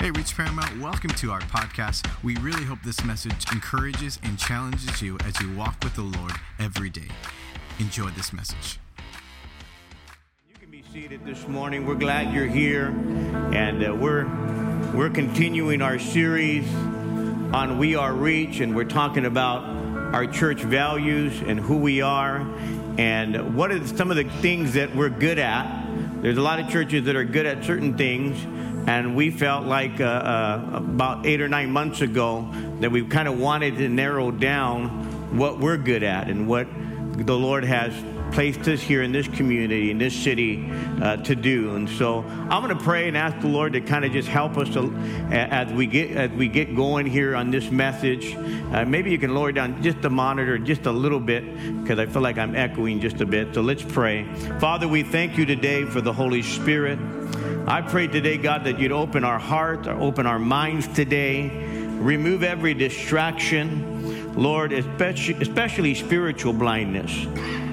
Hey, 0.00 0.10
Reach 0.12 0.34
Paramount, 0.34 0.80
welcome 0.80 1.10
to 1.10 1.30
our 1.30 1.42
podcast. 1.42 2.08
We 2.24 2.34
really 2.36 2.64
hope 2.64 2.78
this 2.82 3.04
message 3.04 3.44
encourages 3.52 4.18
and 4.22 4.38
challenges 4.38 5.02
you 5.02 5.18
as 5.26 5.38
you 5.42 5.54
walk 5.54 5.76
with 5.82 5.94
the 5.94 6.00
Lord 6.00 6.32
every 6.58 6.88
day. 6.88 7.08
Enjoy 7.78 8.08
this 8.08 8.32
message. 8.32 8.78
You 10.48 10.54
can 10.58 10.70
be 10.70 10.82
seated 10.90 11.26
this 11.26 11.46
morning. 11.46 11.84
We're 11.84 11.96
glad 11.96 12.32
you're 12.32 12.46
here, 12.46 12.86
and 13.52 13.86
uh, 13.86 13.94
we're 13.94 14.24
we're 14.94 15.10
continuing 15.10 15.82
our 15.82 15.98
series 15.98 16.66
on 17.52 17.76
We 17.76 17.94
Are 17.94 18.14
Reach, 18.14 18.60
and 18.60 18.74
we're 18.74 18.84
talking 18.84 19.26
about 19.26 19.64
our 20.14 20.26
church 20.26 20.62
values 20.62 21.42
and 21.42 21.60
who 21.60 21.76
we 21.76 22.00
are, 22.00 22.38
and 22.96 23.54
what 23.54 23.70
are 23.70 23.86
some 23.86 24.10
of 24.10 24.16
the 24.16 24.24
things 24.24 24.72
that 24.72 24.96
we're 24.96 25.10
good 25.10 25.38
at. 25.38 25.84
There's 26.22 26.38
a 26.38 26.42
lot 26.42 26.58
of 26.58 26.70
churches 26.70 27.04
that 27.04 27.16
are 27.16 27.24
good 27.24 27.44
at 27.44 27.66
certain 27.66 27.98
things 27.98 28.46
and 28.86 29.14
we 29.14 29.30
felt 29.30 29.66
like 29.66 30.00
uh, 30.00 30.04
uh, 30.04 30.70
about 30.74 31.26
eight 31.26 31.40
or 31.40 31.48
nine 31.48 31.70
months 31.70 32.00
ago 32.00 32.48
that 32.80 32.90
we 32.90 33.04
kind 33.04 33.28
of 33.28 33.38
wanted 33.38 33.76
to 33.78 33.88
narrow 33.88 34.30
down 34.30 34.88
what 35.36 35.58
we're 35.58 35.76
good 35.76 36.02
at 36.02 36.28
and 36.28 36.48
what 36.48 36.66
the 37.16 37.36
Lord 37.36 37.64
has 37.64 37.92
placed 38.32 38.68
us 38.68 38.80
here 38.80 39.02
in 39.02 39.12
this 39.12 39.28
community, 39.28 39.90
in 39.90 39.98
this 39.98 40.14
city, 40.14 40.70
uh, 41.02 41.16
to 41.18 41.34
do. 41.34 41.74
And 41.74 41.88
so 41.88 42.22
I'm 42.22 42.62
going 42.62 42.76
to 42.76 42.82
pray 42.82 43.08
and 43.08 43.16
ask 43.16 43.38
the 43.40 43.48
Lord 43.48 43.72
to 43.74 43.80
kind 43.80 44.04
of 44.04 44.12
just 44.12 44.28
help 44.28 44.56
us 44.56 44.68
to, 44.74 44.94
as 45.30 45.72
we 45.72 45.86
get 45.86 46.10
as 46.12 46.30
we 46.30 46.48
get 46.48 46.74
going 46.74 47.06
here 47.06 47.34
on 47.34 47.50
this 47.50 47.70
message. 47.70 48.34
Uh, 48.34 48.84
maybe 48.84 49.10
you 49.10 49.18
can 49.18 49.34
lower 49.34 49.52
down 49.52 49.82
just 49.82 50.00
the 50.00 50.10
monitor 50.10 50.58
just 50.58 50.86
a 50.86 50.92
little 50.92 51.20
bit 51.20 51.44
because 51.82 51.98
I 51.98 52.06
feel 52.06 52.22
like 52.22 52.38
I'm 52.38 52.54
echoing 52.54 53.00
just 53.00 53.20
a 53.20 53.26
bit. 53.26 53.54
So 53.54 53.60
let's 53.60 53.82
pray. 53.82 54.24
Father, 54.58 54.86
we 54.88 55.02
thank 55.02 55.36
you 55.36 55.44
today 55.44 55.84
for 55.84 56.00
the 56.00 56.12
Holy 56.12 56.42
Spirit. 56.42 56.98
I 57.66 57.82
pray 57.82 58.06
today, 58.06 58.36
God, 58.36 58.64
that 58.64 58.78
you'd 58.78 58.92
open 58.92 59.22
our 59.22 59.38
hearts, 59.38 59.86
open 59.86 60.26
our 60.26 60.38
minds 60.38 60.88
today, 60.88 61.48
remove 61.98 62.42
every 62.42 62.74
distraction, 62.74 64.34
Lord, 64.34 64.72
especially, 64.72 65.34
especially 65.42 65.94
spiritual 65.94 66.52
blindness. 66.52 67.26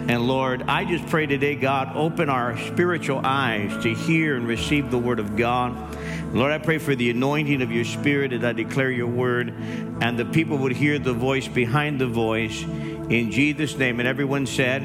And 0.07 0.25
Lord, 0.25 0.63
I 0.69 0.85
just 0.85 1.05
pray 1.07 1.25
today, 1.25 1.55
God, 1.55 1.91
open 1.93 2.29
our 2.29 2.57
spiritual 2.59 3.19
eyes 3.25 3.83
to 3.83 3.93
hear 3.93 4.37
and 4.37 4.47
receive 4.47 4.89
the 4.89 4.97
word 4.97 5.19
of 5.19 5.35
God. 5.35 5.75
Lord, 6.33 6.53
I 6.53 6.59
pray 6.59 6.77
for 6.77 6.95
the 6.95 7.09
anointing 7.09 7.61
of 7.61 7.73
your 7.73 7.83
spirit 7.83 8.31
as 8.31 8.41
I 8.41 8.53
declare 8.53 8.89
your 8.89 9.07
word, 9.07 9.49
and 10.01 10.17
the 10.17 10.23
people 10.23 10.59
would 10.59 10.71
hear 10.71 10.97
the 10.97 11.11
voice 11.11 11.49
behind 11.49 11.99
the 11.99 12.07
voice 12.07 12.63
in 12.63 13.31
Jesus' 13.31 13.77
name. 13.77 13.99
And 13.99 14.07
everyone 14.07 14.45
said, 14.45 14.83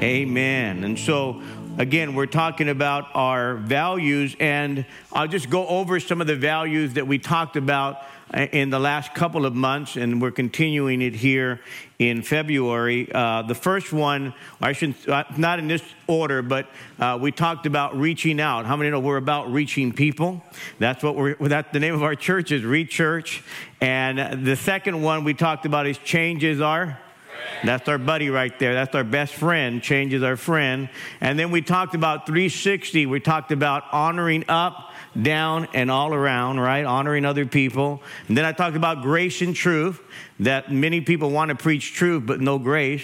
Amen. 0.00 0.82
And 0.82 0.98
so, 0.98 1.40
Again, 1.78 2.14
we're 2.14 2.24
talking 2.24 2.70
about 2.70 3.08
our 3.14 3.56
values, 3.56 4.34
and 4.40 4.86
I'll 5.12 5.28
just 5.28 5.50
go 5.50 5.66
over 5.66 6.00
some 6.00 6.22
of 6.22 6.26
the 6.26 6.34
values 6.34 6.94
that 6.94 7.06
we 7.06 7.18
talked 7.18 7.56
about 7.56 8.02
in 8.34 8.70
the 8.70 8.78
last 8.78 9.14
couple 9.14 9.46
of 9.46 9.54
months, 9.54 9.96
and 9.96 10.20
we're 10.20 10.32
continuing 10.32 11.00
it 11.00 11.14
here 11.14 11.60
in 11.98 12.22
February. 12.22 13.08
Uh, 13.12 13.42
the 13.42 13.54
first 13.54 13.92
one, 13.92 14.34
I 14.60 14.72
shouldn't, 14.72 15.08
uh, 15.08 15.24
not 15.36 15.58
in 15.58 15.68
this 15.68 15.82
order, 16.06 16.42
but 16.42 16.68
uh, 16.98 17.18
we 17.20 17.30
talked 17.30 17.66
about 17.66 17.96
reaching 17.96 18.40
out. 18.40 18.66
How 18.66 18.76
many 18.76 18.90
know 18.90 18.98
we're 18.98 19.16
about 19.16 19.52
reaching 19.52 19.92
people? 19.92 20.42
That's 20.78 21.02
what 21.04 21.14
we're, 21.14 21.36
that's 21.36 21.72
the 21.72 21.80
name 21.80 21.94
of 21.94 22.02
our 22.02 22.16
church 22.16 22.50
is 22.50 22.64
Reach 22.64 22.90
Church. 22.90 23.44
And 23.80 24.44
the 24.44 24.56
second 24.56 25.02
one 25.02 25.22
we 25.22 25.32
talked 25.34 25.64
about 25.64 25.86
is 25.86 25.96
changes 25.98 26.60
are. 26.60 26.98
that's 27.64 27.88
our 27.88 27.98
buddy 27.98 28.28
right 28.28 28.58
there. 28.58 28.74
That's 28.74 28.94
our 28.94 29.04
best 29.04 29.34
friend. 29.34 29.82
Change 29.82 30.12
is 30.14 30.22
our 30.22 30.36
friend. 30.36 30.88
And 31.20 31.38
then 31.38 31.50
we 31.50 31.62
talked 31.62 31.94
about 31.94 32.26
360. 32.26 33.06
We 33.06 33.20
talked 33.20 33.52
about 33.52 33.84
honoring 33.92 34.44
up, 34.48 34.92
down, 35.22 35.68
and 35.74 35.90
all 35.90 36.14
around, 36.14 36.60
right? 36.60 36.84
Honoring 36.84 37.24
other 37.24 37.46
people. 37.46 38.02
And 38.28 38.36
then 38.36 38.44
I 38.44 38.52
talked 38.52 38.76
about 38.76 39.02
grace 39.02 39.42
and 39.42 39.54
truth, 39.54 40.00
that 40.40 40.72
many 40.72 41.00
people 41.00 41.30
want 41.30 41.50
to 41.50 41.54
preach 41.54 41.94
truth, 41.94 42.24
but 42.26 42.40
no 42.40 42.58
grace. 42.58 43.02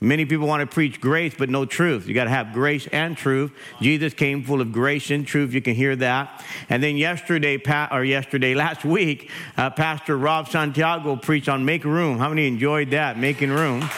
Many 0.00 0.26
people 0.26 0.46
want 0.46 0.60
to 0.60 0.66
preach 0.66 1.00
grace, 1.00 1.34
but 1.38 1.48
no 1.48 1.64
truth. 1.64 2.06
You 2.06 2.14
got 2.14 2.24
to 2.24 2.30
have 2.30 2.52
grace 2.52 2.86
and 2.88 3.16
truth. 3.16 3.52
Jesus 3.80 4.12
came 4.12 4.42
full 4.42 4.60
of 4.60 4.70
grace 4.70 5.10
and 5.10 5.26
truth. 5.26 5.54
You 5.54 5.62
can 5.62 5.74
hear 5.74 5.96
that. 5.96 6.44
And 6.68 6.82
then 6.82 6.96
yesterday, 6.96 7.58
or 7.90 8.04
yesterday, 8.04 8.54
last 8.54 8.84
week, 8.84 9.30
uh, 9.56 9.70
Pastor 9.70 10.18
Rob 10.18 10.48
Santiago 10.48 11.16
preached 11.16 11.48
on 11.48 11.64
make 11.64 11.84
room. 11.84 12.18
How 12.18 12.28
many 12.28 12.46
enjoyed 12.46 12.90
that? 12.90 13.18
Making 13.18 13.50
room. 13.50 13.88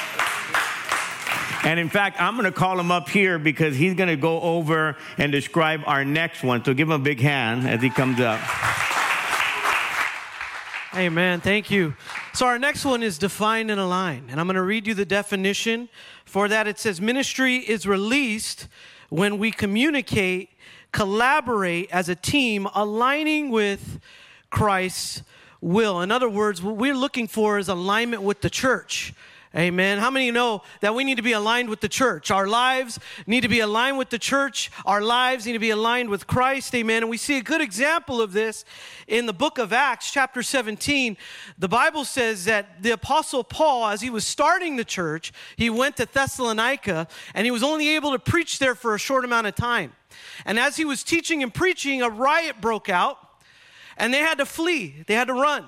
And 1.67 1.81
in 1.81 1.89
fact, 1.89 2.21
I'm 2.21 2.35
going 2.35 2.45
to 2.45 2.53
call 2.53 2.79
him 2.79 2.93
up 2.93 3.09
here 3.09 3.41
because 3.41 3.75
he's 3.75 3.95
going 3.95 4.09
to 4.09 4.15
go 4.15 4.41
over 4.41 4.97
and 5.19 5.33
describe 5.33 5.81
our 5.85 6.05
next 6.05 6.45
one. 6.45 6.65
So 6.65 6.73
give 6.73 6.87
him 6.87 6.95
a 6.95 6.99
big 7.01 7.19
hand 7.19 7.69
as 7.69 7.83
he 7.83 7.91
comes 7.91 8.21
up. 8.21 8.41
Amen. 10.95 11.41
Thank 11.41 11.69
you. 11.69 11.97
So, 12.35 12.47
our 12.47 12.61
next 12.61 12.85
one 12.85 13.03
is 13.03 13.19
define 13.19 13.69
and 13.69 13.81
align. 13.81 14.29
And 14.31 14.39
I'm 14.39 14.47
going 14.47 14.55
to 14.55 14.63
read 14.63 14.87
you 14.87 14.95
the 14.95 15.05
definition 15.05 15.89
for 16.25 16.47
that. 16.47 16.69
It 16.69 16.79
says, 16.79 17.01
Ministry 17.01 17.57
is 17.57 17.85
released 17.85 18.69
when 19.09 19.37
we 19.37 19.51
communicate, 19.51 20.51
collaborate 20.93 21.91
as 21.91 22.09
a 22.09 22.15
team, 22.15 22.69
aligning 22.77 23.51
with 23.51 23.99
Christ's 24.51 25.25
will. 25.61 26.01
In 26.01 26.13
other 26.13 26.29
words, 26.29 26.63
what 26.63 26.77
we're 26.77 26.95
looking 26.95 27.27
for 27.27 27.59
is 27.59 27.69
alignment 27.69 28.23
with 28.23 28.41
the 28.41 28.51
church. 28.51 29.13
Amen. 29.57 29.99
How 29.99 30.11
many 30.11 30.31
know 30.31 30.61
that 30.83 30.95
we 30.95 31.03
need 31.03 31.15
to 31.15 31.23
be 31.23 31.33
aligned 31.33 31.71
with 31.71 31.81
the 31.81 31.89
church? 31.89 32.31
Our 32.31 32.47
lives 32.47 32.99
need 33.27 33.41
to 33.41 33.49
be 33.49 33.61
aligned 33.61 33.97
with 33.97 34.11
the 34.11 34.19
church. 34.19 34.71
Our 34.85 35.01
lives 35.01 35.47
need 35.47 35.55
to 35.55 35.59
be 35.59 35.71
aligned 35.71 36.11
with 36.11 36.27
Christ. 36.27 36.75
Amen. 36.75 37.03
And 37.03 37.09
we 37.09 37.17
see 37.17 37.39
a 37.39 37.43
good 37.43 37.63
example 37.63 38.21
of 38.21 38.35
this 38.35 38.67
in 39.09 39.25
the 39.25 39.33
book 39.33 39.57
of 39.57 39.73
Acts, 39.73 40.11
chapter 40.11 40.43
17. 40.43 41.17
The 41.57 41.69
Bible 41.69 42.05
says 42.05 42.45
that 42.45 42.83
the 42.83 42.91
apostle 42.91 43.43
Paul, 43.43 43.87
as 43.87 44.03
he 44.03 44.11
was 44.11 44.27
starting 44.27 44.77
the 44.77 44.85
church, 44.85 45.33
he 45.57 45.71
went 45.71 45.97
to 45.97 46.05
Thessalonica 46.05 47.09
and 47.33 47.47
he 47.47 47.51
was 47.51 47.63
only 47.63 47.89
able 47.97 48.13
to 48.13 48.19
preach 48.19 48.59
there 48.59 48.75
for 48.75 48.95
a 48.95 48.99
short 48.99 49.25
amount 49.25 49.47
of 49.47 49.55
time. 49.55 49.95
And 50.45 50.59
as 50.59 50.77
he 50.77 50.85
was 50.85 51.03
teaching 51.03 51.43
and 51.43 51.53
preaching, 51.53 52.03
a 52.03 52.11
riot 52.11 52.61
broke 52.61 52.91
out 52.91 53.17
and 53.97 54.13
they 54.13 54.19
had 54.19 54.37
to 54.37 54.45
flee, 54.45 55.03
they 55.07 55.15
had 55.15 55.29
to 55.29 55.35
run. 55.35 55.67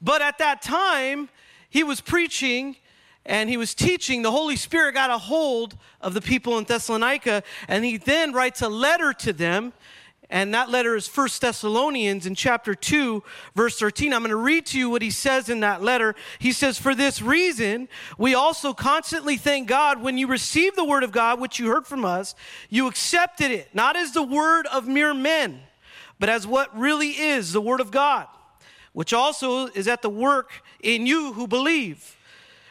But 0.00 0.22
at 0.22 0.38
that 0.38 0.62
time, 0.62 1.28
he 1.68 1.84
was 1.84 2.00
preaching 2.00 2.76
and 3.28 3.50
he 3.50 3.58
was 3.58 3.74
teaching, 3.74 4.22
the 4.22 4.30
Holy 4.30 4.56
Spirit 4.56 4.94
got 4.94 5.10
a 5.10 5.18
hold 5.18 5.76
of 6.00 6.14
the 6.14 6.20
people 6.22 6.56
in 6.56 6.64
Thessalonica, 6.64 7.42
and 7.68 7.84
he 7.84 7.98
then 7.98 8.32
writes 8.32 8.62
a 8.62 8.68
letter 8.70 9.12
to 9.12 9.32
them. 9.32 9.74
And 10.30 10.52
that 10.52 10.68
letter 10.68 10.94
is 10.94 11.06
First 11.06 11.40
Thessalonians 11.40 12.26
in 12.26 12.34
chapter 12.34 12.74
2, 12.74 13.22
verse 13.54 13.78
13. 13.78 14.12
I'm 14.12 14.20
going 14.20 14.30
to 14.30 14.36
read 14.36 14.66
to 14.66 14.78
you 14.78 14.90
what 14.90 15.00
he 15.00 15.10
says 15.10 15.48
in 15.48 15.60
that 15.60 15.82
letter. 15.82 16.14
He 16.38 16.52
says, 16.52 16.78
For 16.78 16.94
this 16.94 17.22
reason, 17.22 17.88
we 18.18 18.34
also 18.34 18.74
constantly 18.74 19.38
thank 19.38 19.68
God 19.68 20.02
when 20.02 20.18
you 20.18 20.26
received 20.26 20.76
the 20.76 20.84
word 20.84 21.02
of 21.02 21.12
God, 21.12 21.40
which 21.40 21.58
you 21.58 21.68
heard 21.68 21.86
from 21.86 22.04
us, 22.04 22.34
you 22.68 22.88
accepted 22.88 23.50
it, 23.50 23.74
not 23.74 23.96
as 23.96 24.12
the 24.12 24.22
word 24.22 24.66
of 24.66 24.86
mere 24.86 25.14
men, 25.14 25.60
but 26.18 26.28
as 26.28 26.46
what 26.46 26.78
really 26.78 27.10
is 27.10 27.52
the 27.52 27.62
word 27.62 27.80
of 27.80 27.90
God, 27.90 28.26
which 28.92 29.14
also 29.14 29.68
is 29.68 29.88
at 29.88 30.02
the 30.02 30.10
work 30.10 30.62
in 30.82 31.06
you 31.06 31.32
who 31.32 31.46
believe. 31.46 32.17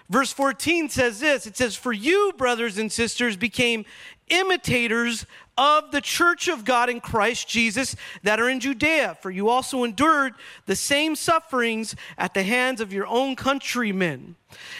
Verse 0.09 0.31
14 0.31 0.89
says 0.89 1.19
this 1.19 1.45
it 1.45 1.57
says, 1.57 1.75
For 1.75 1.91
you, 1.91 2.33
brothers 2.37 2.77
and 2.77 2.91
sisters, 2.91 3.35
became 3.35 3.85
imitators 4.29 5.25
of 5.57 5.91
the 5.91 6.01
church 6.01 6.47
of 6.47 6.63
God 6.63 6.89
in 6.89 7.01
Christ 7.01 7.47
Jesus 7.47 7.95
that 8.23 8.39
are 8.39 8.47
in 8.47 8.59
Judea, 8.59 9.17
for 9.21 9.31
you 9.31 9.49
also 9.49 9.83
endured 9.83 10.33
the 10.65 10.75
same 10.75 11.15
sufferings 11.15 11.95
at 12.17 12.33
the 12.33 12.43
hands 12.43 12.79
of 12.79 12.93
your 12.93 13.07
own 13.07 13.35
countrymen. 13.35 14.35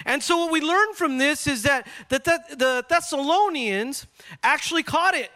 And 0.05 0.21
so, 0.21 0.37
what 0.37 0.51
we 0.51 0.61
learn 0.61 0.93
from 0.93 1.17
this 1.17 1.47
is 1.47 1.63
that 1.63 1.87
the, 2.09 2.19
the 2.19 2.85
Thessalonians 2.87 4.05
actually 4.43 4.83
caught 4.83 5.15
it. 5.15 5.31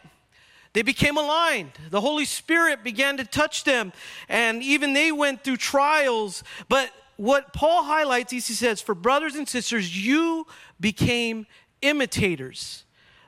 They 0.74 0.84
became 0.84 1.18
aligned. 1.18 1.72
The 1.90 2.00
Holy 2.00 2.24
Spirit 2.24 2.81
began 2.84 3.18
to 3.18 3.25
touch 3.25 3.66
them, 3.66 3.91
and 4.30 4.63
even 4.63 4.94
they 4.94 5.12
went 5.12 5.44
through 5.44 5.57
trials. 5.57 6.44
But 6.69 6.92
what 7.21 7.53
Paul 7.53 7.83
highlights, 7.83 8.33
is 8.33 8.47
he 8.47 8.56
says, 8.56 8.81
for 8.81 8.95
brothers 8.95 9.35
and 9.35 9.47
sisters, 9.47 9.95
you 9.95 10.47
became 10.79 11.45
imitators 11.83 12.83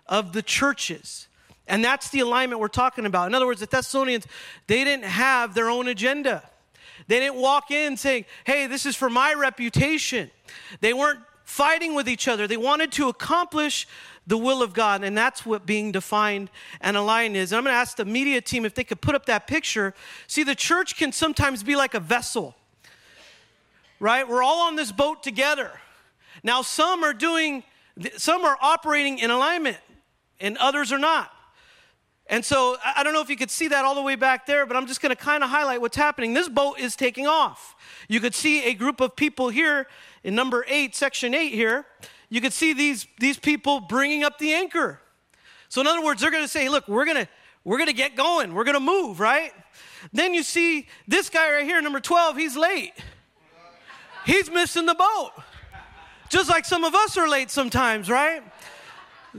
of 0.07 0.33
the 0.33 0.41
churches. 0.41 1.27
And 1.67 1.85
that's 1.85 2.09
the 2.09 2.21
alignment 2.21 2.59
we're 2.59 2.69
talking 2.69 3.05
about. 3.05 3.27
In 3.27 3.35
other 3.35 3.45
words, 3.45 3.59
the 3.59 3.67
Thessalonians, 3.67 4.25
they 4.65 4.83
didn't 4.83 5.05
have 5.05 5.53
their 5.53 5.69
own 5.69 5.87
agenda. 5.87 6.41
They 7.07 7.19
didn't 7.19 7.35
walk 7.35 7.69
in 7.69 7.95
saying, 7.95 8.25
hey, 8.45 8.65
this 8.65 8.87
is 8.87 8.95
for 8.95 9.11
my 9.11 9.35
reputation. 9.35 10.31
They 10.81 10.93
weren't 10.93 11.19
fighting 11.43 11.93
with 11.93 12.09
each 12.09 12.27
other. 12.27 12.47
They 12.47 12.57
wanted 12.57 12.91
to 12.93 13.09
accomplish 13.09 13.87
the 14.25 14.39
will 14.39 14.63
of 14.63 14.73
God, 14.73 15.03
and 15.03 15.15
that's 15.15 15.45
what 15.45 15.67
being 15.67 15.91
defined 15.91 16.49
and 16.81 16.97
aligned 16.97 17.37
is. 17.37 17.51
And 17.51 17.59
I'm 17.59 17.63
going 17.63 17.75
to 17.75 17.79
ask 17.79 17.97
the 17.97 18.05
media 18.05 18.41
team 18.41 18.65
if 18.65 18.73
they 18.73 18.85
could 18.85 19.01
put 19.01 19.13
up 19.13 19.27
that 19.27 19.45
picture. 19.45 19.93
See, 20.25 20.43
the 20.43 20.55
church 20.55 20.95
can 20.95 21.11
sometimes 21.11 21.61
be 21.61 21.75
like 21.75 21.93
a 21.93 21.99
vessel 21.99 22.55
right? 23.99 24.27
We're 24.27 24.43
all 24.43 24.67
on 24.67 24.75
this 24.75 24.91
boat 24.91 25.23
together. 25.23 25.71
Now, 26.43 26.61
some 26.61 27.03
are 27.03 27.13
doing, 27.13 27.63
some 28.17 28.43
are 28.43 28.57
operating 28.61 29.19
in 29.19 29.31
alignment, 29.31 29.77
and 30.39 30.57
others 30.57 30.91
are 30.91 30.99
not. 30.99 31.31
And 32.27 32.43
so 32.43 32.77
I 32.83 33.03
don't 33.03 33.13
know 33.13 33.21
if 33.21 33.29
you 33.29 33.35
could 33.35 33.51
see 33.51 33.67
that 33.67 33.83
all 33.83 33.95
the 33.95 34.01
way 34.01 34.15
back 34.15 34.45
there, 34.45 34.65
but 34.65 34.77
I'm 34.77 34.87
just 34.87 35.01
going 35.01 35.09
to 35.09 35.15
kind 35.15 35.43
of 35.43 35.49
highlight 35.49 35.81
what's 35.81 35.97
happening. 35.97 36.33
This 36.33 36.47
boat 36.47 36.79
is 36.79 36.95
taking 36.95 37.27
off. 37.27 37.75
You 38.07 38.19
could 38.19 38.33
see 38.33 38.63
a 38.65 38.73
group 38.73 39.01
of 39.01 39.15
people 39.15 39.49
here 39.49 39.87
in 40.23 40.33
number 40.33 40.65
eight, 40.67 40.95
section 40.95 41.33
eight 41.33 41.53
here. 41.53 41.85
You 42.29 42.41
could 42.41 42.53
see 42.53 42.73
these, 42.73 43.05
these 43.19 43.37
people 43.37 43.81
bringing 43.81 44.23
up 44.23 44.39
the 44.39 44.53
anchor. 44.53 44.99
So 45.67 45.81
in 45.81 45.87
other 45.87 46.03
words, 46.03 46.21
they're 46.21 46.31
going 46.31 46.43
to 46.43 46.49
say, 46.49 46.69
look, 46.69 46.87
we're 46.87 47.05
going 47.05 47.17
to, 47.17 47.27
we're 47.63 47.77
going 47.77 47.89
to 47.89 47.93
get 47.93 48.15
going. 48.15 48.53
We're 48.53 48.63
going 48.63 48.75
to 48.75 48.79
move, 48.79 49.19
right? 49.19 49.51
Then 50.11 50.33
you 50.33 50.43
see 50.43 50.87
this 51.07 51.29
guy 51.29 51.51
right 51.51 51.65
here, 51.65 51.81
number 51.81 51.99
12, 51.99 52.37
he's 52.37 52.57
late. 52.57 52.93
He's 54.25 54.49
missing 54.49 54.85
the 54.85 54.95
boat. 54.95 55.31
Just 56.29 56.49
like 56.49 56.65
some 56.65 56.83
of 56.83 56.95
us 56.95 57.17
are 57.17 57.27
late 57.27 57.51
sometimes, 57.51 58.09
right? 58.09 58.41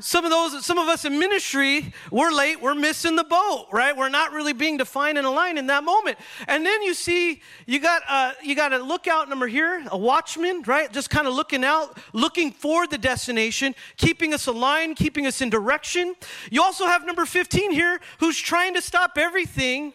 Some 0.01 0.25
of 0.25 0.33
those, 0.33 0.65
some 0.67 0.79
of 0.79 0.89
us 0.89 1.05
in 1.05 1.21
ministry, 1.21 1.93
we're 2.11 2.33
late, 2.33 2.61
we're 2.61 2.75
missing 2.75 3.15
the 3.15 3.23
boat, 3.23 3.69
right? 3.71 3.97
We're 3.97 4.09
not 4.09 4.33
really 4.33 4.53
being 4.53 4.77
defined 4.77 5.19
and 5.19 5.27
aligned 5.27 5.57
in 5.57 5.69
that 5.69 5.85
moment. 5.85 6.19
And 6.49 6.67
then 6.67 6.83
you 6.83 6.95
see, 6.95 7.43
you 7.67 7.79
got 7.79 8.03
uh, 8.09 8.33
you 8.43 8.57
got 8.57 8.73
a 8.73 8.79
lookout 8.79 9.29
number 9.29 9.47
here, 9.47 9.85
a 9.93 9.97
watchman, 9.97 10.63
right? 10.63 10.93
Just 10.93 11.11
kind 11.11 11.29
of 11.29 11.35
looking 11.35 11.63
out, 11.63 11.97
looking 12.13 12.51
for 12.51 12.89
the 12.89 12.99
destination, 12.99 13.77
keeping 13.97 14.35
us 14.35 14.49
aligned, 14.49 14.97
keeping 14.97 15.27
us 15.27 15.41
in 15.41 15.49
direction. 15.49 16.17
You 16.51 16.63
also 16.63 16.87
have 16.87 17.07
number 17.07 17.25
15 17.25 17.71
here, 17.71 18.01
who's 18.19 18.39
trying 18.39 18.75
to 18.75 18.83
stop 18.83 19.17
everything 19.17 19.93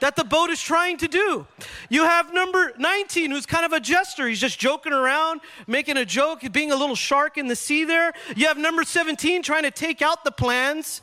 that 0.00 0.16
the 0.16 0.24
boat 0.24 0.50
is 0.50 0.60
trying 0.60 0.96
to 0.98 1.08
do. 1.08 1.46
You 1.88 2.04
have 2.04 2.32
number 2.32 2.72
19, 2.78 3.30
who's 3.30 3.46
kind 3.46 3.64
of 3.64 3.72
a 3.72 3.80
jester. 3.80 4.26
He's 4.26 4.40
just 4.40 4.58
joking 4.58 4.92
around, 4.92 5.40
making 5.66 5.96
a 5.96 6.04
joke, 6.04 6.40
being 6.52 6.72
a 6.72 6.76
little 6.76 6.96
shark 6.96 7.38
in 7.38 7.46
the 7.46 7.56
sea 7.56 7.84
there. 7.84 8.12
You 8.36 8.46
have 8.46 8.58
number 8.58 8.84
17, 8.84 9.42
trying 9.42 9.62
to 9.64 9.70
take 9.70 10.02
out 10.02 10.24
the 10.24 10.32
plans 10.32 11.02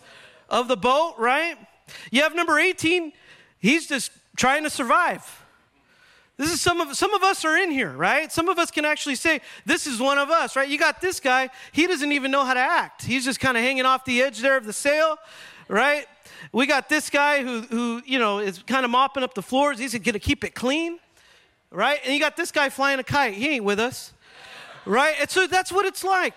of 0.50 0.68
the 0.68 0.78
boat, 0.78 1.16
right? 1.18 1.58
You 2.12 2.24
have 2.24 2.36
number 2.36 2.60
18, 2.60 3.14
he's 3.60 3.88
just 3.88 4.12
trying 4.36 4.64
to 4.64 4.70
survive. 4.70 5.44
This 6.38 6.52
is 6.52 6.62
some 6.62 6.80
of 6.82 6.96
some 6.96 7.16
of 7.16 7.24
us 7.24 7.44
are 7.46 7.58
in 7.58 7.72
here, 7.72 7.92
right? 7.92 8.32
Some 8.32 8.48
of 8.48 8.60
us 8.60 8.70
can 8.70 8.86
actually 8.86 9.16
say 9.16 9.42
this 9.66 9.88
is 9.88 10.00
one 10.00 10.20
of 10.20 10.30
us, 10.30 10.56
right? 10.56 10.70
You 10.70 10.78
got 10.78 11.02
this 11.02 11.20
guy, 11.20 11.50
he 11.72 11.88
doesn't 11.88 12.12
even 12.12 12.30
know 12.30 12.46
how 12.46 12.54
to 12.54 12.60
act. 12.60 13.04
He's 13.04 13.26
just 13.26 13.40
kind 13.40 13.58
of 13.58 13.64
hanging 13.64 13.86
off 13.86 14.06
the 14.06 14.22
edge 14.22 14.40
there 14.40 14.56
of 14.56 14.66
the 14.66 14.74
sail, 14.74 15.18
right? 15.68 16.06
We 16.52 16.66
got 16.66 16.90
this 16.90 17.10
guy 17.10 17.44
who, 17.44 17.62
who 17.62 18.02
you 18.06 18.20
know, 18.20 18.40
is 18.40 18.64
kind 18.64 18.86
of 18.86 18.92
mopping 18.92 19.24
up 19.24 19.34
the 19.34 19.42
floors. 19.42 19.80
He's 19.80 19.94
going 19.94 20.04
to 20.14 20.20
keep 20.20 20.44
it 20.44 20.56
clean, 20.56 21.00
right? 21.72 22.00
And 22.04 22.14
you 22.14 22.20
got 22.20 22.38
this 22.38 22.52
guy 22.52 22.70
flying 22.70 23.00
a 23.00 23.04
kite. 23.04 23.34
He 23.34 23.50
ain't 23.50 23.64
with 23.64 23.80
us, 23.80 24.14
right? 24.86 25.16
And 25.20 25.30
so 25.30 25.48
that's 25.48 25.72
what 25.72 25.86
it's 25.86 26.04
like. 26.04 26.34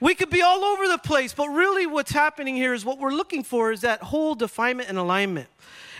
We 0.00 0.14
could 0.14 0.30
be 0.30 0.42
all 0.42 0.64
over 0.64 0.86
the 0.86 0.98
place, 0.98 1.34
but 1.34 1.48
really 1.48 1.86
what's 1.86 2.12
happening 2.12 2.54
here 2.54 2.72
is 2.72 2.84
what 2.84 2.98
we're 2.98 3.12
looking 3.12 3.42
for 3.42 3.72
is 3.72 3.80
that 3.80 4.00
whole 4.00 4.34
definement 4.34 4.88
and 4.88 4.96
alignment. 4.96 5.48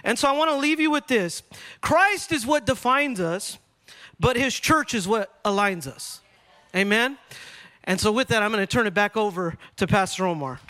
And 0.04 0.18
so 0.18 0.28
I 0.28 0.32
want 0.32 0.50
to 0.50 0.56
leave 0.56 0.78
you 0.78 0.90
with 0.90 1.08
this 1.08 1.42
Christ 1.80 2.32
is 2.32 2.46
what 2.46 2.64
defines 2.64 3.20
us, 3.20 3.58
but 4.20 4.36
his 4.36 4.54
church 4.54 4.94
is 4.94 5.08
what 5.08 5.42
aligns 5.42 5.86
us. 5.86 6.20
Amen? 6.76 7.18
And 7.84 8.00
so 8.00 8.12
with 8.12 8.28
that, 8.28 8.42
I'm 8.42 8.52
going 8.52 8.62
to 8.62 8.66
turn 8.66 8.86
it 8.86 8.94
back 8.94 9.16
over 9.16 9.56
to 9.76 9.86
Pastor 9.86 10.26
Omar. 10.26 10.60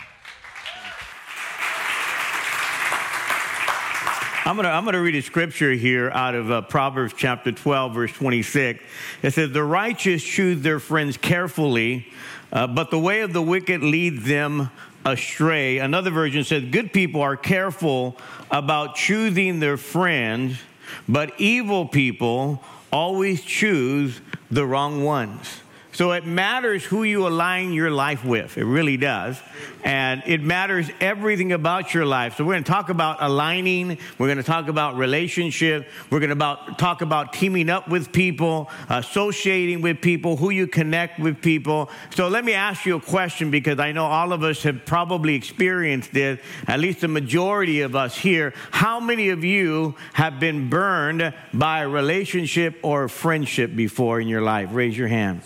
I'm 4.49 4.55
going 4.55 4.63
to 4.63 4.71
I'm 4.71 4.83
gonna 4.83 4.99
read 4.99 5.13
a 5.13 5.21
scripture 5.21 5.73
here 5.73 6.09
out 6.09 6.33
of 6.33 6.49
uh, 6.49 6.61
Proverbs 6.61 7.13
chapter 7.15 7.51
12, 7.51 7.93
verse 7.93 8.11
26. 8.13 8.83
It 9.21 9.31
says, 9.35 9.51
The 9.51 9.63
righteous 9.63 10.23
choose 10.23 10.63
their 10.63 10.79
friends 10.79 11.17
carefully, 11.17 12.11
uh, 12.51 12.65
but 12.65 12.89
the 12.89 12.97
way 12.97 13.21
of 13.21 13.31
the 13.31 13.43
wicked 13.43 13.83
leads 13.83 14.25
them 14.25 14.71
astray. 15.05 15.77
Another 15.77 16.09
version 16.09 16.43
says, 16.43 16.63
Good 16.63 16.91
people 16.91 17.21
are 17.21 17.37
careful 17.37 18.17
about 18.49 18.95
choosing 18.95 19.59
their 19.59 19.77
friends, 19.77 20.59
but 21.07 21.39
evil 21.39 21.87
people 21.87 22.63
always 22.91 23.43
choose 23.43 24.19
the 24.49 24.65
wrong 24.65 25.03
ones. 25.03 25.61
So 25.99 26.13
it 26.13 26.25
matters 26.25 26.85
who 26.85 27.03
you 27.03 27.27
align 27.27 27.73
your 27.73 27.91
life 27.91 28.23
with. 28.23 28.57
It 28.57 28.63
really 28.63 28.95
does. 28.95 29.37
And 29.83 30.23
it 30.25 30.41
matters 30.41 30.89
everything 31.01 31.51
about 31.51 31.93
your 31.93 32.05
life. 32.05 32.37
So 32.37 32.45
we're 32.45 32.53
going 32.53 32.63
to 32.63 32.71
talk 32.71 32.87
about 32.87 33.17
aligning. 33.19 33.97
We're 34.17 34.27
going 34.27 34.37
to 34.37 34.43
talk 34.43 34.69
about 34.69 34.95
relationship. 34.95 35.89
We're 36.09 36.21
going 36.21 36.29
to 36.29 36.35
about, 36.35 36.79
talk 36.79 37.01
about 37.01 37.33
teaming 37.33 37.69
up 37.69 37.89
with 37.89 38.13
people, 38.13 38.71
associating 38.87 39.81
with 39.81 39.99
people, 39.99 40.37
who 40.37 40.51
you 40.51 40.67
connect 40.67 41.19
with 41.19 41.41
people. 41.41 41.89
So 42.15 42.29
let 42.29 42.45
me 42.45 42.53
ask 42.53 42.85
you 42.85 42.95
a 42.95 43.01
question 43.01 43.51
because 43.51 43.77
I 43.79 43.91
know 43.91 44.05
all 44.05 44.31
of 44.31 44.41
us 44.41 44.63
have 44.63 44.85
probably 44.85 45.35
experienced 45.35 46.13
this, 46.13 46.39
at 46.65 46.79
least 46.79 47.01
the 47.01 47.09
majority 47.09 47.81
of 47.81 47.97
us 47.97 48.17
here. 48.17 48.53
How 48.71 49.01
many 49.01 49.31
of 49.31 49.43
you 49.43 49.95
have 50.13 50.39
been 50.39 50.69
burned 50.69 51.33
by 51.53 51.81
a 51.81 51.89
relationship 51.89 52.79
or 52.83 53.09
friendship 53.09 53.75
before 53.75 54.21
in 54.21 54.29
your 54.29 54.41
life? 54.41 54.69
Raise 54.71 54.97
your 54.97 55.09
hand. 55.09 55.41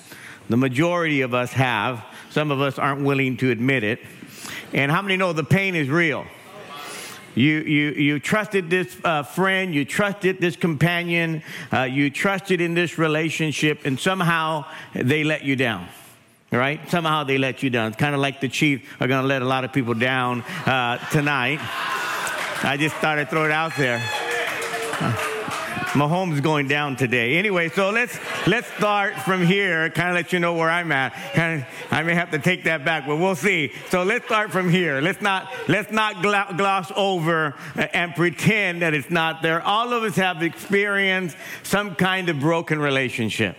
The 0.54 0.58
majority 0.58 1.22
of 1.22 1.34
us 1.34 1.52
have. 1.54 2.06
Some 2.30 2.52
of 2.52 2.62
us 2.62 2.78
aren't 2.78 3.02
willing 3.04 3.38
to 3.38 3.50
admit 3.50 3.84
it. 3.84 4.00
And 4.72 4.92
how 4.92 5.02
many 5.02 5.18
know 5.18 5.34
the 5.34 5.44
pain 5.44 5.74
is 5.74 5.90
real? 5.90 6.28
You, 7.34 7.62
you, 7.62 7.90
you 7.94 8.20
trusted 8.20 8.70
this 8.70 8.96
uh, 9.04 9.24
friend, 9.24 9.74
you 9.74 9.84
trusted 9.84 10.40
this 10.40 10.56
companion, 10.56 11.42
uh, 11.72 11.90
you 11.90 12.12
trusted 12.12 12.62
in 12.62 12.76
this 12.76 13.00
relationship, 13.00 13.84
and 13.86 14.00
somehow 14.00 14.66
they 14.94 15.24
let 15.24 15.44
you 15.44 15.56
down. 15.56 15.88
Right? 16.52 16.80
Somehow 16.88 17.24
they 17.24 17.40
let 17.40 17.64
you 17.64 17.72
down. 17.72 17.88
It's 17.88 17.98
kind 17.98 18.14
of 18.14 18.22
like 18.22 18.40
the 18.40 18.48
Chiefs 18.48 18.88
are 19.00 19.08
going 19.08 19.24
to 19.24 19.28
let 19.28 19.42
a 19.42 19.46
lot 19.46 19.64
of 19.64 19.74
people 19.74 19.96
down 19.96 20.44
uh, 20.68 21.00
tonight. 21.10 21.58
I 22.64 22.78
just 22.80 22.94
thought 22.98 23.18
I'd 23.18 23.28
throw 23.28 23.46
it 23.46 23.52
out 23.52 23.76
there. 23.76 24.08
Mahomes 25.94 26.42
going 26.42 26.68
down 26.68 26.96
today. 26.96 27.38
Anyway, 27.38 27.70
so 27.70 27.92
let's 27.92 28.18
let's 28.48 28.68
start 28.78 29.16
from 29.20 29.46
here. 29.46 29.90
Kind 29.92 30.10
of 30.10 30.16
let 30.16 30.34
you 30.34 30.40
know 30.40 30.56
where 30.56 30.70
I'm 30.70 30.92
at. 30.92 31.14
Kind 31.34 31.62
of, 31.62 31.68
I 31.92 32.02
may 32.02 32.16
have 32.16 32.32
to 32.32 32.40
take 32.40 32.64
that 32.64 32.84
back, 32.84 33.06
but 33.06 33.18
we'll 33.18 33.36
see. 33.36 33.72
So 33.90 34.04
let's 34.04 34.26
start 34.26 34.52
from 34.52 34.70
here. 34.70 35.02
Let's 35.02 35.22
not 35.22 35.52
let's 35.68 35.92
not 35.92 36.22
gloss 36.24 36.92
over 36.96 37.56
and 37.76 38.16
pretend 38.16 38.82
that 38.82 38.94
it's 38.94 39.12
not 39.12 39.42
there. 39.42 39.62
All 39.62 39.94
of 39.94 40.04
us 40.04 40.16
have 40.16 40.42
experienced 40.42 41.38
some 41.62 41.96
kind 41.96 42.28
of 42.30 42.40
broken 42.40 42.80
relationship. 42.80 43.56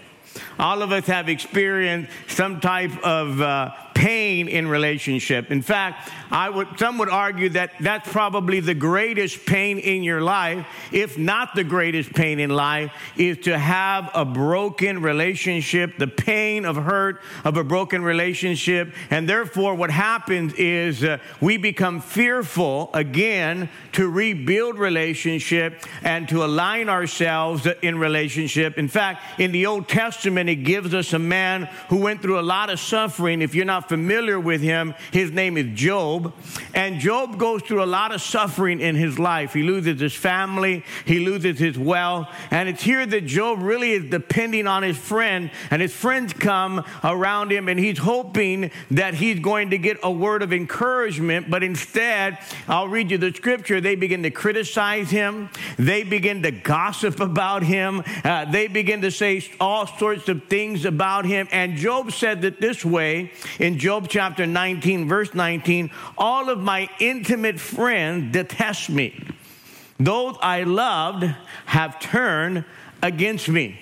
All 0.58 0.82
of 0.82 0.92
us 0.92 1.06
have 1.06 1.28
experienced 1.28 2.10
some 2.28 2.60
type 2.60 2.92
of 3.04 3.40
uh, 3.40 3.70
pain 3.94 4.48
in 4.48 4.66
relationship. 4.66 5.50
In 5.50 5.62
fact, 5.62 6.10
I 6.34 6.50
would, 6.50 6.80
some 6.80 6.98
would 6.98 7.08
argue 7.08 7.48
that 7.50 7.70
that's 7.78 8.10
probably 8.10 8.58
the 8.58 8.74
greatest 8.74 9.46
pain 9.46 9.78
in 9.78 10.02
your 10.02 10.20
life, 10.20 10.66
if 10.90 11.16
not 11.16 11.54
the 11.54 11.62
greatest 11.62 12.12
pain 12.12 12.40
in 12.40 12.50
life, 12.50 12.90
is 13.16 13.38
to 13.44 13.56
have 13.56 14.10
a 14.14 14.24
broken 14.24 15.00
relationship, 15.00 15.96
the 15.96 16.08
pain 16.08 16.64
of 16.64 16.74
hurt 16.74 17.20
of 17.44 17.56
a 17.56 17.62
broken 17.62 18.02
relationship. 18.02 18.92
And 19.10 19.28
therefore, 19.28 19.76
what 19.76 19.92
happens 19.92 20.54
is 20.54 21.04
uh, 21.04 21.18
we 21.40 21.56
become 21.56 22.00
fearful 22.00 22.90
again 22.94 23.68
to 23.92 24.08
rebuild 24.08 24.76
relationship 24.76 25.84
and 26.02 26.28
to 26.30 26.44
align 26.44 26.88
ourselves 26.88 27.68
in 27.80 27.96
relationship. 27.96 28.76
In 28.76 28.88
fact, 28.88 29.22
in 29.38 29.52
the 29.52 29.66
Old 29.66 29.88
Testament, 29.88 30.50
it 30.50 30.64
gives 30.64 30.94
us 30.94 31.12
a 31.12 31.18
man 31.20 31.68
who 31.90 31.98
went 31.98 32.22
through 32.22 32.40
a 32.40 32.42
lot 32.42 32.70
of 32.70 32.80
suffering. 32.80 33.40
If 33.40 33.54
you're 33.54 33.64
not 33.64 33.88
familiar 33.88 34.40
with 34.40 34.62
him, 34.62 34.94
his 35.12 35.30
name 35.30 35.56
is 35.56 35.66
Job. 35.78 36.23
And 36.74 37.00
Job 37.00 37.38
goes 37.38 37.62
through 37.62 37.82
a 37.82 37.86
lot 37.86 38.12
of 38.12 38.20
suffering 38.20 38.80
in 38.80 38.96
his 38.96 39.18
life. 39.18 39.52
He 39.52 39.62
loses 39.62 40.00
his 40.00 40.14
family, 40.14 40.84
he 41.04 41.20
loses 41.20 41.58
his 41.58 41.78
wealth. 41.78 42.28
And 42.50 42.68
it's 42.68 42.82
here 42.82 43.06
that 43.06 43.26
Job 43.26 43.60
really 43.60 43.92
is 43.92 44.10
depending 44.10 44.66
on 44.66 44.82
his 44.82 44.96
friend. 44.96 45.50
And 45.70 45.80
his 45.80 45.92
friends 45.92 46.32
come 46.32 46.84
around 47.02 47.50
him, 47.50 47.68
and 47.68 47.78
he's 47.78 47.98
hoping 47.98 48.70
that 48.90 49.14
he's 49.14 49.40
going 49.40 49.70
to 49.70 49.78
get 49.78 49.98
a 50.02 50.10
word 50.10 50.42
of 50.42 50.52
encouragement. 50.52 51.50
But 51.50 51.62
instead, 51.62 52.38
I'll 52.68 52.88
read 52.88 53.10
you 53.10 53.18
the 53.18 53.32
scripture. 53.32 53.80
They 53.80 53.94
begin 53.94 54.22
to 54.22 54.30
criticize 54.30 55.10
him, 55.10 55.50
they 55.78 56.02
begin 56.02 56.42
to 56.42 56.50
gossip 56.50 57.20
about 57.20 57.62
him, 57.62 58.02
uh, 58.24 58.44
they 58.46 58.68
begin 58.68 59.02
to 59.02 59.10
say 59.10 59.44
all 59.60 59.86
sorts 59.86 60.28
of 60.28 60.44
things 60.44 60.84
about 60.84 61.24
him. 61.24 61.48
And 61.52 61.76
Job 61.76 62.12
said 62.12 62.42
that 62.42 62.60
this 62.60 62.84
way 62.84 63.32
in 63.58 63.78
Job 63.78 64.08
chapter 64.08 64.46
19, 64.46 65.08
verse 65.08 65.34
19 65.34 65.90
All 66.16 66.50
of 66.50 66.60
my 66.60 66.88
intimate 67.00 67.58
friends 67.58 68.32
detest 68.32 68.90
me. 68.90 69.24
Those 69.98 70.36
I 70.42 70.64
loved 70.64 71.24
have 71.66 72.00
turned 72.00 72.64
against 73.02 73.48
me. 73.48 73.80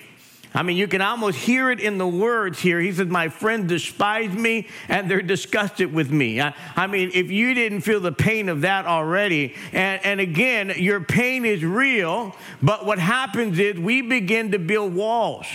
I 0.55 0.63
mean, 0.63 0.77
you 0.77 0.87
can 0.87 1.01
almost 1.01 1.39
hear 1.39 1.71
it 1.71 1.81
in 1.81 1.97
the 1.97 2.07
words 2.07 2.61
here. 2.61 2.79
He 2.79 2.93
says, 2.93 3.09
My 3.09 3.29
friends 3.29 3.69
despise 3.69 4.31
me 4.33 4.69
and 4.89 5.11
they're 5.11 5.23
disgusted 5.23 5.95
with 5.95 6.11
me. 6.11 6.43
I, 6.43 6.55
I, 6.77 6.87
mean, 6.87 7.11
if 7.15 7.31
you 7.31 7.55
didn't 7.55 7.81
feel 7.81 8.01
the 8.01 8.13
pain 8.13 8.51
of 8.51 8.61
that 8.61 8.85
already, 8.85 9.55
and, 9.73 10.05
and 10.05 10.21
again, 10.21 10.75
your 10.77 11.01
pain 11.01 11.47
is 11.47 11.65
real, 11.65 12.37
but 12.63 12.85
what 12.85 12.99
happens 12.99 13.59
is 13.59 13.79
we 13.79 14.03
begin 14.03 14.53
to 14.53 14.59
build 14.59 14.95
walls 14.95 15.47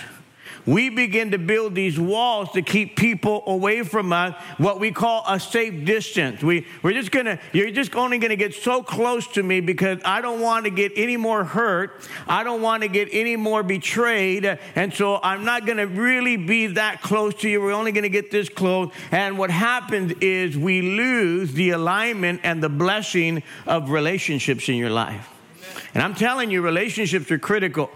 we 0.67 0.89
begin 0.89 1.31
to 1.31 1.37
build 1.37 1.73
these 1.73 1.97
walls 1.97 2.51
to 2.51 2.61
keep 2.61 2.97
people 2.97 3.41
away 3.47 3.83
from 3.83 4.11
us, 4.11 4.35
what 4.57 4.81
we 4.81 4.91
call 4.91 5.23
a 5.25 5.39
safe 5.39 5.85
distance. 5.85 6.43
We, 6.43 6.67
we're 6.83 6.91
just 6.91 7.11
gonna, 7.11 7.39
you're 7.53 7.71
just 7.71 7.95
only 7.95 8.17
gonna 8.17 8.35
get 8.35 8.53
so 8.53 8.83
close 8.83 9.25
to 9.29 9.41
me 9.41 9.61
because 9.61 9.99
I 10.03 10.19
don't 10.19 10.41
want 10.41 10.65
to 10.65 10.69
get 10.69 10.91
any 10.97 11.15
more 11.15 11.45
hurt. 11.45 12.01
I 12.27 12.43
don't 12.43 12.61
want 12.61 12.83
to 12.83 12.89
get 12.89 13.07
any 13.13 13.37
more 13.37 13.63
betrayed. 13.63 14.59
And 14.75 14.93
so 14.93 15.21
I'm 15.23 15.45
not 15.45 15.65
gonna 15.65 15.87
really 15.87 16.35
be 16.35 16.67
that 16.67 17.01
close 17.01 17.33
to 17.35 17.49
you. 17.49 17.61
We're 17.61 17.71
only 17.71 17.93
gonna 17.93 18.09
get 18.09 18.29
this 18.29 18.49
close. 18.49 18.91
And 19.11 19.37
what 19.37 19.49
happens 19.49 20.13
is 20.19 20.57
we 20.57 20.81
lose 20.81 21.53
the 21.53 21.69
alignment 21.69 22.41
and 22.43 22.61
the 22.61 22.69
blessing 22.69 23.41
of 23.65 23.89
relationships 23.89 24.67
in 24.67 24.75
your 24.75 24.89
life. 24.89 25.29
And 25.93 26.03
I'm 26.03 26.13
telling 26.13 26.51
you, 26.51 26.61
relationships 26.61 27.31
are 27.31 27.39
critical. 27.39 27.89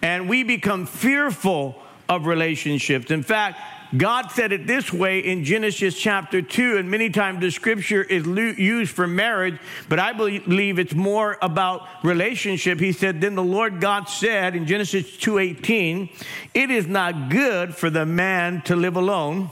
And 0.00 0.30
we 0.30 0.44
become 0.44 0.86
fearful 0.86 1.82
of 2.10 2.26
relationships. 2.26 3.10
In 3.12 3.22
fact, 3.22 3.60
God 3.96 4.30
said 4.32 4.52
it 4.52 4.66
this 4.66 4.92
way 4.92 5.20
in 5.20 5.44
Genesis 5.44 5.98
chapter 5.98 6.42
2, 6.42 6.76
and 6.76 6.90
many 6.90 7.08
times 7.08 7.40
the 7.40 7.50
scripture 7.50 8.02
is 8.02 8.26
used 8.26 8.92
for 8.92 9.06
marriage, 9.06 9.58
but 9.88 9.98
I 9.98 10.12
believe 10.12 10.78
it's 10.78 10.94
more 10.94 11.38
about 11.40 11.86
relationship. 12.04 12.78
He 12.80 12.92
said, 12.92 13.20
Then 13.20 13.36
the 13.36 13.42
Lord 13.42 13.80
God 13.80 14.08
said 14.08 14.54
in 14.54 14.66
Genesis 14.66 15.16
2:18, 15.16 16.10
It 16.52 16.70
is 16.70 16.86
not 16.86 17.30
good 17.30 17.74
for 17.74 17.90
the 17.90 18.04
man 18.04 18.62
to 18.62 18.76
live 18.76 18.96
alone. 18.96 19.50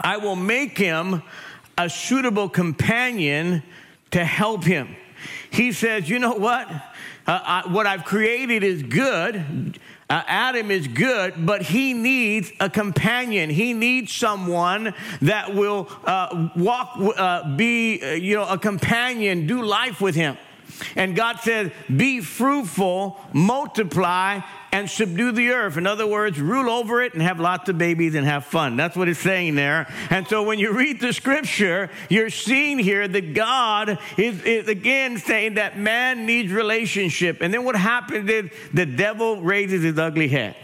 I 0.00 0.16
will 0.16 0.36
make 0.36 0.76
him 0.76 1.22
a 1.78 1.88
suitable 1.88 2.48
companion 2.48 3.62
to 4.10 4.24
help 4.24 4.64
him. 4.64 4.96
He 5.50 5.72
says, 5.72 6.08
You 6.08 6.18
know 6.18 6.34
what? 6.34 6.70
Uh, 7.26 7.62
I, 7.64 7.72
what 7.72 7.86
I've 7.86 8.04
created 8.04 8.62
is 8.62 8.82
good. 8.82 9.78
Uh, 10.10 10.22
Adam 10.26 10.70
is 10.70 10.86
good, 10.86 11.46
but 11.46 11.62
he 11.62 11.94
needs 11.94 12.52
a 12.60 12.68
companion. 12.68 13.48
He 13.48 13.72
needs 13.72 14.12
someone 14.12 14.94
that 15.22 15.54
will 15.54 15.88
uh, 16.04 16.50
walk, 16.56 16.96
uh, 16.98 17.56
be, 17.56 18.02
uh, 18.02 18.10
you 18.10 18.36
know, 18.36 18.46
a 18.46 18.58
companion, 18.58 19.46
do 19.46 19.62
life 19.62 20.00
with 20.02 20.14
him. 20.14 20.36
And 20.96 21.16
God 21.16 21.40
said, 21.40 21.72
Be 21.94 22.20
fruitful, 22.20 23.20
multiply, 23.32 24.40
and 24.72 24.90
subdue 24.90 25.30
the 25.30 25.50
earth. 25.50 25.76
In 25.76 25.86
other 25.86 26.06
words, 26.06 26.40
rule 26.40 26.68
over 26.68 27.00
it 27.00 27.12
and 27.14 27.22
have 27.22 27.38
lots 27.38 27.68
of 27.68 27.78
babies 27.78 28.16
and 28.16 28.26
have 28.26 28.44
fun. 28.44 28.76
That's 28.76 28.96
what 28.96 29.08
it's 29.08 29.20
saying 29.20 29.54
there. 29.54 29.86
And 30.10 30.26
so 30.26 30.42
when 30.42 30.58
you 30.58 30.72
read 30.72 31.00
the 31.00 31.12
scripture, 31.12 31.90
you're 32.08 32.28
seeing 32.28 32.80
here 32.80 33.06
that 33.06 33.34
God 33.34 33.98
is, 34.16 34.42
is 34.42 34.66
again 34.66 35.18
saying 35.18 35.54
that 35.54 35.78
man 35.78 36.26
needs 36.26 36.52
relationship. 36.52 37.40
And 37.40 37.54
then 37.54 37.64
what 37.64 37.76
happens 37.76 38.28
is 38.28 38.50
the 38.72 38.84
devil 38.84 39.40
raises 39.40 39.84
his 39.84 39.96
ugly 39.96 40.28
head. 40.28 40.56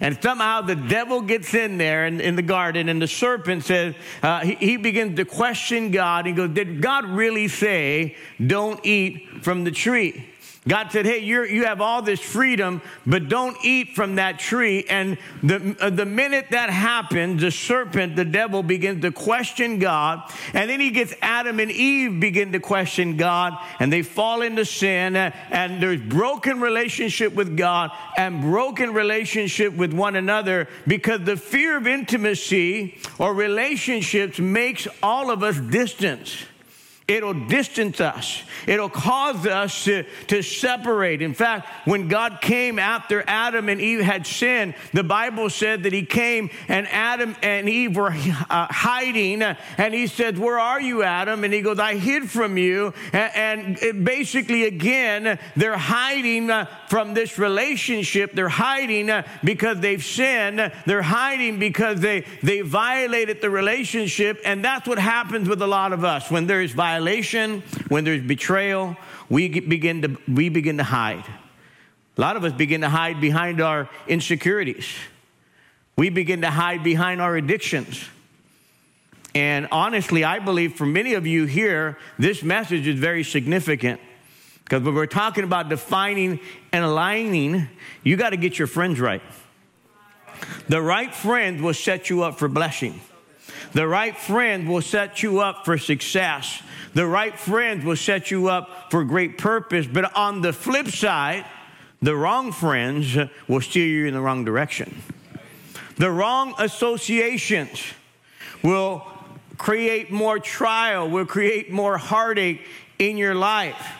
And 0.00 0.20
somehow 0.20 0.62
the 0.62 0.74
devil 0.74 1.20
gets 1.20 1.54
in 1.54 1.78
there 1.78 2.06
in, 2.06 2.20
in 2.20 2.36
the 2.36 2.42
garden, 2.42 2.88
and 2.88 3.00
the 3.00 3.06
serpent 3.06 3.64
says, 3.64 3.94
uh, 4.22 4.40
he, 4.40 4.54
he, 4.54 4.76
begins 4.76 5.16
to 5.16 5.24
question 5.24 5.90
God. 5.90 6.26
He 6.26 6.32
goes, 6.32 6.50
Did 6.50 6.80
God 6.80 7.06
really 7.06 7.48
say, 7.48 8.16
don't 8.44 8.84
eat 8.84 9.28
from 9.42 9.64
the 9.64 9.70
tree? 9.70 10.26
God 10.66 10.90
said, 10.90 11.04
Hey, 11.04 11.18
you 11.18 11.44
you 11.44 11.64
have 11.64 11.82
all 11.82 12.00
this 12.00 12.20
freedom, 12.20 12.80
but 13.04 13.28
don't 13.28 13.56
eat 13.62 13.94
from 13.94 14.14
that 14.14 14.38
tree. 14.38 14.84
And 14.88 15.18
the, 15.42 15.76
uh, 15.78 15.90
the 15.90 16.06
minute 16.06 16.46
that 16.50 16.70
happens, 16.70 17.42
the 17.42 17.50
serpent, 17.50 18.16
the 18.16 18.24
devil, 18.24 18.62
begins 18.62 19.02
to 19.02 19.12
question 19.12 19.78
God. 19.78 20.22
And 20.54 20.70
then 20.70 20.80
he 20.80 20.90
gets 20.90 21.12
Adam 21.20 21.60
and 21.60 21.70
Eve 21.70 22.18
begin 22.18 22.52
to 22.52 22.60
question 22.60 23.18
God, 23.18 23.58
and 23.78 23.92
they 23.92 24.02
fall 24.02 24.40
into 24.40 24.64
sin. 24.64 25.16
And 25.16 25.82
there's 25.82 26.00
broken 26.00 26.60
relationship 26.60 27.34
with 27.34 27.58
God 27.58 27.90
and 28.16 28.40
broken 28.40 28.94
relationship 28.94 29.74
with 29.74 29.92
one 29.92 30.16
another 30.16 30.68
because 30.86 31.20
the 31.20 31.36
fear 31.36 31.76
of 31.76 31.86
intimacy 31.86 32.98
or 33.18 33.34
relationships 33.34 34.38
makes 34.38 34.88
all 35.02 35.30
of 35.30 35.42
us 35.42 35.58
distance. 35.58 36.46
It'll 37.06 37.34
distance 37.34 38.00
us. 38.00 38.42
It'll 38.66 38.88
cause 38.88 39.46
us 39.46 39.84
to, 39.84 40.04
to 40.28 40.40
separate. 40.40 41.20
In 41.20 41.34
fact, 41.34 41.68
when 41.86 42.08
God 42.08 42.38
came 42.40 42.78
after 42.78 43.22
Adam 43.26 43.68
and 43.68 43.78
Eve 43.78 44.00
had 44.00 44.26
sinned, 44.26 44.74
the 44.94 45.04
Bible 45.04 45.50
said 45.50 45.82
that 45.82 45.92
He 45.92 46.06
came 46.06 46.48
and 46.66 46.88
Adam 46.88 47.36
and 47.42 47.68
Eve 47.68 47.94
were 47.94 48.08
uh, 48.08 48.68
hiding. 48.70 49.42
And 49.42 49.92
He 49.92 50.06
said, 50.06 50.38
Where 50.38 50.58
are 50.58 50.80
you, 50.80 51.02
Adam? 51.02 51.44
And 51.44 51.52
He 51.52 51.60
goes, 51.60 51.78
I 51.78 51.96
hid 51.96 52.30
from 52.30 52.56
you. 52.56 52.94
And, 53.12 53.78
and 53.82 54.02
basically, 54.02 54.64
again, 54.64 55.38
they're 55.56 55.76
hiding 55.76 56.50
uh, 56.50 56.70
from 56.88 57.12
this 57.12 57.38
relationship. 57.38 58.32
They're 58.32 58.48
hiding 58.48 59.10
uh, 59.10 59.26
because 59.44 59.78
they've 59.80 60.02
sinned. 60.02 60.72
They're 60.86 61.02
hiding 61.02 61.58
because 61.58 62.00
they, 62.00 62.24
they 62.42 62.62
violated 62.62 63.42
the 63.42 63.50
relationship. 63.50 64.40
And 64.42 64.64
that's 64.64 64.88
what 64.88 64.98
happens 64.98 65.50
with 65.50 65.60
a 65.60 65.66
lot 65.66 65.92
of 65.92 66.02
us 66.02 66.30
when 66.30 66.46
there 66.46 66.62
is 66.62 66.72
violation 66.72 66.93
violation, 66.94 67.60
when 67.88 68.04
there's 68.04 68.22
betrayal, 68.22 68.96
we 69.28 69.48
begin 69.48 70.02
to, 70.02 70.16
we 70.28 70.48
begin 70.48 70.76
to 70.78 70.84
hide. 70.84 71.24
A 72.16 72.20
lot 72.20 72.36
of 72.36 72.44
us 72.44 72.52
begin 72.52 72.82
to 72.82 72.88
hide 72.88 73.20
behind 73.20 73.60
our 73.60 73.88
insecurities. 74.06 74.86
We 75.96 76.08
begin 76.10 76.42
to 76.42 76.50
hide 76.50 76.84
behind 76.84 77.20
our 77.20 77.36
addictions. 77.36 78.04
And 79.34 79.66
honestly, 79.72 80.22
I 80.22 80.38
believe 80.38 80.74
for 80.74 80.86
many 80.86 81.14
of 81.14 81.26
you 81.26 81.46
here, 81.46 81.98
this 82.16 82.44
message 82.44 82.86
is 82.86 83.00
very 83.00 83.24
significant. 83.24 84.00
Because 84.62 84.84
when 84.84 84.94
we're 84.94 85.06
talking 85.06 85.42
about 85.42 85.68
defining 85.68 86.38
and 86.72 86.84
aligning, 86.84 87.68
you 88.04 88.16
got 88.16 88.30
to 88.30 88.36
get 88.36 88.56
your 88.56 88.68
friends 88.68 89.00
right. 89.00 89.22
The 90.68 90.80
right 90.80 91.12
friend 91.12 91.60
will 91.60 91.74
set 91.74 92.08
you 92.08 92.22
up 92.22 92.38
for 92.38 92.46
blessing. 92.46 93.00
The 93.72 93.88
right 93.88 94.16
friend 94.16 94.68
will 94.68 94.82
set 94.82 95.24
you 95.24 95.40
up 95.40 95.64
for 95.64 95.76
success. 95.78 96.62
The 96.94 97.06
right 97.06 97.38
friends 97.38 97.84
will 97.84 97.96
set 97.96 98.30
you 98.30 98.48
up 98.48 98.90
for 98.90 99.04
great 99.04 99.36
purpose. 99.36 99.86
But 99.86 100.14
on 100.16 100.40
the 100.40 100.52
flip 100.52 100.88
side, 100.88 101.44
the 102.00 102.14
wrong 102.14 102.52
friends 102.52 103.16
will 103.48 103.60
steer 103.60 103.86
you 103.86 104.06
in 104.06 104.14
the 104.14 104.20
wrong 104.20 104.44
direction. 104.44 105.02
The 105.96 106.10
wrong 106.10 106.54
associations 106.58 107.82
will 108.62 109.06
create 109.58 110.10
more 110.10 110.38
trial, 110.38 111.08
will 111.08 111.26
create 111.26 111.70
more 111.70 111.96
heartache 111.96 112.66
in 112.98 113.16
your 113.16 113.34
life. 113.34 113.92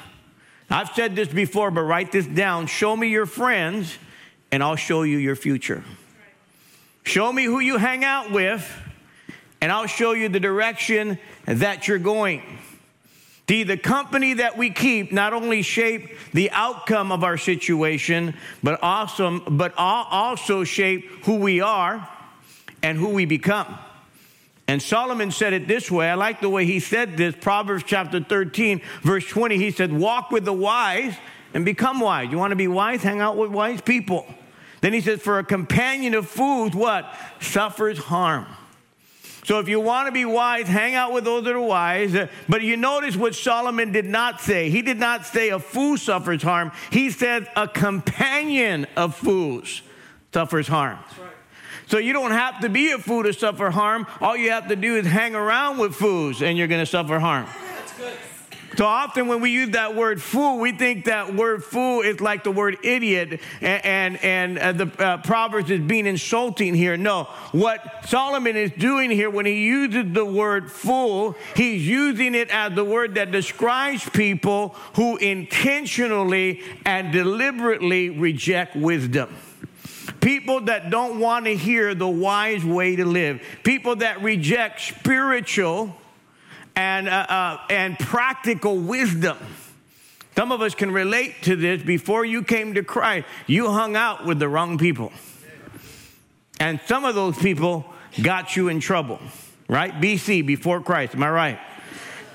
I've 0.71 0.91
said 0.95 1.15
this 1.15 1.29
before, 1.29 1.71
but 1.71 1.83
write 1.83 2.11
this 2.11 2.27
down. 2.27 2.67
Show 2.67 2.97
me 2.97 3.09
your 3.09 3.27
friends, 3.27 3.97
and 4.51 4.63
I'll 4.63 4.77
show 4.77 5.03
you 5.03 5.19
your 5.19 5.37
future. 5.37 5.85
Show 7.05 7.33
me 7.33 7.45
who 7.45 7.61
you 7.61 7.77
hang 7.77 8.03
out 8.03 8.33
with, 8.33 8.69
and 9.61 9.71
I'll 9.71 9.87
show 9.87 10.13
you 10.13 10.29
the 10.29 10.41
direction 10.41 11.19
that 11.47 11.87
you're 11.87 11.99
going. 11.99 12.43
The, 13.47 13.63
the 13.65 13.77
company 13.77 14.35
that 14.35 14.57
we 14.57 14.71
keep 14.71 15.13
not 15.13 15.35
only 15.35 15.61
shape 15.61 16.17
the 16.33 16.51
outcome 16.51 17.13
of 17.13 17.23
our 17.23 17.37
situation, 17.37 18.35
but 18.63 18.83
also, 18.83 19.41
but 19.41 19.75
also 19.77 20.65
shape 20.65 21.25
who 21.25 21.37
we 21.37 21.61
are 21.61 22.09
and 22.83 22.97
who 22.97 23.11
we 23.11 23.27
become. 23.27 23.79
And 24.67 24.81
Solomon 24.81 25.31
said 25.31 25.53
it 25.53 25.69
this 25.69 25.91
way. 25.91 26.09
I 26.09 26.15
like 26.15 26.41
the 26.41 26.49
way 26.49 26.65
he 26.65 26.81
said 26.81 27.19
this. 27.19 27.35
Proverbs 27.39 27.85
chapter 27.87 28.21
13, 28.21 28.81
verse 29.03 29.27
20. 29.29 29.59
He 29.59 29.71
said, 29.71 29.93
Walk 29.93 30.31
with 30.31 30.47
the 30.47 30.55
wise 30.55 31.15
and 31.53 31.67
become 31.67 32.01
wise. 32.01 32.31
You 32.31 32.39
want 32.39 32.53
to 32.53 32.57
be 32.57 32.69
wise? 32.69 33.03
Hang 33.03 33.21
out 33.21 33.37
with 33.37 33.51
wise 33.51 33.83
people. 33.83 34.27
Then 34.81 34.95
he 34.95 35.03
says, 35.03 35.21
For 35.21 35.39
a 35.39 35.45
companion 35.45 36.15
of 36.15 36.27
fools, 36.27 36.75
what? 36.75 37.15
Suffers 37.41 37.99
harm. 37.99 38.47
So 39.45 39.59
if 39.59 39.69
you 39.69 39.79
want 39.79 40.07
to 40.07 40.13
be 40.13 40.25
wise, 40.25 40.67
hang 40.67 40.95
out 40.95 41.13
with 41.13 41.25
those 41.25 41.45
that 41.45 41.55
are 41.55 41.61
wise. 41.61 42.17
But 42.49 42.63
you 42.63 42.77
notice 42.79 43.15
what 43.15 43.35
Solomon 43.35 43.93
did 43.93 44.07
not 44.07 44.41
say. 44.41 44.71
He 44.71 44.81
did 44.81 44.99
not 44.99 45.27
say 45.27 45.51
a 45.51 45.59
fool 45.59 45.99
suffers 45.99 46.43
harm. 46.43 46.73
He 46.91 47.11
said 47.11 47.49
a 47.55 47.69
companion 47.69 48.87
of 48.97 49.15
fools 49.15 49.83
suffers 50.33 50.67
harm. 50.67 50.99
Right. 51.21 51.31
So 51.87 51.99
you 51.99 52.15
don't 52.15 52.31
have 52.31 52.61
to 52.61 52.71
be 52.71 52.93
a 52.93 52.99
fool 52.99 53.23
to 53.25 53.35
suffer 53.35 53.71
harm. 53.71 54.07
All 54.21 54.37
you 54.37 54.51
have 54.51 54.69
to 54.69 54.77
do 54.77 54.97
is 54.97 55.07
hang 55.07 55.35
around 55.35 55.79
with 55.79 55.95
fools 55.95 56.41
and 56.41 56.57
you're 56.57 56.67
going 56.67 56.83
to 56.83 56.91
suffer 56.91 57.19
harm. 57.19 57.47
So 58.77 58.87
often 58.87 59.29
when 59.29 59.41
we 59.41 59.51
use 59.51 59.71
that 59.71 59.95
word 59.95 60.21
fool, 60.21 60.59
we 60.59 60.73
think 60.73 61.05
that 61.05 61.35
word 61.35 61.63
fool 61.63 62.01
is 62.01 62.21
like 62.21 62.43
the 62.43 62.51
word 62.51 62.79
idiot, 62.83 63.41
and, 63.61 63.85
and, 63.85 64.25
and 64.25 64.59
uh, 64.59 64.73
the 64.73 65.03
uh, 65.03 65.19
Proverbs 65.19 65.71
is 65.71 65.81
being 65.81 66.07
insulting 66.07 66.75
here. 66.75 66.97
No, 66.97 67.25
what 67.53 68.07
Solomon 68.07 68.57
is 68.57 68.73
doing 68.73 69.11
here 69.11 69.31
when 69.31 69.47
he 69.47 69.65
uses 69.65 70.13
the 70.13 70.25
word 70.25 70.73
fool, 70.73 71.37
he's 71.55 71.87
using 71.87 72.35
it 72.35 72.51
as 72.51 72.75
the 72.75 72.85
word 72.85 73.15
that 73.15 73.31
describes 73.31 74.09
people 74.11 74.71
who 74.95 75.17
intentionally 75.19 76.63
and 76.85 77.13
deliberately 77.13 78.11
reject 78.11 78.75
wisdom. 78.75 79.35
People 80.21 80.63
that 80.63 80.91
don't 80.91 81.21
want 81.21 81.45
to 81.45 81.55
hear 81.55 81.95
the 81.95 82.09
wise 82.09 82.65
way 82.65 82.97
to 82.97 83.05
live. 83.05 83.43
People 83.63 83.97
that 83.97 84.23
reject 84.23 84.81
spiritual 84.81 85.95
and, 86.77 87.09
uh, 87.09 87.27
uh, 87.29 87.59
and 87.71 87.99
practical 87.99 88.79
wisdom. 88.79 89.39
Some 90.37 90.51
of 90.51 90.61
us 90.61 90.75
can 90.75 90.91
relate 90.91 91.43
to 91.43 91.55
this. 91.55 91.83
Before 91.83 92.25
you 92.25 92.43
came 92.43 92.75
to 92.75 92.83
Christ, 92.83 93.27
you 93.47 93.71
hung 93.71 93.95
out 93.95 94.27
with 94.27 94.39
the 94.39 94.49
wrong 94.49 94.79
people. 94.79 95.13
And 96.59 96.81
some 96.87 97.05
of 97.05 97.15
those 97.15 97.39
people 97.39 97.85
got 98.23 98.57
you 98.57 98.69
in 98.69 98.81
trouble, 98.81 99.21
right? 99.69 99.93
BC, 99.93 100.47
before 100.47 100.81
Christ, 100.81 101.15
am 101.15 101.23
I 101.23 101.31
right? 101.31 101.59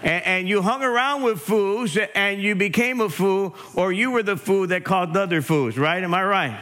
And, 0.01 0.25
and, 0.25 0.49
you 0.49 0.61
hung 0.61 0.81
around 0.81 1.23
with 1.23 1.41
fools 1.41 1.97
and 2.15 2.41
you 2.41 2.55
became 2.55 3.01
a 3.01 3.09
fool, 3.09 3.53
or 3.75 3.91
you 3.91 4.11
were 4.11 4.23
the 4.23 4.37
fool 4.37 4.67
that 4.67 4.85
caused 4.85 5.17
other 5.17 5.41
fools, 5.41 5.77
right? 5.77 6.01
Am 6.01 6.13
I 6.13 6.23
right? 6.23 6.59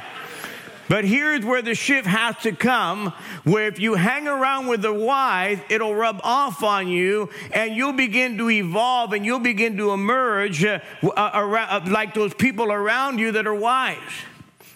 But 0.90 1.04
here's 1.04 1.44
where 1.44 1.62
the 1.62 1.76
shift 1.76 2.08
has 2.08 2.38
to 2.44 2.54
come 2.54 3.14
where 3.44 3.68
if 3.68 3.80
you 3.80 3.96
hang 3.96 4.28
around 4.28 4.68
with 4.68 4.82
the 4.82 4.94
wise, 4.94 5.60
it'll 5.70 5.96
rub 5.96 6.22
off 6.24 6.64
on 6.64 6.88
you 6.88 7.30
and 7.52 7.76
you'll 7.76 7.94
begin 7.94 8.38
to 8.38 8.50
evolve 8.50 9.12
and 9.14 9.26
you'll 9.26 9.40
begin 9.40 9.76
to 9.78 9.92
emerge 9.92 10.64
uh, 10.64 10.80
uh, 11.04 11.32
around, 11.34 11.88
uh, 11.88 11.92
like 11.92 12.14
those 12.14 12.34
people 12.34 12.72
around 12.72 13.20
you 13.20 13.34
that 13.34 13.46
are 13.46 13.56
wise. 13.56 13.98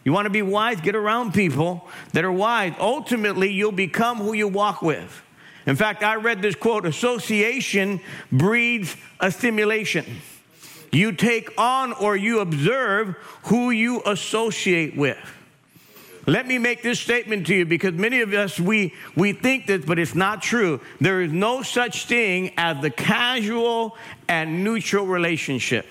You 0.03 0.11
want 0.11 0.25
to 0.25 0.31
be 0.31 0.41
wise? 0.41 0.81
Get 0.81 0.95
around 0.95 1.33
people 1.33 1.87
that 2.13 2.25
are 2.25 2.31
wise. 2.31 2.73
Ultimately, 2.79 3.51
you'll 3.51 3.71
become 3.71 4.17
who 4.17 4.33
you 4.33 4.47
walk 4.47 4.81
with. 4.81 5.23
In 5.65 5.75
fact, 5.75 6.03
I 6.03 6.15
read 6.15 6.41
this 6.41 6.55
quote 6.55 6.85
association 6.85 8.01
breeds 8.31 8.97
assimilation. 9.19 10.05
You 10.91 11.13
take 11.13 11.51
on 11.57 11.93
or 11.93 12.15
you 12.15 12.39
observe 12.39 13.15
who 13.43 13.69
you 13.69 14.01
associate 14.05 14.97
with. 14.97 15.17
Let 16.31 16.47
me 16.47 16.59
make 16.59 16.81
this 16.81 16.97
statement 16.97 17.45
to 17.47 17.55
you 17.55 17.65
because 17.65 17.91
many 17.91 18.21
of 18.21 18.31
us, 18.31 18.57
we, 18.57 18.93
we 19.17 19.33
think 19.33 19.67
this, 19.67 19.83
but 19.83 19.99
it's 19.99 20.15
not 20.15 20.41
true. 20.41 20.79
There 21.01 21.21
is 21.21 21.33
no 21.33 21.61
such 21.61 22.05
thing 22.05 22.53
as 22.55 22.81
the 22.81 22.89
casual 22.89 23.97
and 24.29 24.63
neutral 24.63 25.05
relationship. 25.05 25.85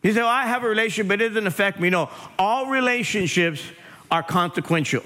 You 0.00 0.12
say, 0.12 0.20
well, 0.20 0.28
I 0.28 0.46
have 0.46 0.62
a 0.62 0.68
relationship, 0.68 1.08
but 1.08 1.20
it 1.20 1.30
doesn't 1.30 1.48
affect 1.48 1.80
me. 1.80 1.90
No, 1.90 2.08
all 2.38 2.66
relationships 2.66 3.64
are 4.12 4.22
consequential. 4.22 5.02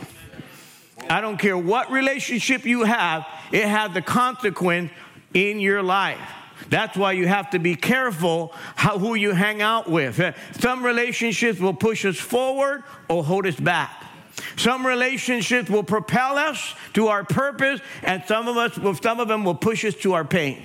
I 1.09 1.23
don't 1.23 1.39
care 1.39 1.57
what 1.57 1.91
relationship 1.91 2.67
you 2.67 2.85
have, 2.85 3.27
it 3.53 3.65
has 3.65 3.95
the 3.95 4.03
consequence 4.03 4.91
in 5.33 5.61
your 5.61 5.83
life. 5.83 6.21
That's 6.69 6.95
why 6.95 7.13
you 7.13 7.27
have 7.27 7.49
to 7.53 7.59
be 7.59 7.75
careful 7.75 8.53
how, 8.75 8.99
who 8.99 9.15
you 9.15 9.33
hang 9.33 9.63
out 9.63 9.91
with. 9.91 10.21
Some 10.61 10.85
relationships 10.85 11.59
will 11.59 11.73
push 11.73 12.05
us 12.05 12.19
forward 12.19 12.85
or 13.09 13.25
hold 13.25 13.47
us 13.47 13.59
back. 13.59 14.03
Some 14.57 14.87
relationships 14.87 15.71
will 15.71 15.83
propel 15.83 16.39
us 16.39 16.75
to 16.95 17.09
our 17.09 17.25
purpose, 17.25 17.81
and 18.03 18.23
some 18.27 18.49
of 18.49 18.57
us, 18.57 19.01
some 19.03 19.21
of 19.21 19.29
them 19.29 19.45
will 19.45 19.55
push 19.55 19.85
us 19.85 19.95
to 19.97 20.15
our 20.15 20.25
pain. 20.25 20.63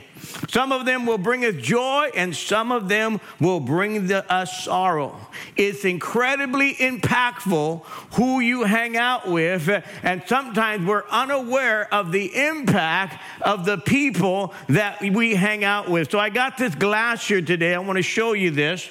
Some 0.49 0.71
of 0.71 0.85
them 0.85 1.05
will 1.05 1.17
bring 1.17 1.45
us 1.45 1.55
joy, 1.55 2.09
and 2.15 2.35
some 2.35 2.71
of 2.71 2.87
them 2.87 3.19
will 3.39 3.59
bring 3.59 4.07
the, 4.07 4.29
us 4.31 4.65
sorrow. 4.65 5.19
It's 5.55 5.83
incredibly 5.83 6.75
impactful 6.75 7.83
who 8.13 8.39
you 8.39 8.63
hang 8.63 8.97
out 8.97 9.27
with, 9.27 9.69
and 10.03 10.23
sometimes 10.27 10.85
we're 10.85 11.07
unaware 11.09 11.91
of 11.93 12.11
the 12.11 12.35
impact 12.47 13.21
of 13.41 13.65
the 13.65 13.77
people 13.77 14.53
that 14.69 15.01
we 15.01 15.35
hang 15.35 15.63
out 15.63 15.89
with. 15.89 16.11
So 16.11 16.19
I 16.19 16.29
got 16.29 16.57
this 16.57 16.75
glass 16.75 17.27
here 17.27 17.41
today. 17.41 17.73
I 17.73 17.79
want 17.79 17.97
to 17.97 18.03
show 18.03 18.33
you 18.33 18.51
this. 18.51 18.89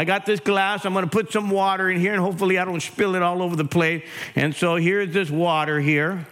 I 0.00 0.04
got 0.04 0.24
this 0.24 0.40
glass. 0.40 0.86
I'm 0.86 0.94
going 0.94 1.04
to 1.04 1.10
put 1.10 1.30
some 1.30 1.50
water 1.50 1.90
in 1.90 2.00
here, 2.00 2.14
and 2.14 2.22
hopefully 2.22 2.56
I 2.56 2.64
don't 2.64 2.80
spill 2.80 3.16
it 3.16 3.22
all 3.22 3.42
over 3.42 3.54
the 3.54 3.66
place. 3.66 4.02
And 4.34 4.54
so 4.54 4.76
here's 4.76 5.12
this 5.12 5.28
water 5.28 5.78
here. 5.78 6.26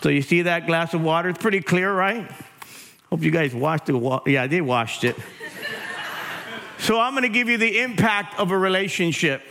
So 0.00 0.08
you 0.08 0.22
see 0.22 0.40
that 0.40 0.66
glass 0.66 0.94
of 0.94 1.02
water? 1.02 1.28
It's 1.28 1.38
pretty 1.38 1.60
clear, 1.60 1.92
right? 1.92 2.30
Hope 3.10 3.20
you 3.20 3.30
guys 3.30 3.54
washed 3.54 3.90
it. 3.90 4.22
Yeah, 4.24 4.46
they 4.46 4.62
washed 4.62 5.04
it. 5.04 5.16
so 6.78 6.98
I'm 6.98 7.12
going 7.12 7.24
to 7.24 7.28
give 7.28 7.50
you 7.50 7.58
the 7.58 7.80
impact 7.80 8.40
of 8.40 8.52
a 8.52 8.56
relationship. 8.56 9.42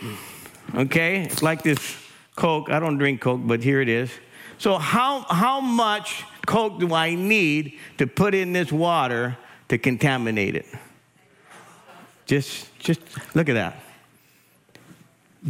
Okay? 0.74 1.22
It's 1.22 1.44
like 1.44 1.62
this 1.62 1.96
Coke. 2.36 2.72
I 2.72 2.80
don't 2.80 2.98
drink 2.98 3.22
Coke, 3.22 3.42
but 3.44 3.64
here 3.64 3.82
it 3.82 3.88
is. 3.88 4.10
So 4.58 4.80
how, 4.80 5.20
how 5.30 5.62
much 5.62 6.24
Coke 6.48 6.80
do 6.80 6.96
I 6.96 7.14
need 7.14 7.78
to 8.00 8.08
put 8.08 8.34
in 8.34 8.52
this 8.54 8.72
water 8.72 9.38
to 9.70 9.78
contaminate 9.78 10.56
it? 10.56 10.66
Just, 12.28 12.78
just 12.80 13.02
look 13.36 13.50
at 13.50 13.54
that. 13.54 13.82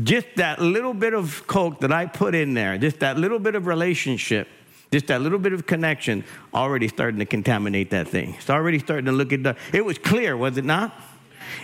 Just 0.03 0.27
that 0.35 0.61
little 0.61 0.93
bit 0.93 1.13
of 1.13 1.45
Coke 1.47 1.79
that 1.81 1.91
I 1.91 2.05
put 2.05 2.35
in 2.35 2.53
there, 2.53 2.77
just 2.77 2.99
that 2.99 3.17
little 3.17 3.39
bit 3.39 3.55
of 3.55 3.67
relationship 3.67 4.47
just 4.91 5.07
that 5.07 5.21
little 5.21 5.39
bit 5.39 5.53
of 5.53 5.65
connection 5.65 6.23
already 6.53 6.87
starting 6.87 7.19
to 7.19 7.25
contaminate 7.25 7.89
that 7.89 8.07
thing. 8.07 8.35
It's 8.35 8.49
already 8.49 8.79
starting 8.79 9.05
to 9.05 9.11
look 9.11 9.33
at 9.33 9.43
the. 9.43 9.55
It 9.73 9.83
was 9.83 9.97
clear, 9.97 10.37
was 10.37 10.57
it 10.57 10.65
not? 10.65 10.93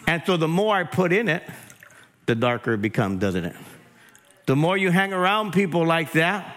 And 0.07 0.21
so 0.25 0.37
the 0.37 0.47
more 0.47 0.75
I 0.75 0.83
put 0.83 1.13
in 1.13 1.29
it, 1.29 1.43
the 2.25 2.35
darker 2.35 2.73
it 2.73 2.81
becomes, 2.81 3.19
doesn't 3.19 3.45
it? 3.45 3.55
The 4.45 4.55
more 4.55 4.75
you 4.75 4.91
hang 4.91 5.13
around 5.13 5.53
people 5.53 5.85
like 5.85 6.11
that, 6.13 6.55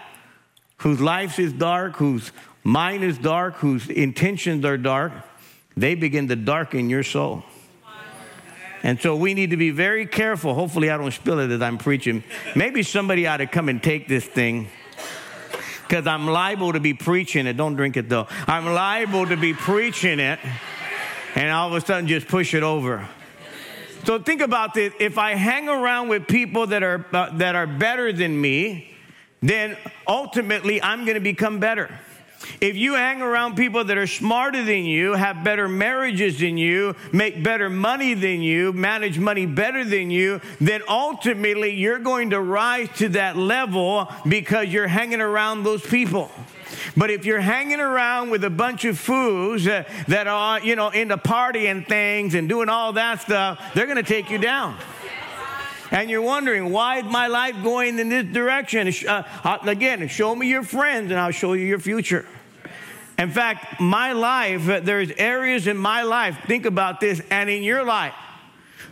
whose 0.77 0.99
life 0.99 1.39
is 1.39 1.53
dark, 1.53 1.95
whose 1.95 2.31
mind 2.63 3.03
is 3.03 3.17
dark, 3.17 3.55
whose 3.55 3.89
intentions 3.89 4.65
are 4.65 4.77
dark, 4.77 5.13
they 5.77 5.95
begin 5.95 6.27
to 6.27 6.35
darken 6.35 6.89
your 6.89 7.03
soul. 7.03 7.43
And 8.83 9.01
so 9.01 9.15
we 9.15 9.33
need 9.33 9.51
to 9.51 9.57
be 9.57 9.71
very 9.71 10.05
careful. 10.05 10.53
Hopefully, 10.53 10.89
I 10.89 10.97
don't 10.97 11.11
spill 11.11 11.39
it 11.39 11.51
as 11.51 11.61
I'm 11.61 11.77
preaching. 11.77 12.23
Maybe 12.55 12.83
somebody 12.83 13.27
ought 13.27 13.37
to 13.37 13.47
come 13.47 13.69
and 13.69 13.81
take 13.81 14.07
this 14.07 14.25
thing 14.25 14.69
because 15.87 16.05
I'm 16.05 16.27
liable 16.27 16.73
to 16.73 16.79
be 16.79 16.93
preaching 16.93 17.47
it. 17.47 17.55
Don't 17.57 17.75
drink 17.75 17.97
it 17.97 18.09
though. 18.09 18.27
I'm 18.45 18.65
liable 18.65 19.25
to 19.27 19.37
be 19.37 19.53
preaching 19.53 20.19
it 20.19 20.39
and 21.35 21.51
all 21.51 21.67
of 21.67 21.73
a 21.73 21.85
sudden 21.85 22.07
just 22.07 22.27
push 22.27 22.53
it 22.53 22.63
over. 22.63 23.07
So 24.03 24.19
think 24.19 24.41
about 24.41 24.73
this. 24.73 24.93
If 24.99 25.17
I 25.17 25.35
hang 25.35 25.69
around 25.69 26.09
with 26.09 26.27
people 26.27 26.67
that 26.67 26.83
are, 26.83 27.05
uh, 27.13 27.37
that 27.37 27.55
are 27.55 27.67
better 27.67 28.11
than 28.11 28.39
me, 28.39 28.93
then 29.41 29.77
ultimately 30.07 30.81
I'm 30.81 31.05
going 31.05 31.15
to 31.15 31.21
become 31.21 31.59
better. 31.59 31.89
If 32.59 32.75
you 32.75 32.95
hang 32.95 33.21
around 33.21 33.55
people 33.55 33.83
that 33.83 33.97
are 33.97 34.07
smarter 34.07 34.63
than 34.63 34.85
you, 34.85 35.13
have 35.13 35.43
better 35.43 35.67
marriages 35.67 36.39
than 36.39 36.57
you, 36.57 36.95
make 37.11 37.43
better 37.43 37.69
money 37.69 38.13
than 38.13 38.41
you, 38.41 38.73
manage 38.73 39.19
money 39.19 39.45
better 39.45 39.83
than 39.83 40.11
you, 40.11 40.41
then 40.59 40.81
ultimately 40.87 41.73
you're 41.75 41.99
going 41.99 42.31
to 42.31 42.41
rise 42.41 42.89
to 42.97 43.09
that 43.09 43.37
level 43.37 44.11
because 44.27 44.69
you're 44.69 44.87
hanging 44.87 45.21
around 45.21 45.63
those 45.63 45.85
people. 45.85 46.31
But 46.95 47.11
if 47.11 47.25
you're 47.25 47.39
hanging 47.39 47.79
around 47.79 48.29
with 48.29 48.43
a 48.43 48.49
bunch 48.49 48.85
of 48.85 48.97
fools 48.97 49.67
uh, 49.67 49.83
that 50.07 50.27
are, 50.27 50.59
you 50.59 50.75
know, 50.75 50.89
into 50.89 51.17
partying 51.17 51.87
things 51.87 52.33
and 52.33 52.49
doing 52.49 52.69
all 52.69 52.93
that 52.93 53.21
stuff, 53.21 53.73
they're 53.73 53.85
going 53.85 53.97
to 53.97 54.03
take 54.03 54.29
you 54.29 54.37
down 54.37 54.77
and 55.91 56.09
you're 56.09 56.21
wondering, 56.21 56.71
why 56.71 56.97
is 56.99 57.05
my 57.05 57.27
life 57.27 57.55
going 57.63 57.99
in 57.99 58.09
this 58.09 58.25
direction? 58.25 58.91
Uh, 59.07 59.23
uh, 59.43 59.57
again, 59.63 60.07
show 60.07 60.35
me 60.35 60.47
your 60.47 60.63
friends 60.63 61.11
and 61.11 61.19
I'll 61.19 61.31
show 61.31 61.53
you 61.53 61.65
your 61.65 61.79
future. 61.79 62.25
In 63.17 63.31
fact, 63.31 63.79
my 63.79 64.11
life, 64.13 64.65
there's 64.65 65.11
areas 65.11 65.65
in 65.65 65.75
my 65.77 66.03
life, 66.03 66.37
think 66.45 66.65
about 66.65 66.99
this, 66.99 67.19
and 67.31 67.49
in 67.49 67.63
your 67.63 67.83
life, 67.83 68.13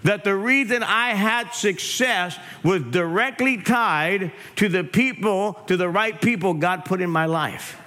that 0.04 0.24
the 0.24 0.36
reason 0.36 0.82
I 0.82 1.10
had 1.12 1.52
success 1.54 2.38
was 2.64 2.82
directly 2.82 3.58
tied 3.58 4.32
to 4.56 4.68
the 4.68 4.84
people, 4.84 5.54
to 5.68 5.78
the 5.78 5.90
right 5.90 6.20
people 6.20 6.56
God 6.56 6.86
put 6.86 7.02
in 7.02 7.10
my 7.10 7.26
life. 7.26 7.80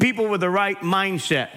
People 0.00 0.26
with 0.28 0.40
the 0.40 0.50
right 0.50 0.78
mindset, 0.80 1.50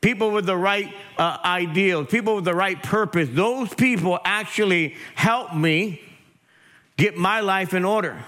people 0.00 0.30
with 0.30 0.46
the 0.46 0.56
right 0.56 0.94
uh, 1.18 1.38
ideals, 1.44 2.08
people 2.08 2.36
with 2.36 2.44
the 2.44 2.54
right 2.54 2.82
purpose. 2.82 3.28
Those 3.32 3.74
people 3.74 4.18
actually 4.24 4.94
helped 5.14 5.54
me 5.54 6.00
get 6.96 7.16
my 7.16 7.40
life 7.40 7.74
in 7.74 7.84
order. 7.84 8.24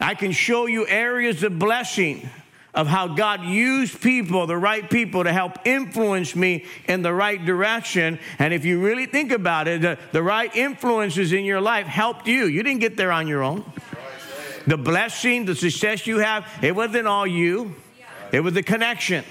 I 0.00 0.14
can 0.14 0.32
show 0.32 0.66
you 0.66 0.86
areas 0.86 1.42
of 1.42 1.58
blessing 1.58 2.28
of 2.74 2.86
how 2.86 3.08
God 3.08 3.42
used 3.42 4.00
people, 4.00 4.46
the 4.46 4.56
right 4.56 4.88
people, 4.88 5.24
to 5.24 5.32
help 5.32 5.58
influence 5.64 6.36
me 6.36 6.64
in 6.86 7.02
the 7.02 7.12
right 7.12 7.44
direction. 7.44 8.18
And 8.38 8.54
if 8.54 8.64
you 8.64 8.80
really 8.80 9.06
think 9.06 9.32
about 9.32 9.68
it, 9.68 9.82
the, 9.82 9.98
the 10.12 10.22
right 10.22 10.54
influences 10.54 11.32
in 11.32 11.44
your 11.44 11.60
life 11.60 11.86
helped 11.86 12.26
you. 12.26 12.46
You 12.46 12.62
didn't 12.62 12.80
get 12.80 12.96
there 12.96 13.12
on 13.12 13.26
your 13.26 13.42
own. 13.42 13.64
The 14.66 14.76
blessing, 14.76 15.46
the 15.46 15.56
success 15.56 16.06
you 16.06 16.18
have, 16.18 16.46
it 16.62 16.76
wasn't 16.76 17.06
all 17.06 17.26
you, 17.26 17.74
it 18.30 18.40
was 18.40 18.54
the 18.54 18.62
connection. 18.62 19.24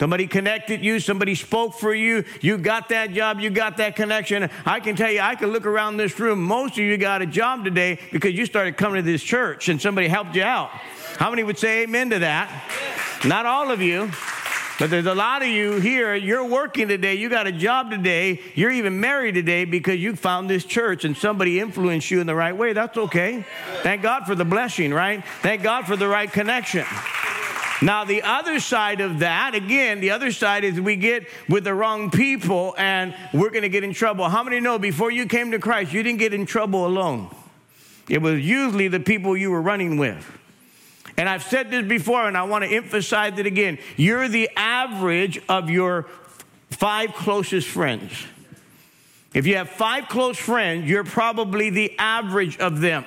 Somebody 0.00 0.28
connected 0.28 0.84
you, 0.84 1.00
somebody 1.00 1.34
spoke 1.34 1.74
for 1.74 1.92
you, 1.92 2.24
you 2.40 2.56
got 2.56 2.90
that 2.90 3.12
job, 3.12 3.40
you 3.40 3.50
got 3.50 3.78
that 3.78 3.96
connection. 3.96 4.48
I 4.64 4.78
can 4.78 4.94
tell 4.94 5.10
you, 5.10 5.20
I 5.20 5.34
can 5.34 5.48
look 5.48 5.66
around 5.66 5.96
this 5.96 6.20
room. 6.20 6.40
Most 6.40 6.74
of 6.74 6.78
you 6.78 6.96
got 6.98 7.20
a 7.20 7.26
job 7.26 7.64
today 7.64 7.98
because 8.12 8.32
you 8.32 8.46
started 8.46 8.76
coming 8.76 9.02
to 9.02 9.10
this 9.10 9.22
church 9.22 9.68
and 9.68 9.82
somebody 9.82 10.06
helped 10.06 10.36
you 10.36 10.44
out. 10.44 10.70
How 11.16 11.30
many 11.30 11.42
would 11.42 11.58
say 11.58 11.82
amen 11.82 12.10
to 12.10 12.18
that? 12.20 12.50
Not 13.24 13.46
all 13.46 13.70
of 13.70 13.80
you. 13.80 14.10
But 14.78 14.90
there's 14.90 15.06
a 15.06 15.14
lot 15.14 15.42
of 15.42 15.48
you 15.48 15.80
here, 15.80 16.14
you're 16.14 16.44
working 16.44 16.86
today, 16.86 17.16
you 17.16 17.28
got 17.28 17.48
a 17.48 17.52
job 17.52 17.90
today, 17.90 18.40
you're 18.54 18.70
even 18.70 19.00
married 19.00 19.34
today 19.34 19.64
because 19.64 19.96
you 19.98 20.14
found 20.14 20.48
this 20.48 20.64
church 20.64 21.04
and 21.04 21.16
somebody 21.16 21.58
influenced 21.58 22.12
you 22.12 22.20
in 22.20 22.28
the 22.28 22.34
right 22.36 22.56
way. 22.56 22.74
That's 22.74 22.96
okay. 22.96 23.44
Thank 23.82 24.02
God 24.02 24.24
for 24.24 24.36
the 24.36 24.44
blessing, 24.44 24.94
right? 24.94 25.24
Thank 25.42 25.64
God 25.64 25.86
for 25.86 25.96
the 25.96 26.06
right 26.06 26.30
connection. 26.30 26.86
Now, 27.82 28.04
the 28.04 28.22
other 28.22 28.60
side 28.60 29.00
of 29.00 29.18
that, 29.18 29.56
again, 29.56 29.98
the 29.98 30.12
other 30.12 30.30
side 30.30 30.62
is 30.62 30.80
we 30.80 30.94
get 30.94 31.26
with 31.48 31.64
the 31.64 31.74
wrong 31.74 32.12
people 32.12 32.76
and 32.78 33.16
we're 33.32 33.50
going 33.50 33.62
to 33.62 33.68
get 33.68 33.82
in 33.82 33.92
trouble. 33.92 34.28
How 34.28 34.44
many 34.44 34.60
know 34.60 34.78
before 34.78 35.10
you 35.10 35.26
came 35.26 35.50
to 35.50 35.58
Christ, 35.58 35.92
you 35.92 36.04
didn't 36.04 36.20
get 36.20 36.32
in 36.32 36.46
trouble 36.46 36.86
alone? 36.86 37.34
It 38.08 38.22
was 38.22 38.40
usually 38.40 38.86
the 38.86 39.00
people 39.00 39.36
you 39.36 39.50
were 39.50 39.62
running 39.62 39.96
with. 39.96 40.24
And 41.18 41.28
I've 41.28 41.42
said 41.42 41.72
this 41.72 41.84
before, 41.84 42.28
and 42.28 42.36
I 42.36 42.44
want 42.44 42.62
to 42.64 42.70
emphasize 42.70 43.38
it 43.38 43.46
again. 43.46 43.78
You're 43.96 44.28
the 44.28 44.48
average 44.56 45.40
of 45.48 45.68
your 45.68 46.06
five 46.70 47.12
closest 47.12 47.66
friends. 47.66 48.12
If 49.34 49.44
you 49.44 49.56
have 49.56 49.68
five 49.68 50.08
close 50.08 50.38
friends, 50.38 50.88
you're 50.88 51.04
probably 51.04 51.70
the 51.70 51.98
average 51.98 52.56
of 52.58 52.80
them. 52.80 53.04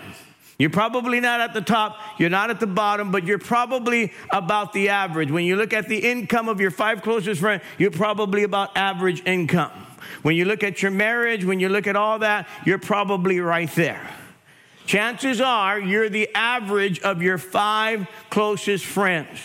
You're 0.59 0.69
probably 0.69 1.21
not 1.21 1.39
at 1.39 1.53
the 1.53 1.61
top, 1.61 1.97
you're 2.19 2.29
not 2.29 2.51
at 2.51 2.59
the 2.59 2.67
bottom, 2.67 3.11
but 3.11 3.25
you're 3.25 3.39
probably 3.39 4.13
about 4.29 4.73
the 4.73 4.89
average. 4.89 5.31
When 5.31 5.45
you 5.45 5.55
look 5.55 5.73
at 5.73 5.87
the 5.87 5.97
income 5.97 6.49
of 6.49 6.61
your 6.61 6.69
five 6.69 7.01
closest 7.01 7.41
friends, 7.41 7.63
you're 7.79 7.89
probably 7.91 8.43
about 8.43 8.77
average 8.77 9.23
income. 9.25 9.71
When 10.21 10.35
you 10.35 10.45
look 10.45 10.63
at 10.63 10.81
your 10.83 10.91
marriage, 10.91 11.45
when 11.45 11.59
you 11.59 11.69
look 11.69 11.87
at 11.87 11.95
all 11.95 12.19
that, 12.19 12.47
you're 12.65 12.77
probably 12.77 13.39
right 13.39 13.71
there. 13.71 14.07
Chances 14.91 15.39
are 15.39 15.79
you're 15.79 16.09
the 16.09 16.27
average 16.35 16.99
of 16.99 17.21
your 17.21 17.37
five 17.37 18.09
closest 18.29 18.83
friends. 18.83 19.39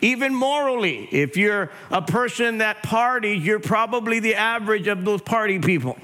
Even 0.00 0.32
morally, 0.32 1.08
if 1.10 1.36
you're 1.36 1.72
a 1.90 2.00
person 2.00 2.58
that 2.58 2.84
parties, 2.84 3.44
you're 3.44 3.58
probably 3.58 4.20
the 4.20 4.36
average 4.36 4.86
of 4.86 5.04
those 5.04 5.20
party 5.20 5.58
people. 5.58 5.98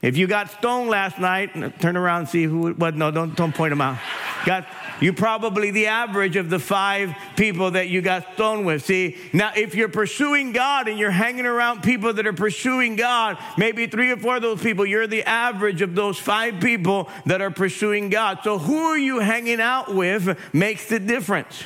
If 0.00 0.16
you 0.16 0.26
got 0.26 0.50
stoned 0.50 0.88
last 0.88 1.18
night, 1.18 1.80
turn 1.82 1.98
around 1.98 2.20
and 2.20 2.28
see 2.30 2.44
who 2.44 2.68
it 2.68 2.78
was. 2.78 2.94
No, 2.94 3.10
don't, 3.10 3.36
don't 3.36 3.54
point 3.54 3.72
them 3.72 3.82
out. 3.82 3.98
Got, 4.46 4.66
you 5.00 5.12
probably 5.12 5.70
the 5.70 5.86
average 5.86 6.36
of 6.36 6.50
the 6.50 6.58
five 6.58 7.14
people 7.36 7.72
that 7.72 7.88
you 7.88 8.02
got 8.02 8.26
stoned 8.34 8.66
with. 8.66 8.84
See, 8.84 9.16
now 9.32 9.52
if 9.56 9.74
you're 9.74 9.88
pursuing 9.88 10.52
God 10.52 10.88
and 10.88 10.98
you're 10.98 11.10
hanging 11.10 11.46
around 11.46 11.82
people 11.82 12.12
that 12.12 12.26
are 12.26 12.32
pursuing 12.32 12.96
God, 12.96 13.38
maybe 13.56 13.86
three 13.86 14.10
or 14.10 14.16
four 14.16 14.36
of 14.36 14.42
those 14.42 14.62
people, 14.62 14.84
you're 14.86 15.06
the 15.06 15.24
average 15.24 15.82
of 15.82 15.94
those 15.94 16.18
five 16.18 16.60
people 16.60 17.08
that 17.26 17.40
are 17.40 17.50
pursuing 17.50 18.10
God. 18.10 18.40
So 18.42 18.58
who 18.58 18.78
are 18.78 18.98
you 18.98 19.20
hanging 19.20 19.60
out 19.60 19.94
with 19.94 20.38
makes 20.52 20.86
the 20.86 20.98
difference. 20.98 21.62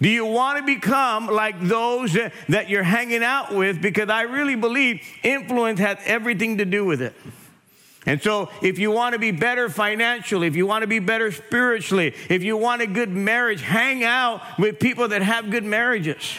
Do 0.00 0.08
you 0.08 0.26
want 0.26 0.58
to 0.58 0.64
become 0.64 1.28
like 1.28 1.60
those 1.60 2.16
that 2.48 2.68
you're 2.68 2.82
hanging 2.82 3.22
out 3.22 3.54
with? 3.54 3.80
Because 3.80 4.08
I 4.08 4.22
really 4.22 4.56
believe 4.56 5.00
influence 5.22 5.78
has 5.80 5.98
everything 6.04 6.58
to 6.58 6.64
do 6.64 6.84
with 6.84 7.00
it. 7.00 7.14
And 8.06 8.20
so, 8.20 8.50
if 8.60 8.78
you 8.78 8.90
want 8.90 9.14
to 9.14 9.18
be 9.18 9.30
better 9.30 9.68
financially, 9.70 10.46
if 10.46 10.56
you 10.56 10.66
want 10.66 10.82
to 10.82 10.86
be 10.86 10.98
better 10.98 11.32
spiritually, 11.32 12.14
if 12.28 12.42
you 12.42 12.56
want 12.56 12.82
a 12.82 12.86
good 12.86 13.08
marriage, 13.08 13.62
hang 13.62 14.04
out 14.04 14.42
with 14.58 14.78
people 14.78 15.08
that 15.08 15.22
have 15.22 15.50
good 15.50 15.64
marriages. 15.64 16.38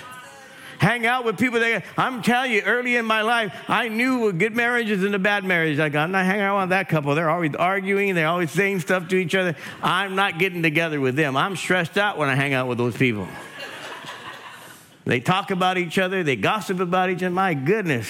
Hang 0.78 1.06
out 1.06 1.24
with 1.26 1.38
people 1.38 1.60
that 1.60 1.84
I'm 1.98 2.22
telling 2.22 2.52
you, 2.52 2.62
early 2.62 2.96
in 2.96 3.06
my 3.06 3.22
life, 3.22 3.54
I 3.68 3.88
knew 3.88 4.32
good 4.34 4.56
marriages 4.56 5.04
and 5.04 5.14
the 5.14 5.20
bad 5.20 5.44
marriage. 5.44 5.78
Like, 5.78 5.96
I'm 5.96 6.12
not 6.12 6.26
hanging 6.26 6.42
out 6.42 6.60
with 6.60 6.70
that 6.70 6.90
couple. 6.90 7.16
They're 7.16 7.30
always 7.30 7.56
arguing, 7.56 8.14
they're 8.14 8.28
always 8.28 8.52
saying 8.52 8.82
stuff 8.82 9.08
to 9.08 9.16
each 9.16 9.36
other. 9.36 9.56
I'm 9.82 10.16
not 10.16 10.38
getting 10.38 10.62
together 10.62 11.00
with 11.00 11.16
them. 11.16 11.38
I'm 11.38 11.56
stressed 11.56 11.98
out 11.98 12.18
when 12.18 12.30
I 12.30 12.36
hang 12.36 12.54
out 12.54 12.68
with 12.68 12.78
those 12.78 12.96
people. 12.96 13.28
they 15.06 15.20
talk 15.20 15.50
about 15.50 15.78
each 15.78 15.98
other, 15.98 16.24
they 16.24 16.36
gossip 16.36 16.80
about 16.80 17.10
each 17.10 17.24
other. 17.24 17.32
My 17.32 17.54
goodness, 17.54 18.10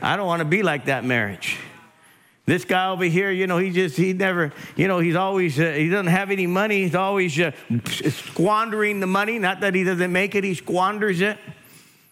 I 0.00 0.16
don't 0.16 0.26
want 0.26 0.40
to 0.40 0.46
be 0.46 0.62
like 0.62 0.84
that 0.84 1.04
marriage. 1.04 1.58
This 2.52 2.66
guy 2.66 2.90
over 2.90 3.04
here, 3.04 3.30
you 3.30 3.46
know, 3.46 3.56
he 3.56 3.70
just, 3.70 3.96
he 3.96 4.12
never, 4.12 4.52
you 4.76 4.86
know, 4.86 4.98
he's 4.98 5.16
always, 5.16 5.58
uh, 5.58 5.72
he 5.72 5.88
doesn't 5.88 6.08
have 6.08 6.30
any 6.30 6.46
money. 6.46 6.82
He's 6.82 6.94
always 6.94 7.40
uh, 7.40 7.52
squandering 8.10 9.00
the 9.00 9.06
money. 9.06 9.38
Not 9.38 9.60
that 9.60 9.74
he 9.74 9.84
doesn't 9.84 10.12
make 10.12 10.34
it, 10.34 10.44
he 10.44 10.52
squanders 10.52 11.22
it. 11.22 11.38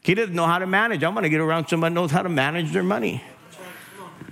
He 0.00 0.14
doesn't 0.14 0.34
know 0.34 0.46
how 0.46 0.58
to 0.58 0.66
manage. 0.66 1.04
I'm 1.04 1.12
going 1.12 1.24
to 1.24 1.28
get 1.28 1.42
around 1.42 1.68
somebody 1.68 1.92
who 1.92 2.00
knows 2.00 2.10
how 2.10 2.22
to 2.22 2.30
manage 2.30 2.72
their 2.72 2.82
money. 2.82 3.22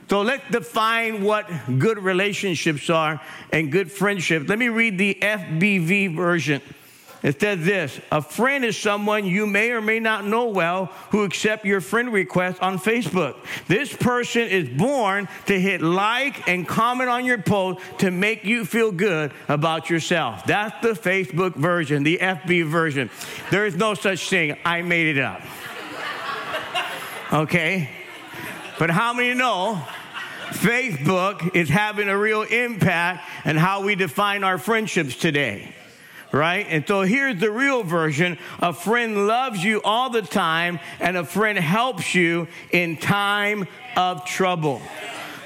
So 0.08 0.22
let's 0.22 0.50
define 0.50 1.24
what 1.24 1.46
good 1.78 1.98
relationships 1.98 2.88
are 2.88 3.20
and 3.52 3.70
good 3.70 3.92
friendships. 3.92 4.48
Let 4.48 4.58
me 4.58 4.70
read 4.70 4.96
the 4.96 5.18
FBV 5.20 6.16
version. 6.16 6.62
It 7.22 7.40
says 7.40 7.64
this 7.64 8.00
A 8.12 8.22
friend 8.22 8.64
is 8.64 8.76
someone 8.76 9.24
you 9.24 9.46
may 9.46 9.70
or 9.70 9.81
may 9.81 9.98
not 9.98 10.24
know 10.24 10.46
well 10.46 10.87
who 11.11 11.24
accept 11.24 11.64
your 11.64 11.81
friend 11.81 12.12
request 12.12 12.62
on 12.62 12.78
Facebook. 12.78 13.37
This 13.66 13.94
person 13.94 14.42
is 14.42 14.68
born 14.68 15.28
to 15.46 15.61
hit 15.61 15.83
like 15.83 16.48
and 16.48 16.66
comment 16.66 17.11
on 17.11 17.24
your 17.24 17.38
post 17.38 17.81
to 17.98 18.11
make 18.11 18.44
you 18.44 18.64
feel 18.64 18.92
good 18.92 19.33
about 19.48 19.90
yourself. 19.90 20.44
That's 20.46 20.81
the 20.81 20.92
Facebook 20.92 21.54
version, 21.54 22.04
the 22.04 22.18
FB 22.18 22.66
version. 22.66 23.11
There 23.50 23.66
is 23.66 23.74
no 23.74 23.94
such 23.94 24.28
thing. 24.28 24.57
I 24.64 24.83
made 24.83 25.16
it 25.16 25.20
up. 25.20 25.42
Okay? 27.33 27.90
But 28.78 28.90
how 28.90 29.12
many 29.12 29.35
know 29.35 29.83
Facebook 30.50 31.54
is 31.54 31.68
having 31.68 32.09
a 32.09 32.16
real 32.16 32.42
impact 32.42 33.28
on 33.44 33.57
how 33.57 33.83
we 33.83 33.96
define 33.96 34.44
our 34.44 34.57
friendships 34.57 35.16
today? 35.16 35.74
Right? 36.32 36.66
And 36.68 36.86
so 36.86 37.02
here's 37.02 37.40
the 37.40 37.50
real 37.50 37.82
version 37.82 38.38
a 38.60 38.72
friend 38.72 39.26
loves 39.26 39.62
you 39.62 39.80
all 39.82 40.10
the 40.10 40.22
time, 40.22 40.80
and 41.00 41.16
a 41.16 41.24
friend 41.24 41.58
helps 41.58 42.14
you 42.14 42.48
in 42.70 42.96
time 42.96 43.66
of 43.96 44.24
trouble. 44.24 44.80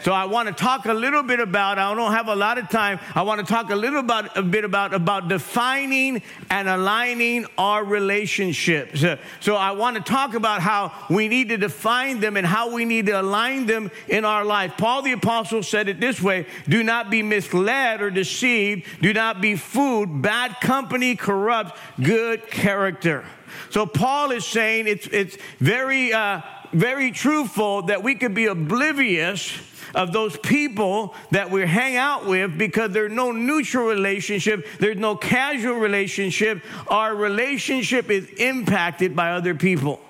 So 0.03 0.12
I 0.12 0.25
want 0.25 0.49
to 0.49 0.55
talk 0.55 0.87
a 0.87 0.93
little 0.93 1.23
bit 1.23 1.38
about, 1.38 1.79
I 1.79 1.95
don't 1.95 2.11
have 2.11 2.27
a 2.27 2.35
lot 2.35 2.59
of 2.59 2.69
time. 2.69 2.99
I 3.15 3.23
want 3.23 3.41
to 3.41 3.47
talk 3.47 3.71
a 3.71 3.77
little 3.77 4.01
about, 4.01 4.37
a 4.37 4.43
bit 4.43 4.65
about, 4.65 4.93
about 4.93 5.29
defining 5.29 6.23
and 6.51 6.69
aligning 6.69 7.47
our 7.57 7.85
relationships. 7.85 9.05
So 9.38 9.55
I 9.55 9.71
want 9.71 9.97
to 9.97 10.03
talk 10.03 10.35
about 10.35 10.61
how 10.61 10.93
we 11.09 11.29
need 11.29 11.51
to 11.51 11.57
define 11.57 12.19
them 12.19 12.37
and 12.37 12.45
how 12.45 12.75
we 12.75 12.85
need 12.85 13.07
to 13.07 13.21
align 13.21 13.67
them 13.67 13.93
in 14.09 14.25
our 14.25 14.45
life. 14.45 14.73
Paul 14.77 15.03
the 15.03 15.12
apostle 15.12 15.62
said 15.62 15.88
it 15.88 16.01
this 16.01 16.21
way, 16.21 16.47
do 16.69 16.83
not 16.83 17.09
be 17.09 17.23
misled 17.23 18.03
or 18.03 18.11
deceived. 18.11 18.87
Do 19.03 19.12
not 19.12 19.41
be 19.41 19.55
fooled. 19.55 20.21
Bad 20.21 20.61
company 20.61 21.15
corrupts 21.15 21.79
good 22.03 22.51
character. 22.51 23.25
So 23.71 23.87
Paul 23.87 24.33
is 24.33 24.45
saying 24.45 24.88
it's, 24.88 25.07
it's 25.07 25.38
very, 25.61 26.12
uh, 26.12 26.41
very 26.73 27.12
truthful 27.12 27.83
that 27.83 28.03
we 28.03 28.17
could 28.17 28.35
be 28.35 28.47
oblivious 28.47 29.53
of 29.95 30.13
those 30.13 30.37
people 30.39 31.15
that 31.31 31.51
we 31.51 31.67
hang 31.67 31.97
out 31.97 32.27
with 32.27 32.57
because 32.57 32.93
there's 32.93 33.13
no 33.13 33.33
neutral 33.33 33.87
relationship, 33.87 34.67
there's 34.79 34.97
no 34.97 35.17
casual 35.17 35.77
relationship. 35.77 36.63
Our 36.89 37.15
relationship 37.15 38.11
is 38.11 38.29
impacted 38.31 39.15
by 39.15 39.33
other 39.33 39.55
people. 39.55 40.01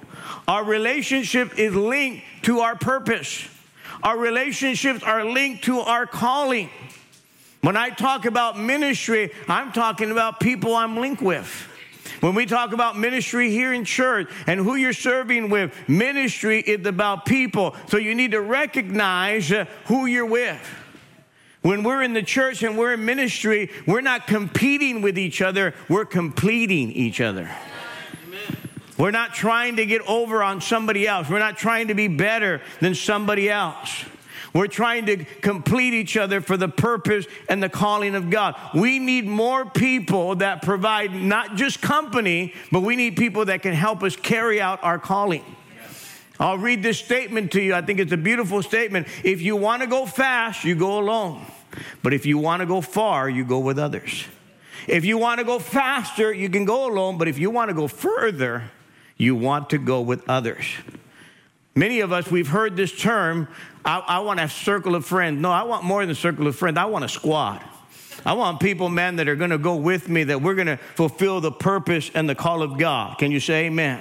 Our 0.47 0.65
relationship 0.65 1.59
is 1.59 1.75
linked 1.75 2.25
to 2.43 2.61
our 2.61 2.77
purpose. 2.77 3.49
Our 4.03 4.19
relationships 4.19 5.03
are 5.03 5.25
linked 5.25 5.65
to 5.65 5.81
our 5.81 6.07
calling. 6.07 6.71
When 7.61 7.77
I 7.77 7.91
talk 7.91 8.25
about 8.25 8.59
ministry, 8.59 9.31
I'm 9.49 9.71
talking 9.71 10.11
about 10.11 10.41
people 10.41 10.75
I'm 10.75 10.97
linked 10.97 11.23
with. 11.23 11.69
When 12.23 12.37
we 12.37 12.47
talk 12.47 12.73
about 12.73 12.97
ministry 12.97 13.51
here 13.51 13.73
in 13.73 13.85
church 13.85 14.31
and 14.47 14.61
who 14.61 14.77
you're 14.77 14.93
serving 14.93 15.51
with, 15.51 15.75
ministry 15.89 16.61
is 16.61 16.87
about 16.87 17.27
people. 17.27 17.75
So 17.89 17.97
you 17.97 18.15
need 18.15 18.31
to 18.31 18.41
recognize 18.41 19.51
uh, 19.51 19.65
who 19.87 20.07
you're 20.07 20.25
with. 20.25 20.61
When 21.63 21.83
we're 21.83 22.01
in 22.01 22.13
the 22.13 22.23
church 22.23 22.63
and 22.63 22.79
we're 22.79 22.93
in 22.93 23.05
ministry, 23.05 23.73
we're 23.89 24.03
not 24.03 24.29
competing 24.29 25.03
with 25.03 25.19
each 25.19 25.43
other, 25.43 25.75
we're 25.89 26.05
completing 26.05 26.93
each 26.93 27.21
other. 27.21 27.51
We're 28.97 29.11
not 29.11 29.35
trying 29.35 29.75
to 29.77 29.85
get 29.85 30.03
over 30.03 30.45
on 30.45 30.61
somebody 30.61 31.09
else. 31.09 31.29
We're 31.29 31.41
not 31.41 31.59
trying 31.59 31.89
to 31.89 31.95
be 31.95 32.07
better 32.07 32.63
than 32.79 32.95
somebody 32.95 33.51
else. 33.51 34.05
We're 34.53 34.67
trying 34.67 35.07
to 35.07 35.25
complete 35.25 35.95
each 35.95 36.17
other 36.17 36.41
for 36.41 36.57
the 36.57 36.69
purpose 36.69 37.27
and 37.49 37.63
the 37.63 37.71
calling 37.71 38.15
of 38.15 38.29
God. 38.29 38.55
We 38.75 38.99
need 38.99 39.27
more 39.27 39.65
people 39.65 40.37
that 40.37 40.63
provide 40.63 41.15
not 41.15 41.57
just 41.57 41.81
company, 41.81 42.53
but 42.71 42.81
we 42.81 42.97
need 42.97 43.17
people 43.17 43.47
that 43.47 43.63
can 43.63 43.73
help 43.73 44.03
us 44.03 44.15
carry 44.15 44.61
out 44.61 44.83
our 44.85 44.99
calling. 44.99 45.45
I'll 46.39 46.59
read 46.59 46.83
this 46.83 46.99
statement 46.99 47.53
to 47.53 47.63
you. 47.63 47.75
I 47.75 47.83
think 47.83 48.01
it's 48.01 48.13
a 48.13 48.17
beautiful 48.17 48.63
statement. 48.63 49.07
If 49.25 49.41
you 49.41 49.57
want 49.57 49.83
to 49.83 49.89
go 49.89 50.07
fast, 50.07 50.65
you 50.65 50.75
go 50.75 50.99
alone. 50.99 51.45
But 52.03 52.13
if 52.13 52.27
you 52.27 52.37
want 52.37 52.61
to 52.61 52.67
go 52.67 52.81
far, 52.81 53.31
you 53.31 53.45
go 53.45 53.61
with 53.61 53.79
others. 53.79 54.25
If 54.89 55.05
you 55.05 55.17
want 55.19 55.39
to 55.39 55.45
go 55.45 55.59
faster, 55.59 56.33
you 56.33 56.51
can 56.51 56.65
go 56.65 56.93
alone. 56.93 57.17
But 57.17 57.29
if 57.29 57.39
you 57.39 57.51
want 57.51 57.69
to 57.69 57.75
go 57.75 57.89
further, 57.89 58.65
you 59.17 59.37
want 59.37 59.71
to 59.71 59.79
go 59.79 60.01
with 60.01 60.29
others. 60.29 60.67
Many 61.75 62.01
of 62.01 62.13
us, 62.13 62.31
we've 62.31 62.49
heard 62.49 62.77
this 62.77 62.93
term, 62.93 63.49
I, 63.85 63.99
I 63.99 64.19
want 64.21 64.41
a 64.41 64.49
circle 64.49 64.95
of 64.95 65.05
friends. 65.05 65.41
No, 65.41 65.51
I 65.51 65.63
want 65.65 65.85
more 65.85 66.03
than 66.03 66.11
a 66.11 66.15
circle 66.15 66.47
of 66.47 66.57
friends. 66.57 66.79
I 66.79 66.85
want 66.85 67.05
a 67.05 67.09
squad. 67.09 67.63
I 68.25 68.35
want 68.35 68.61
people, 68.61 68.89
man, 68.89 69.17
that 69.17 69.29
are 69.29 69.37
going 69.37 69.51
to 69.51 69.59
go 69.59 69.75
with 69.75 70.09
me, 70.09 70.25
that 70.25 70.43
we're 70.43 70.55
going 70.55 70.69
to 70.69 70.77
fulfill 70.77 71.41
the 71.41 71.51
purpose 71.51 72.11
and 72.15 72.29
the 72.29 72.35
call 72.35 72.63
of 72.63 72.79
God. 72.79 73.19
Can 73.19 73.33
you 73.33 73.41
say 73.41 73.67
amen? 73.67 74.01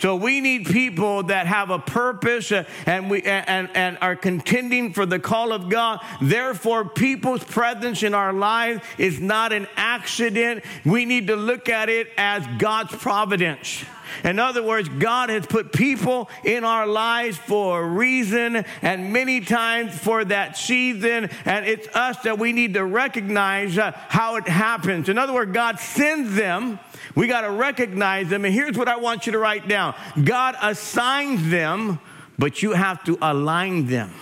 So 0.00 0.16
we 0.16 0.40
need 0.40 0.64
people 0.66 1.24
that 1.24 1.46
have 1.46 1.68
a 1.68 1.78
purpose 1.78 2.52
uh, 2.52 2.64
and 2.86 3.10
we 3.10 3.22
and, 3.22 3.68
and 3.74 3.98
are 4.00 4.16
contending 4.16 4.94
for 4.94 5.04
the 5.04 5.18
call 5.18 5.52
of 5.52 5.68
God. 5.68 6.00
Therefore, 6.22 6.86
people's 6.86 7.44
presence 7.44 8.02
in 8.02 8.14
our 8.14 8.32
lives 8.32 8.82
is 8.96 9.20
not 9.20 9.52
an 9.52 9.66
accident. 9.76 10.64
We 10.86 11.04
need 11.04 11.26
to 11.26 11.36
look 11.36 11.68
at 11.68 11.90
it 11.90 12.08
as 12.16 12.46
God's 12.58 12.94
providence. 12.96 13.84
In 14.24 14.38
other 14.38 14.62
words, 14.62 14.88
God 14.88 15.30
has 15.30 15.46
put 15.46 15.72
people 15.72 16.28
in 16.44 16.64
our 16.64 16.86
lives 16.86 17.36
for 17.36 17.82
a 17.82 17.86
reason 17.86 18.64
and 18.82 19.12
many 19.12 19.40
times 19.40 19.96
for 19.96 20.24
that 20.24 20.56
season. 20.56 21.30
And 21.44 21.66
it's 21.66 21.88
us 21.94 22.18
that 22.22 22.38
we 22.38 22.52
need 22.52 22.74
to 22.74 22.84
recognize 22.84 23.78
uh, 23.78 23.92
how 24.08 24.36
it 24.36 24.48
happens. 24.48 25.08
In 25.08 25.18
other 25.18 25.32
words, 25.32 25.52
God 25.52 25.78
sends 25.78 26.34
them. 26.34 26.78
We 27.14 27.26
got 27.26 27.42
to 27.42 27.50
recognize 27.50 28.28
them. 28.28 28.44
And 28.44 28.54
here's 28.54 28.76
what 28.76 28.88
I 28.88 28.96
want 28.96 29.26
you 29.26 29.32
to 29.32 29.38
write 29.38 29.68
down 29.68 29.94
God 30.24 30.56
assigns 30.60 31.48
them, 31.50 31.98
but 32.38 32.62
you 32.62 32.72
have 32.72 33.04
to 33.04 33.18
align 33.20 33.86
them. 33.86 34.12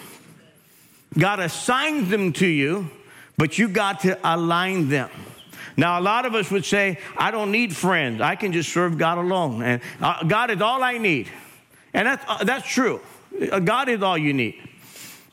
God 1.17 1.41
assigns 1.41 2.11
them 2.11 2.33
to 2.35 2.47
you, 2.47 2.91
but 3.37 3.59
you 3.59 3.69
got 3.69 4.01
to 4.01 4.19
align 4.23 4.89
them. 4.89 5.11
Now, 5.79 6.01
a 6.01 6.03
lot 6.03 6.27
of 6.27 6.35
us 6.35 6.51
would 6.51 6.65
say, 6.65 6.99
I 7.17 7.31
don't 7.31 7.53
need 7.53 7.75
friends. 7.75 8.21
I 8.21 8.35
can 8.35 8.53
just 8.53 8.73
serve 8.73 8.99
God 8.99 9.17
alone. 9.17 9.63
And 9.63 9.81
uh, 10.01 10.25
God 10.25 10.51
is 10.51 10.61
all 10.61 10.83
I 10.83 10.99
need. 10.99 11.29
And 11.95 12.09
that's, 12.09 12.25
uh, 12.27 12.43
that's 12.43 12.69
true. 12.69 13.01
Uh, 13.53 13.61
God 13.61 13.89
is 13.89 14.03
all 14.03 14.19
you 14.19 14.35
need. 14.35 14.57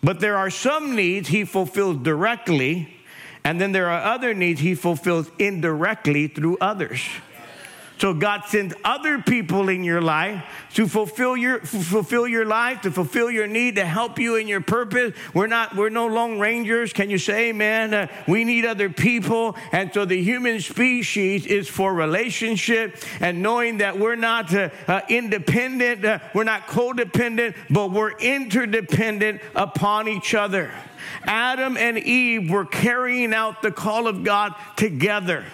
But 0.03 0.19
there 0.19 0.37
are 0.37 0.51
some 0.51 0.95
needs 0.95 1.29
He 1.29 1.45
fulfills 1.45 1.97
directly, 1.97 2.95
and 3.43 3.59
then 3.59 3.71
there 3.71 3.89
are 3.89 4.13
other 4.13 4.35
needs 4.35 4.61
He 4.61 4.75
fulfills 4.75 5.31
indirectly 5.39 6.27
through 6.27 6.59
others. 6.61 7.01
So 7.97 8.13
God 8.13 8.43
sends 8.45 8.73
other 8.83 9.19
people 9.19 9.69
in 9.69 9.83
your 9.83 10.01
life 10.01 10.43
to 10.73 10.85
fulfill 10.87 11.37
your 11.37 11.61
fulfill 11.61 12.27
your 12.27 12.45
life, 12.45 12.81
to 12.81 12.91
fulfill 12.91 13.31
your 13.31 13.47
need, 13.47 13.75
to 13.75 13.85
help 13.85 14.19
you 14.19 14.35
in 14.35 14.47
your 14.47 14.59
purpose. 14.59 15.13
We're 15.33 15.47
not 15.47 15.75
we're 15.75 15.89
no 15.89 16.07
lone 16.07 16.39
rangers. 16.39 16.91
Can 16.91 17.09
you 17.09 17.17
say 17.17 17.49
amen? 17.49 17.93
Uh, 17.93 18.07
we 18.27 18.43
need 18.43 18.65
other 18.65 18.89
people, 18.89 19.55
and 19.71 19.93
so 19.93 20.03
the 20.03 20.21
human 20.21 20.59
species 20.59 21.45
is 21.45 21.69
for 21.69 21.93
relationship 21.93 22.97
and 23.21 23.41
knowing 23.41 23.77
that 23.77 23.97
we're 23.97 24.17
not 24.17 24.53
uh, 24.53 24.69
uh, 24.87 25.01
independent, 25.07 26.03
uh, 26.03 26.19
we're 26.33 26.43
not 26.43 26.67
codependent, 26.67 27.55
but 27.69 27.91
we're 27.91 28.17
interdependent 28.17 29.41
upon 29.55 30.09
each 30.09 30.33
other. 30.35 30.71
Adam 31.23 31.77
and 31.77 31.97
Eve 31.97 32.51
were 32.51 32.65
carrying 32.65 33.33
out 33.33 33.61
the 33.61 33.71
call 33.71 34.07
of 34.07 34.23
God 34.23 34.53
together. 34.75 35.45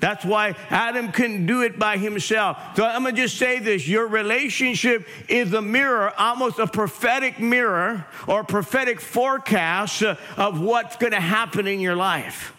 That's 0.00 0.24
why 0.24 0.56
Adam 0.70 1.12
couldn't 1.12 1.46
do 1.46 1.62
it 1.62 1.78
by 1.78 1.96
himself. 1.98 2.58
So 2.76 2.84
I'm 2.84 3.02
going 3.02 3.14
to 3.14 3.22
just 3.22 3.38
say 3.38 3.58
this 3.58 3.86
your 3.88 4.06
relationship 4.06 5.06
is 5.28 5.52
a 5.52 5.62
mirror, 5.62 6.12
almost 6.18 6.58
a 6.58 6.66
prophetic 6.66 7.40
mirror 7.40 8.06
or 8.26 8.44
prophetic 8.44 9.00
forecast 9.00 10.02
of 10.02 10.60
what's 10.60 10.96
going 10.96 11.12
to 11.12 11.20
happen 11.20 11.66
in 11.66 11.80
your 11.80 11.96
life. 11.96 12.52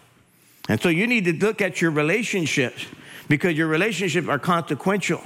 And 0.70 0.82
so 0.82 0.90
you 0.90 1.08
need 1.08 1.26
to 1.26 1.34
look 1.34 1.62
at 1.62 1.82
your 1.82 1.92
relationships 1.92 2.86
because 3.28 3.58
your 3.58 3.68
relationships 3.68 4.28
are 4.28 4.40
consequential. 4.40 5.22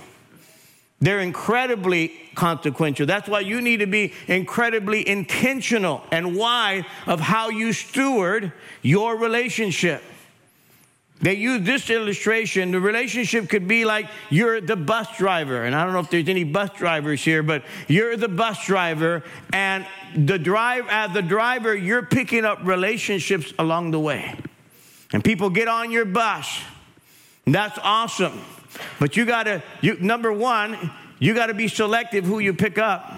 They're 0.99 1.19
incredibly 1.19 2.11
consequential. 2.35 3.07
That's 3.07 3.27
why 3.27 3.39
you 3.39 3.59
need 3.59 3.77
to 3.77 3.87
be 3.87 4.13
incredibly 4.27 5.07
intentional 5.07 6.03
and 6.11 6.35
wise 6.35 6.83
of 7.07 7.19
how 7.19 7.49
you 7.49 7.73
steward 7.73 8.53
your 8.83 9.17
relationship. 9.17 10.03
They 11.21 11.35
use 11.35 11.61
this 11.63 11.89
illustration. 11.89 12.71
The 12.71 12.79
relationship 12.79 13.47
could 13.47 13.67
be 13.67 13.85
like 13.85 14.07
you're 14.29 14.59
the 14.59 14.75
bus 14.75 15.07
driver, 15.17 15.63
and 15.63 15.75
I 15.75 15.83
don't 15.83 15.93
know 15.93 15.99
if 15.99 16.09
there's 16.09 16.27
any 16.27 16.43
bus 16.43 16.71
drivers 16.75 17.23
here, 17.23 17.43
but 17.43 17.63
you're 17.87 18.17
the 18.17 18.27
bus 18.27 18.65
driver, 18.65 19.23
and 19.53 19.85
the 20.15 20.39
drive 20.39 20.87
as 20.89 21.13
the 21.13 21.21
driver, 21.21 21.75
you're 21.75 22.01
picking 22.03 22.43
up 22.43 22.59
relationships 22.63 23.53
along 23.59 23.91
the 23.91 23.99
way, 23.99 24.35
and 25.13 25.23
people 25.23 25.51
get 25.51 25.67
on 25.67 25.91
your 25.91 26.05
bus. 26.05 26.61
That's 27.45 27.77
awesome, 27.83 28.39
but 28.99 29.15
you 29.15 29.25
gotta. 29.25 29.61
You, 29.81 29.97
number 29.99 30.33
one, 30.33 30.91
you 31.19 31.35
gotta 31.35 31.53
be 31.53 31.67
selective 31.67 32.25
who 32.25 32.39
you 32.39 32.53
pick 32.53 32.79
up. 32.79 33.13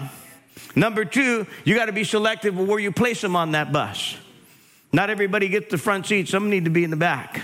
Number 0.76 1.06
two, 1.06 1.46
you 1.64 1.74
gotta 1.74 1.92
be 1.92 2.04
selective 2.04 2.58
where 2.58 2.78
you 2.78 2.92
place 2.92 3.22
them 3.22 3.34
on 3.34 3.52
that 3.52 3.72
bus. 3.72 4.16
Not 4.92 5.08
everybody 5.08 5.48
gets 5.48 5.70
the 5.70 5.78
front 5.78 6.06
seat. 6.06 6.28
Some 6.28 6.50
need 6.50 6.64
to 6.66 6.70
be 6.70 6.84
in 6.84 6.90
the 6.90 6.96
back. 6.96 7.40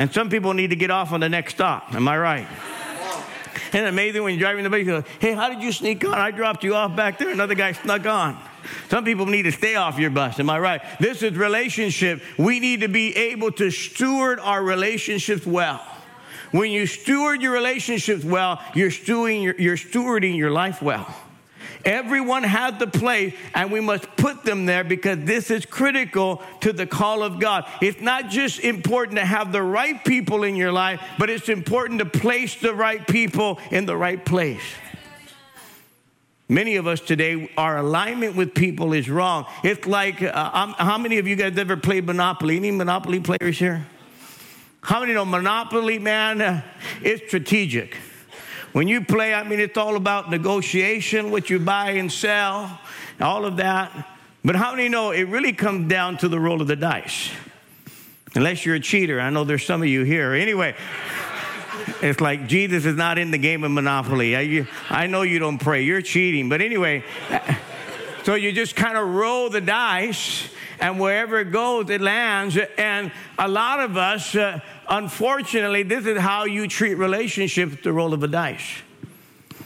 And 0.00 0.10
some 0.10 0.30
people 0.30 0.54
need 0.54 0.70
to 0.70 0.76
get 0.76 0.90
off 0.90 1.12
on 1.12 1.20
the 1.20 1.28
next 1.28 1.56
stop. 1.56 1.94
Am 1.94 2.08
I 2.08 2.16
right? 2.16 2.46
Isn't 3.68 3.84
it 3.84 3.88
amazing 3.88 4.22
when 4.22 4.32
you're 4.32 4.40
driving 4.40 4.64
the 4.64 4.70
bus, 4.70 4.78
you 4.78 4.86
go, 4.86 5.04
hey, 5.18 5.34
how 5.34 5.50
did 5.50 5.62
you 5.62 5.72
sneak 5.72 6.02
on? 6.06 6.14
I 6.14 6.30
dropped 6.30 6.64
you 6.64 6.74
off 6.74 6.96
back 6.96 7.18
there. 7.18 7.28
Another 7.28 7.54
guy 7.54 7.72
snuck 7.72 8.06
on. 8.06 8.40
Some 8.88 9.04
people 9.04 9.26
need 9.26 9.42
to 9.42 9.52
stay 9.52 9.74
off 9.74 9.98
your 9.98 10.08
bus. 10.08 10.40
Am 10.40 10.48
I 10.48 10.58
right? 10.58 10.80
This 11.00 11.22
is 11.22 11.36
relationship. 11.36 12.22
We 12.38 12.60
need 12.60 12.80
to 12.80 12.88
be 12.88 13.14
able 13.14 13.52
to 13.52 13.70
steward 13.70 14.40
our 14.40 14.62
relationships 14.62 15.44
well. 15.44 15.86
When 16.50 16.70
you 16.70 16.86
steward 16.86 17.42
your 17.42 17.52
relationships 17.52 18.24
well, 18.24 18.58
you're 18.74 18.90
stewarding 18.90 19.42
your, 19.42 19.54
you're 19.58 19.76
stewarding 19.76 20.34
your 20.34 20.50
life 20.50 20.80
well. 20.80 21.14
Everyone 21.84 22.42
has 22.42 22.78
the 22.78 22.86
place, 22.86 23.34
and 23.54 23.72
we 23.72 23.80
must 23.80 24.04
put 24.16 24.44
them 24.44 24.66
there 24.66 24.84
because 24.84 25.18
this 25.20 25.50
is 25.50 25.64
critical 25.64 26.42
to 26.60 26.72
the 26.72 26.86
call 26.86 27.22
of 27.22 27.40
God. 27.40 27.66
It's 27.80 28.00
not 28.00 28.28
just 28.28 28.60
important 28.60 29.16
to 29.18 29.24
have 29.24 29.52
the 29.52 29.62
right 29.62 30.02
people 30.04 30.44
in 30.44 30.56
your 30.56 30.72
life, 30.72 31.00
but 31.18 31.30
it's 31.30 31.48
important 31.48 32.00
to 32.00 32.06
place 32.06 32.56
the 32.56 32.74
right 32.74 33.06
people 33.06 33.58
in 33.70 33.86
the 33.86 33.96
right 33.96 34.24
place. 34.24 34.62
Many 36.48 36.76
of 36.76 36.88
us 36.88 37.00
today, 37.00 37.48
our 37.56 37.78
alignment 37.78 38.34
with 38.34 38.54
people 38.54 38.92
is 38.92 39.08
wrong. 39.08 39.46
It's 39.62 39.86
like, 39.86 40.20
uh, 40.20 40.74
how 40.78 40.98
many 40.98 41.18
of 41.18 41.28
you 41.28 41.36
guys 41.36 41.56
ever 41.56 41.76
played 41.76 42.06
Monopoly? 42.06 42.56
Any 42.56 42.72
Monopoly 42.72 43.20
players 43.20 43.56
here? 43.56 43.86
How 44.82 45.00
many 45.00 45.14
know 45.14 45.24
Monopoly, 45.24 46.00
man? 46.00 46.40
Uh, 46.40 46.62
it's 47.02 47.24
strategic. 47.28 47.96
When 48.72 48.86
you 48.86 49.00
play, 49.00 49.34
I 49.34 49.42
mean, 49.42 49.58
it's 49.58 49.76
all 49.76 49.96
about 49.96 50.30
negotiation, 50.30 51.30
what 51.32 51.50
you 51.50 51.58
buy 51.58 51.92
and 51.92 52.10
sell, 52.10 52.80
all 53.20 53.44
of 53.44 53.56
that. 53.56 54.08
But 54.44 54.56
how 54.56 54.70
many 54.70 54.88
know 54.88 55.10
it 55.10 55.24
really 55.24 55.52
comes 55.52 55.88
down 55.88 56.18
to 56.18 56.28
the 56.28 56.38
roll 56.38 56.60
of 56.60 56.68
the 56.68 56.76
dice? 56.76 57.30
Unless 58.34 58.64
you're 58.64 58.76
a 58.76 58.80
cheater. 58.80 59.20
I 59.20 59.30
know 59.30 59.42
there's 59.42 59.66
some 59.66 59.82
of 59.82 59.88
you 59.88 60.04
here. 60.04 60.34
Anyway, 60.34 60.76
it's 62.00 62.20
like 62.20 62.46
Jesus 62.46 62.86
is 62.86 62.96
not 62.96 63.18
in 63.18 63.32
the 63.32 63.38
game 63.38 63.64
of 63.64 63.72
Monopoly. 63.72 64.36
I, 64.36 64.68
I 64.88 65.08
know 65.08 65.22
you 65.22 65.40
don't 65.40 65.58
pray, 65.58 65.82
you're 65.82 66.00
cheating. 66.00 66.48
But 66.48 66.60
anyway, 66.60 67.02
so 68.22 68.34
you 68.34 68.52
just 68.52 68.76
kind 68.76 68.96
of 68.96 69.08
roll 69.08 69.50
the 69.50 69.60
dice, 69.60 70.48
and 70.78 71.00
wherever 71.00 71.40
it 71.40 71.50
goes, 71.50 71.90
it 71.90 72.00
lands. 72.00 72.56
And 72.78 73.10
a 73.36 73.48
lot 73.48 73.80
of 73.80 73.96
us, 73.96 74.36
uh, 74.36 74.60
Unfortunately, 74.90 75.84
this 75.84 76.04
is 76.04 76.18
how 76.18 76.44
you 76.44 76.66
treat 76.66 76.94
relationships 76.94 77.76
the 77.84 77.92
roll 77.92 78.12
of 78.12 78.24
a 78.24 78.28
dice. 78.28 78.82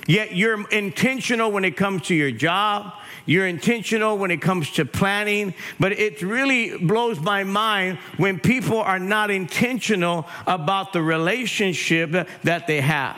Yet 0.06 0.36
you're 0.36 0.68
intentional 0.68 1.50
when 1.50 1.64
it 1.64 1.78
comes 1.78 2.02
to 2.08 2.14
your 2.14 2.30
job. 2.30 2.92
You're 3.24 3.46
intentional 3.46 4.18
when 4.18 4.30
it 4.30 4.42
comes 4.42 4.70
to 4.72 4.84
planning, 4.84 5.54
but 5.80 5.92
it 5.92 6.20
really 6.20 6.76
blows 6.76 7.18
my 7.20 7.42
mind 7.42 7.96
when 8.18 8.38
people 8.38 8.78
are 8.78 8.98
not 8.98 9.30
intentional 9.30 10.26
about 10.46 10.92
the 10.92 11.00
relationship 11.00 12.28
that 12.42 12.66
they 12.66 12.82
have. 12.82 13.16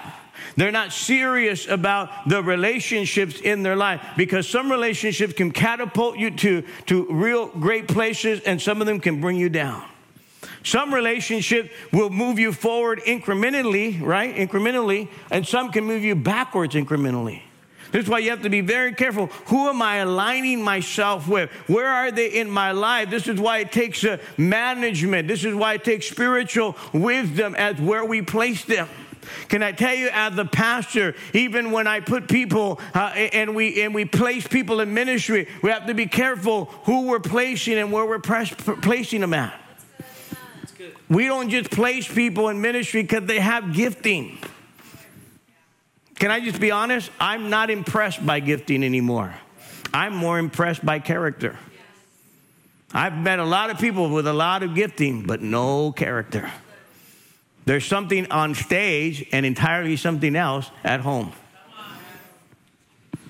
They're 0.57 0.71
not 0.71 0.93
serious 0.93 1.67
about 1.67 2.29
the 2.29 2.41
relationships 2.41 3.41
in 3.41 3.65
their 3.65 3.75
life 3.75 4.01
because 4.17 4.49
some 4.49 4.71
relationships 4.71 5.33
can 5.33 5.51
catapult 5.51 6.19
you 6.19 6.31
to, 6.31 6.63
to 6.87 7.07
real 7.11 7.49
great 7.49 7.89
places 7.89 8.41
and 8.43 8.63
some 8.63 8.81
of 8.81 8.87
them 8.87 9.01
can 9.01 9.21
bring 9.21 9.37
you 9.37 9.49
down. 9.49 9.83
Some 10.67 10.93
relationship 10.93 11.71
will 11.93 12.11
move 12.11 12.41
you 12.41 12.53
forward 12.53 13.01
incrementally, 13.07 14.03
right? 14.03 14.35
Incrementally, 14.35 15.09
and 15.31 15.47
some 15.47 15.71
can 15.71 15.85
move 15.85 16.03
you 16.03 16.17
backwards 16.17 16.75
incrementally. 16.75 17.43
This 17.93 18.03
is 18.03 18.11
why 18.11 18.19
you 18.19 18.31
have 18.31 18.43
to 18.43 18.51
be 18.51 18.63
very 18.63 18.93
careful. 18.93 19.27
Who 19.47 19.69
am 19.69 19.81
I 19.81 19.99
aligning 19.99 20.65
myself 20.65 21.29
with? 21.29 21.51
Where 21.69 21.87
are 21.87 22.11
they 22.11 22.31
in 22.31 22.51
my 22.51 22.73
life? 22.73 23.11
This 23.11 23.29
is 23.29 23.39
why 23.39 23.59
it 23.59 23.71
takes 23.71 24.03
uh, 24.03 24.19
management. 24.37 25.29
This 25.29 25.45
is 25.45 25.55
why 25.55 25.75
it 25.75 25.85
takes 25.85 26.09
spiritual 26.09 26.77
wisdom 26.93 27.55
as 27.55 27.81
where 27.81 28.05
we 28.05 28.23
place 28.23 28.65
them. 28.65 28.89
Can 29.47 29.63
I 29.63 29.71
tell 29.71 29.95
you, 29.95 30.09
as 30.13 30.37
a 30.37 30.45
pastor, 30.45 31.15
even 31.33 31.71
when 31.71 31.87
I 31.87 32.01
put 32.01 32.27
people 32.27 32.81
uh, 32.93 33.13
and 33.15 33.55
we 33.55 33.83
and 33.83 33.95
we 33.95 34.05
place 34.05 34.49
people 34.49 34.81
in 34.81 34.93
ministry, 34.93 35.47
we 35.63 35.71
have 35.71 35.87
to 35.87 35.95
be 35.95 36.07
careful 36.07 36.65
who 36.87 37.03
we're 37.03 37.21
placing 37.21 37.79
and 37.79 37.93
where 37.93 38.05
we're 38.05 38.19
press, 38.19 38.53
placing 38.53 39.21
them 39.21 39.33
at. 39.33 39.61
We 41.09 41.27
don't 41.27 41.51
just 41.51 41.71
place 41.71 42.13
people 42.13 42.49
in 42.49 42.61
ministry 42.61 43.03
because 43.03 43.27
they 43.27 43.41
have 43.41 43.73
gifting. 43.73 44.39
Can 46.17 46.31
I 46.31 46.41
just 46.41 46.61
be 46.61 46.71
honest? 46.71 47.11
I'm 47.21 47.51
not 47.51 47.71
impressed 47.71 48.25
by 48.25 48.41
gifting 48.41 48.83
anymore. 48.83 49.35
I'm 49.93 50.15
more 50.15 50.39
impressed 50.39 50.85
by 50.85 50.99
character. 50.99 51.59
I've 52.93 53.17
met 53.17 53.39
a 53.39 53.45
lot 53.45 53.71
of 53.71 53.79
people 53.79 54.09
with 54.09 54.27
a 54.27 54.33
lot 54.33 54.63
of 54.63 54.75
gifting, 54.75 55.27
but 55.27 55.43
no 55.43 55.93
character. 55.93 56.51
There's 57.67 57.85
something 57.85 58.31
on 58.31 58.55
stage 58.55 59.27
and 59.33 59.45
entirely 59.45 59.97
something 59.97 60.37
else 60.37 60.71
at 60.85 61.01
home. 61.01 61.33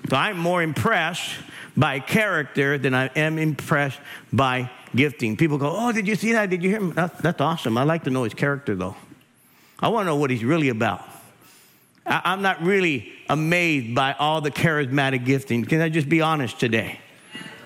So 0.09 0.15
I'm 0.15 0.37
more 0.37 0.61
impressed 0.61 1.35
by 1.75 1.99
character 1.99 2.77
than 2.77 2.93
I 2.93 3.07
am 3.15 3.37
impressed 3.37 3.99
by 4.31 4.71
gifting. 4.95 5.37
People 5.37 5.57
go, 5.57 5.73
Oh, 5.75 5.91
did 5.91 6.07
you 6.07 6.15
see 6.15 6.33
that? 6.33 6.49
Did 6.49 6.63
you 6.63 6.69
hear 6.69 6.79
him? 6.79 6.93
That's, 6.93 7.19
that's 7.21 7.41
awesome. 7.41 7.77
I 7.77 7.83
like 7.83 8.03
to 8.05 8.09
know 8.09 8.23
his 8.23 8.33
character, 8.33 8.75
though. 8.75 8.95
I 9.79 9.89
want 9.89 10.05
to 10.05 10.07
know 10.07 10.15
what 10.15 10.29
he's 10.29 10.43
really 10.43 10.69
about. 10.69 11.03
I'm 12.05 12.41
not 12.41 12.61
really 12.61 13.11
amazed 13.29 13.93
by 13.93 14.13
all 14.13 14.39
the 14.39 14.49
charismatic 14.49 15.25
gifting. 15.25 15.65
Can 15.65 15.81
I 15.81 15.89
just 15.89 16.07
be 16.07 16.21
honest 16.21 16.59
today? 16.59 16.99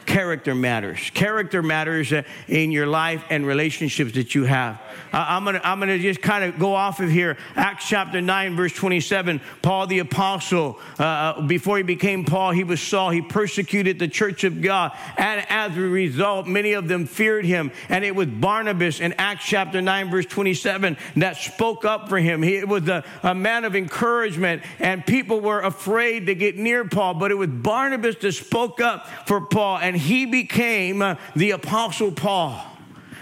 Character 0.06 0.56
matters. 0.56 1.12
Character 1.14 1.62
matters 1.62 2.12
uh, 2.14 2.24
in 2.48 2.72
your 2.72 2.88
life 2.88 3.24
and 3.30 3.46
relationships 3.46 4.14
that 4.14 4.36
you 4.36 4.46
have. 4.46 4.82
I'm 5.14 5.44
going 5.44 5.56
to 5.56 5.68
I'm 5.68 5.80
gonna 5.80 6.00
just 6.00 6.22
kind 6.22 6.44
of 6.44 6.58
go 6.58 6.74
off 6.74 7.00
of 7.00 7.10
here. 7.10 7.38
Acts 7.56 7.88
chapter 7.88 8.22
9, 8.22 8.56
verse 8.56 8.74
27. 8.74 9.42
Paul 9.62 9.88
the 9.88 10.00
apostle, 10.00 10.80
uh, 11.00 11.04
uh, 11.04 11.42
before 11.42 11.78
he 11.78 11.84
became 11.84 12.26
Paul, 12.26 12.52
he 12.52 12.64
was 12.64 12.82
Saul. 12.82 13.10
He 13.10 13.22
persecuted 13.22 14.00
the 14.00 14.08
church 14.08 14.44
of 14.44 14.62
God. 14.62 14.92
And 15.18 15.46
as 15.50 15.76
a 15.78 15.82
result, 15.82 16.48
many 16.48 16.74
of 16.74 16.88
them 16.88 17.06
feared 17.06 17.46
him. 17.46 17.72
And 17.90 18.04
it 18.06 18.16
was 18.16 18.28
Barnabas 18.28 19.00
in 19.00 19.14
Acts 19.14 19.46
chapter 19.46 19.82
9, 19.82 20.10
verse 20.10 20.26
27, 20.26 20.98
that 21.18 21.38
spoke 21.38 21.86
up 21.86 22.10
for 22.10 22.18
him. 22.18 22.42
He 22.42 22.64
was 22.64 22.88
a, 22.88 23.04
a 23.24 23.36
man 23.36 23.66
of 23.66 23.76
encouragement, 23.76 24.64
and 24.80 25.06
people 25.06 25.42
were 25.42 25.62
afraid 25.62 26.28
to 26.28 26.36
get 26.36 26.58
near 26.58 26.86
Paul. 26.86 27.16
But 27.16 27.32
it 27.32 27.36
was 27.36 27.50
Barnabas 27.50 28.16
that 28.18 28.32
spoke 28.32 28.82
up 28.82 29.08
for 29.28 29.42
Paul, 29.42 29.78
and 29.78 29.91
he 29.96 30.26
became 30.26 31.00
the 31.36 31.52
apostle 31.52 32.12
Paul 32.12 32.66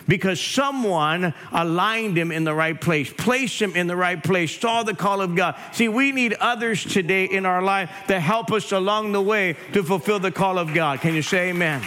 because 0.08 0.42
someone 0.42 1.36
aligned 1.52 2.18
him 2.18 2.32
in 2.32 2.44
the 2.44 2.54
right 2.54 2.80
place, 2.82 3.14
placed 3.14 3.62
him 3.62 3.76
in 3.76 3.86
the 3.86 3.96
right 3.96 4.22
place, 4.22 4.60
saw 4.60 4.82
the 4.82 4.96
call 4.96 5.22
of 5.22 5.36
God. 5.36 5.56
See, 5.72 5.88
we 5.88 6.12
need 6.12 6.34
others 6.34 6.84
today 6.84 7.26
in 7.26 7.46
our 7.46 7.62
life 7.62 7.92
to 8.08 8.20
help 8.20 8.52
us 8.52 8.72
along 8.72 9.12
the 9.12 9.22
way 9.22 9.56
to 9.74 9.84
fulfill 9.84 10.20
the 10.20 10.32
call 10.32 10.58
of 10.58 10.74
God. 10.74 11.00
Can 11.00 11.14
you 11.14 11.22
say 11.22 11.50
amen? 11.50 11.84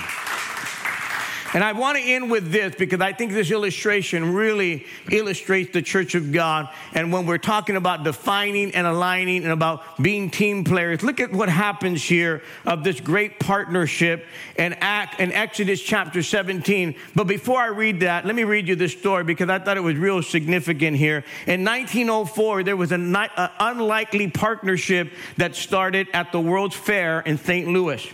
And 1.55 1.63
I 1.63 1.73
want 1.73 1.99
to 1.99 2.03
end 2.03 2.31
with 2.31 2.51
this 2.51 2.75
because 2.75 3.01
I 3.01 3.13
think 3.13 3.33
this 3.33 3.51
illustration 3.51 4.33
really 4.33 4.87
illustrates 5.11 5.73
the 5.73 5.83
church 5.83 6.15
of 6.15 6.33
God. 6.33 6.69
And 6.95 7.13
when 7.13 7.27
we're 7.27 7.39
talking 7.39 7.77
about 7.77 8.05
defining 8.05 8.75
and 8.75 8.87
aligning 8.87 9.43
and 9.43 9.53
about 9.53 10.03
being 10.03 10.31
team 10.31 10.65
players, 10.65 11.03
look 11.03 11.21
at 11.21 11.31
what 11.31 11.51
happens 11.51 12.03
here 12.03 12.43
of 12.65 12.85
this 12.85 13.01
great 13.01 13.39
partnership 13.39 14.27
in, 14.57 14.73
Act, 14.75 15.21
in 15.21 15.31
Exodus 15.33 15.83
chapter 15.83 16.23
17. 16.23 16.95
But 17.15 17.25
before 17.25 17.61
I 17.61 17.67
read 17.67 18.01
that, 18.01 18.25
let 18.25 18.35
me 18.35 18.45
read 18.45 18.67
you 18.67 18.77
this 18.77 18.93
story 18.93 19.25
because 19.25 19.51
I 19.51 19.59
thought 19.59 19.77
it 19.77 19.83
was 19.83 19.97
real 19.97 20.23
significant 20.23 20.97
here. 20.97 21.25
In 21.47 21.65
1904, 21.65 22.63
there 22.63 22.77
was 22.77 22.93
an 22.93 23.15
unlikely 23.61 24.31
partnership 24.31 25.13
that 25.37 25.55
started 25.55 26.09
at 26.15 26.33
the 26.33 26.41
World's 26.41 26.77
Fair 26.77 27.21
in 27.21 27.37
St. 27.37 27.69
Louis. 27.69 28.11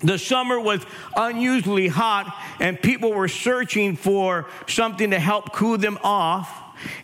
The 0.00 0.18
summer 0.18 0.60
was 0.60 0.84
unusually 1.16 1.88
hot, 1.88 2.32
and 2.60 2.80
people 2.80 3.12
were 3.12 3.28
searching 3.28 3.96
for 3.96 4.46
something 4.68 5.10
to 5.10 5.18
help 5.18 5.52
cool 5.52 5.76
them 5.76 5.98
off. 6.02 6.50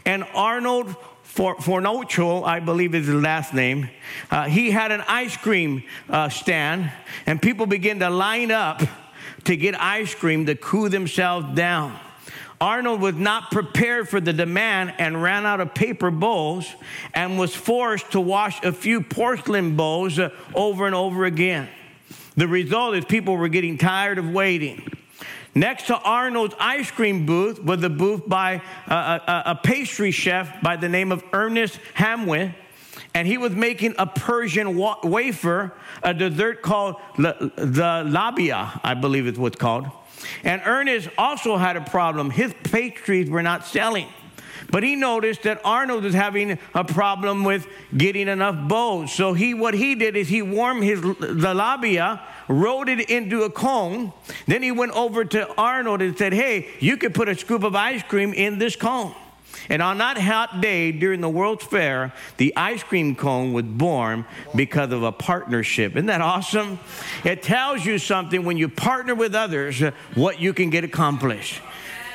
And 0.04 0.24
Arnold 0.35 0.94
for, 1.22 1.57
Fornocho, 1.57 2.44
I 2.44 2.61
believe 2.61 2.94
is 2.94 3.09
his 3.09 3.20
last 3.20 3.52
name, 3.52 3.90
uh, 4.30 4.44
he 4.44 4.70
had 4.70 4.92
an 4.92 5.02
ice 5.09 5.37
cream 5.37 5.83
uh, 6.09 6.28
stand, 6.28 6.92
and 7.26 7.42
people 7.42 7.66
began 7.66 7.98
to 7.98 8.09
line 8.09 8.52
up 8.52 8.80
to 9.42 9.57
get 9.57 9.80
ice 9.80 10.14
cream 10.14 10.46
to 10.46 10.54
cool 10.54 10.88
themselves 10.88 11.52
down. 11.57 11.98
Arnold 12.61 13.00
was 13.00 13.16
not 13.16 13.50
prepared 13.50 14.09
for 14.09 14.20
the 14.20 14.33
demand 14.33 14.94
and 14.98 15.20
ran 15.20 15.44
out 15.44 15.61
of 15.61 15.74
paper 15.74 16.12
bowls 16.12 16.72
and 17.12 17.37
was 17.37 17.52
forced 17.54 18.12
to 18.12 18.20
wash 18.20 18.62
a 18.62 18.72
few 18.72 19.00
porcelain 19.00 19.74
bowls 19.74 20.20
uh, 20.20 20.30
over 20.54 20.87
and 20.87 20.94
over 20.94 21.24
again. 21.24 21.68
The 22.37 22.49
result 22.49 22.97
is 22.97 23.05
people 23.05 23.37
were 23.37 23.49
getting 23.49 23.79
tired 23.79 24.18
of 24.18 24.29
waiting. 24.29 24.87
Next 25.55 25.87
to 25.87 25.97
Arnold's 25.97 26.57
ice 26.59 26.90
cream 26.90 27.27
booth 27.27 27.62
was 27.62 27.83
a 27.85 27.88
booth 27.88 28.29
by 28.29 28.61
a, 28.88 28.94
a, 28.94 29.42
a 29.47 29.61
pastry 29.62 30.11
chef 30.11 30.61
by 30.62 30.77
the 30.77 30.88
name 30.88 31.12
of 31.12 31.23
Ernest 31.33 31.79
Hamwin, 31.94 32.55
and 33.14 33.29
he 33.29 33.38
was 33.38 33.53
making 33.53 33.94
a 33.99 34.07
Persian 34.07 34.77
wa- 34.77 34.99
wafer, 35.05 35.73
a 36.03 36.12
dessert 36.12 36.61
called 36.62 36.97
zalabia, 37.16 38.81
I 38.83 38.94
believe 38.94 39.29
is 39.29 39.38
what's 39.38 39.57
called. 39.57 39.87
And 40.42 40.61
Ernest 40.64 41.09
also 41.16 41.57
had 41.57 41.77
a 41.77 41.83
problem. 41.83 42.31
His 42.31 42.53
pastries 42.64 43.31
were 43.31 43.42
not 43.42 43.64
selling. 43.64 44.09
But 44.70 44.83
he 44.83 44.96
noticed 44.96 45.42
that 45.42 45.61
Arnold 45.64 46.05
was 46.05 46.14
having 46.14 46.59
a 46.74 46.85
problem 46.85 47.44
with 47.44 47.66
getting 47.96 48.29
enough 48.29 48.68
bowls. 48.68 49.12
So 49.12 49.33
he, 49.33 49.55
what 49.55 49.74
he 49.74 49.94
did 49.94 50.16
is 50.16 50.29
he 50.29 50.42
warmed 50.42 50.83
his 50.83 51.00
zalabia, 51.00 52.20
rolled 52.48 52.88
it 52.88 53.09
into 53.11 53.42
a 53.42 53.50
cone. 53.50 54.12
Then 54.46 54.62
he 54.62 54.72
went 54.72 54.92
over 54.92 55.24
to 55.24 55.55
Arnold 55.57 56.03
and 56.03 56.16
said, 56.16 56.33
"Hey, 56.33 56.68
you 56.81 56.96
could 56.96 57.14
put 57.14 57.29
a 57.29 57.35
scoop 57.35 57.62
of 57.62 57.74
ice 57.74 58.03
cream 58.03 58.33
in 58.33 58.59
this 58.59 58.77
cone." 58.77 59.14
And 59.68 59.81
on 59.81 59.98
that 59.98 60.18
hot 60.18 60.61
day 60.61 60.92
during 60.92 61.20
the 61.20 61.29
World's 61.29 61.64
Fair, 61.64 62.12
the 62.37 62.55
ice 62.57 62.83
cream 62.83 63.14
cone 63.14 63.53
was 63.53 63.64
born 63.64 64.27
because 64.55 64.92
of 64.92 65.03
a 65.03 65.12
partnership. 65.12 65.92
Isn't 65.92 66.07
that 66.07 66.20
awesome? 66.20 66.79
It 67.24 67.42
tells 67.42 67.85
you 67.85 67.98
something 67.98 68.44
when 68.44 68.59
you 68.59 68.68
partner 68.68 69.14
with 69.14 69.35
others 69.35 69.81
what 70.14 70.40
you 70.40 70.53
can 70.53 70.70
get 70.70 70.85
accomplished. 70.85 71.61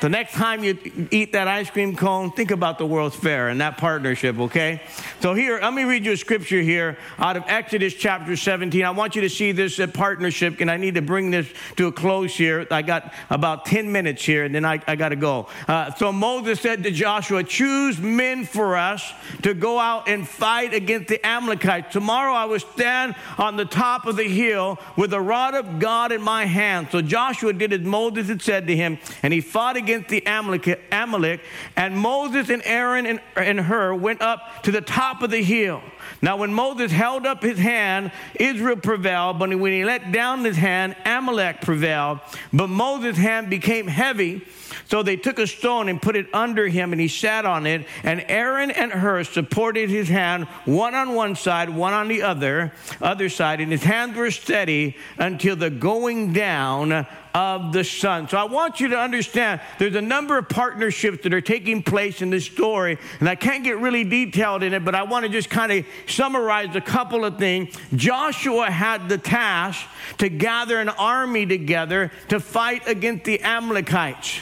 The 0.00 0.08
next 0.08 0.32
time 0.32 0.64
you 0.64 0.78
eat 1.10 1.32
that 1.32 1.46
ice 1.46 1.68
cream 1.68 1.94
cone, 1.94 2.32
think 2.32 2.50
about 2.50 2.78
the 2.78 2.86
World's 2.86 3.16
Fair 3.16 3.50
and 3.50 3.60
that 3.60 3.76
partnership, 3.76 4.38
okay? 4.38 4.80
So, 5.20 5.34
here, 5.34 5.58
let 5.60 5.74
me 5.74 5.84
read 5.84 6.06
you 6.06 6.12
a 6.12 6.16
scripture 6.16 6.62
here 6.62 6.96
out 7.18 7.36
of 7.36 7.44
Exodus 7.46 7.92
chapter 7.92 8.34
17. 8.34 8.82
I 8.82 8.92
want 8.92 9.14
you 9.14 9.20
to 9.20 9.28
see 9.28 9.52
this 9.52 9.78
uh, 9.78 9.86
partnership, 9.88 10.62
and 10.62 10.70
I 10.70 10.78
need 10.78 10.94
to 10.94 11.02
bring 11.02 11.30
this 11.30 11.46
to 11.76 11.88
a 11.88 11.92
close 11.92 12.34
here. 12.34 12.66
I 12.70 12.80
got 12.80 13.12
about 13.28 13.66
10 13.66 13.92
minutes 13.92 14.24
here, 14.24 14.44
and 14.44 14.54
then 14.54 14.64
I, 14.64 14.80
I 14.86 14.96
got 14.96 15.10
to 15.10 15.16
go. 15.16 15.48
Uh, 15.68 15.92
so, 15.92 16.10
Moses 16.12 16.58
said 16.62 16.82
to 16.84 16.90
Joshua, 16.90 17.44
Choose 17.44 17.98
men 17.98 18.46
for 18.46 18.78
us 18.78 19.12
to 19.42 19.52
go 19.52 19.78
out 19.78 20.08
and 20.08 20.26
fight 20.26 20.72
against 20.72 21.08
the 21.08 21.24
Amalekites. 21.26 21.92
Tomorrow 21.92 22.32
I 22.32 22.46
will 22.46 22.58
stand 22.58 23.16
on 23.36 23.56
the 23.56 23.66
top 23.66 24.06
of 24.06 24.16
the 24.16 24.24
hill 24.24 24.78
with 24.96 25.10
the 25.10 25.20
rod 25.20 25.54
of 25.54 25.78
God 25.78 26.10
in 26.10 26.22
my 26.22 26.46
hand. 26.46 26.88
So, 26.90 27.02
Joshua 27.02 27.52
did 27.52 27.74
as 27.74 27.80
Moses 27.80 28.28
had 28.28 28.40
said 28.40 28.66
to 28.68 28.74
him, 28.74 28.98
and 29.22 29.34
he 29.34 29.42
fought 29.42 29.76
against 29.76 29.89
against 29.90 30.08
the 30.08 30.22
Amalek, 30.26 30.80
Amalek 30.92 31.40
and 31.76 31.96
Moses 31.96 32.48
and 32.48 32.62
Aaron 32.64 33.06
and, 33.06 33.20
and 33.36 34.02
went 34.02 34.22
up 34.22 34.62
to 34.62 34.70
the 34.70 34.80
top 34.80 35.22
of 35.22 35.30
the 35.30 35.42
hill. 35.42 35.82
Now, 36.22 36.36
when 36.36 36.52
Moses 36.52 36.92
held 36.92 37.26
up 37.26 37.42
his 37.42 37.58
hand, 37.58 38.12
Israel 38.34 38.76
prevailed, 38.76 39.38
but 39.38 39.48
when 39.58 39.72
he 39.72 39.84
let 39.84 40.12
down 40.12 40.44
his 40.44 40.56
hand, 40.56 40.96
Amalek 41.04 41.62
prevailed. 41.62 42.20
But 42.52 42.68
Moses' 42.68 43.16
hand 43.16 43.50
became 43.50 43.86
heavy, 43.86 44.42
so 44.86 45.02
they 45.02 45.16
took 45.16 45.38
a 45.38 45.46
stone 45.46 45.88
and 45.88 46.00
put 46.00 46.16
it 46.16 46.26
under 46.32 46.68
him, 46.68 46.92
and 46.92 47.00
he 47.00 47.08
sat 47.08 47.44
on 47.44 47.66
it. 47.66 47.86
And 48.02 48.24
Aaron 48.28 48.70
and 48.70 48.92
Hur 48.92 49.24
supported 49.24 49.88
his 49.88 50.08
hand, 50.08 50.44
one 50.64 50.94
on 50.94 51.14
one 51.14 51.36
side, 51.36 51.70
one 51.70 51.92
on 51.92 52.08
the 52.08 52.22
other, 52.22 52.72
other 53.00 53.28
side, 53.28 53.60
and 53.60 53.72
his 53.72 53.82
hands 53.82 54.16
were 54.16 54.30
steady 54.30 54.96
until 55.18 55.56
the 55.56 55.70
going 55.70 56.32
down 56.32 57.06
of 57.34 57.72
the 57.72 57.84
sun. 57.84 58.28
So 58.28 58.38
I 58.38 58.44
want 58.44 58.80
you 58.80 58.88
to 58.88 58.98
understand 58.98 59.60
there's 59.78 59.96
a 59.96 60.02
number 60.02 60.38
of 60.38 60.48
partnerships 60.48 61.22
that 61.22 61.34
are 61.34 61.40
taking 61.40 61.82
place 61.82 62.22
in 62.22 62.30
this 62.30 62.44
story, 62.44 62.98
and 63.20 63.28
I 63.28 63.34
can't 63.34 63.64
get 63.64 63.78
really 63.78 64.04
detailed 64.04 64.62
in 64.62 64.74
it, 64.74 64.84
but 64.84 64.94
I 64.94 65.02
want 65.04 65.24
to 65.24 65.28
just 65.28 65.50
kind 65.50 65.72
of 65.72 65.86
summarize 66.06 66.74
a 66.76 66.80
couple 66.80 67.24
of 67.24 67.38
things. 67.38 67.74
Joshua 67.94 68.70
had 68.70 69.08
the 69.08 69.18
task 69.18 69.86
to 70.18 70.28
gather 70.28 70.80
an 70.80 70.88
army 70.88 71.46
together 71.46 72.10
to 72.28 72.40
fight 72.40 72.86
against 72.86 73.24
the 73.24 73.40
Amalekites. 73.42 74.40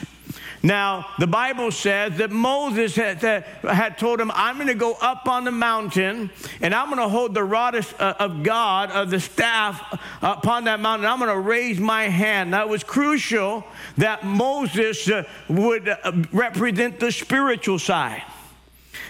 Now, 0.63 1.07
the 1.19 1.27
Bible 1.27 1.71
says 1.71 2.17
that 2.19 2.31
Moses 2.31 2.97
had, 2.97 3.23
had 3.63 3.97
told 3.97 4.21
him, 4.21 4.31
I'm 4.35 4.57
going 4.57 4.67
to 4.67 4.75
go 4.75 4.97
up 5.01 5.29
on 5.29 5.45
the 5.45 5.53
mountain 5.53 6.31
and 6.61 6.75
I'm 6.75 6.89
going 6.89 6.99
to 6.99 7.09
hold 7.09 7.35
the 7.35 7.45
rod 7.45 7.77
of, 7.77 7.95
uh, 7.99 8.27
God, 8.27 8.91
of 8.91 9.11
the 9.11 9.21
staff 9.21 9.81
upon 10.21 10.65
that 10.65 10.81
mountain. 10.81 11.07
I'm 11.07 11.19
going 11.19 11.31
to 11.31 11.39
raise 11.39 11.79
my 11.79 12.05
hand. 12.05 12.51
Now, 12.51 12.63
it 12.63 12.69
was 12.69 12.83
crucial 12.83 13.65
that 13.99 14.25
Moses 14.25 15.09
uh, 15.09 15.23
would 15.49 15.89
uh, 15.89 16.13
represent 16.33 16.99
the 16.99 17.13
spiritual 17.13 17.79
side. 17.79 18.25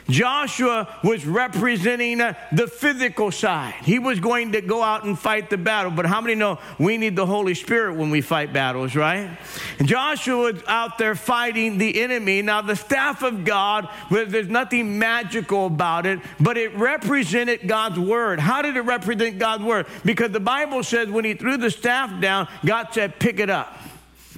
Joshua 0.09 0.89
was 1.05 1.27
representing 1.27 2.21
uh, 2.21 2.35
the 2.53 2.67
physical 2.67 3.31
side. 3.31 3.75
He 3.83 3.99
was 3.99 4.21
going 4.21 4.53
to 4.53 4.61
go 4.61 4.83
out 4.83 5.05
and 5.05 5.19
fight 5.19 5.51
the 5.51 5.59
battle. 5.59 5.91
But 5.91 6.07
how 6.07 6.21
many 6.21 6.35
know 6.35 6.59
we 6.79 6.97
need 6.97 7.15
the 7.15 7.27
Holy 7.27 7.55
Spirit 7.55 7.95
when 7.95 8.11
we 8.11 8.21
fight 8.21 8.53
battles, 8.53 8.97
right? 8.97 9.37
And 9.79 9.87
Joshua 9.87 10.53
was 10.53 10.63
out 10.67 10.99
there 10.99 11.15
fighting 11.15 11.79
the 11.79 12.01
enemy. 12.01 12.43
Now, 12.43 12.63
the 12.63 12.77
staff 12.77 13.23
of 13.23 13.45
God, 13.45 13.89
well, 14.11 14.27
there's 14.27 14.49
nothing 14.49 14.99
magical 14.99 15.67
about 15.67 16.07
it, 16.07 16.21
but 16.41 16.57
it 16.57 16.75
represented 16.75 17.69
God's 17.69 17.99
word. 17.99 18.41
How 18.41 18.63
did 18.63 18.77
it 18.77 18.83
represent 18.83 19.39
God's 19.39 19.65
word? 19.65 19.87
Because 20.05 20.31
the 20.31 20.41
Bible 20.41 20.83
says 20.83 21.09
when 21.09 21.25
he 21.25 21.35
threw 21.35 21.57
the 21.57 21.71
staff 21.71 22.21
down, 22.21 22.49
God 22.65 22.89
said, 22.93 23.19
pick 23.19 23.41
it 23.41 23.51
up. 23.51 23.79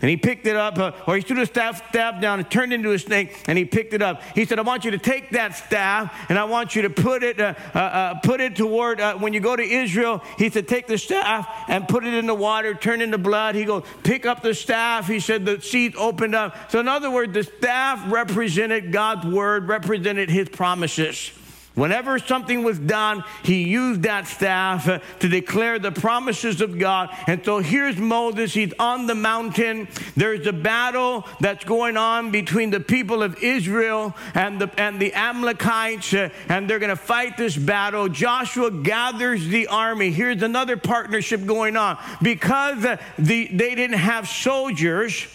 And 0.03 0.09
he 0.09 0.17
picked 0.17 0.47
it 0.47 0.57
up, 0.57 0.79
uh, 0.79 0.93
or 1.07 1.17
he 1.17 1.23
threw 1.23 1.37
the 1.37 1.47
staff, 1.47 1.87
staff 1.89 2.21
down 2.21 2.39
and 2.39 2.51
turned 2.51 2.73
into 2.73 2.93
a 2.93 2.99
snake, 2.99 3.37
and 3.47 3.59
he 3.59 3.65
picked 3.65 3.93
it 3.93 4.01
up. 4.01 4.23
He 4.35 4.45
said, 4.47 4.59
"I 4.59 4.63
want 4.63 4.85
you 4.85 4.93
to 4.93 4.99
take 4.99 5.31
that 5.31 5.55
staff, 5.55 6.15
and 6.29 6.39
I 6.39 6.45
want 6.45 6.75
you 6.75 6.83
to 6.83 6.91
put 6.91 7.23
it, 7.23 7.41
uh, 7.41 7.55
uh, 7.75 7.79
uh 7.79 8.15
put 8.21 8.41
it 8.41 8.57
toward 8.57 9.01
uh, 9.01 9.15
when 9.17 9.35
you 9.35 9.41
go 9.41 9.55
to 9.55 9.63
Israel." 9.63 10.23
He 10.39 10.49
said, 10.49 10.69
"Take 10.69 10.87
the 10.87 10.99
staff 10.99 11.47
and 11.69 11.87
put 11.87 12.05
it 12.05 12.15
in 12.15 12.27
the 12.27 12.35
water, 12.35 12.75
turn 12.75 13.03
into 13.03 13.19
blood." 13.19 13.55
He 13.55 13.65
goes, 13.65 13.85
"Pick 14.03 14.25
up 14.25 14.43
the 14.43 14.55
staff." 14.55 15.07
He 15.07 15.21
said, 15.21 15.45
"The 15.45 15.61
seed 15.61 15.95
opened 15.97 16.35
up." 16.35 16.71
So, 16.71 16.81
in 16.81 16.89
other 16.89 17.11
words, 17.11 17.35
the 17.35 17.45
staff 17.45 18.11
represented 18.11 18.93
God's 18.93 19.27
word, 19.27 19.69
represented 19.69 20.31
His 20.31 20.49
promises. 20.49 21.33
Whenever 21.75 22.19
something 22.19 22.65
was 22.65 22.79
done, 22.79 23.23
he 23.45 23.63
used 23.63 24.03
that 24.03 24.27
staff 24.27 24.87
to 25.21 25.29
declare 25.29 25.79
the 25.79 25.93
promises 25.93 26.61
of 26.61 26.79
God. 26.79 27.11
And 27.29 27.45
so 27.45 27.61
here's 27.61 27.97
Moses. 27.97 28.53
He's 28.53 28.73
on 28.79 29.07
the 29.07 29.15
mountain. 29.15 29.87
There's 30.17 30.47
a 30.49 30.53
battle 30.53 31.27
that's 31.39 31.65
going 31.65 31.97
on 31.97 32.33
between 32.33 32.71
the 32.71 32.81
people 32.81 33.23
of 33.23 33.41
Israel 33.43 34.17
and 34.35 34.61
the, 34.61 34.71
and 34.81 35.01
the 35.01 35.15
Amalekites, 35.15 36.13
uh, 36.13 36.31
and 36.49 36.69
they're 36.69 36.81
going 36.81 36.91
to 36.91 36.97
fight 36.97 37.37
this 37.37 37.57
battle. 37.57 38.09
Joshua 38.09 38.73
gathers 38.73 39.47
the 39.47 39.69
army. 39.69 40.11
Here's 40.11 40.43
another 40.43 40.77
partnership 40.77 41.47
going 41.47 41.77
on. 41.77 41.99
Because 42.21 42.85
uh, 42.85 42.97
the, 43.17 43.47
they 43.47 43.77
didn't 43.77 43.99
have 43.99 44.29
soldiers, 44.29 45.27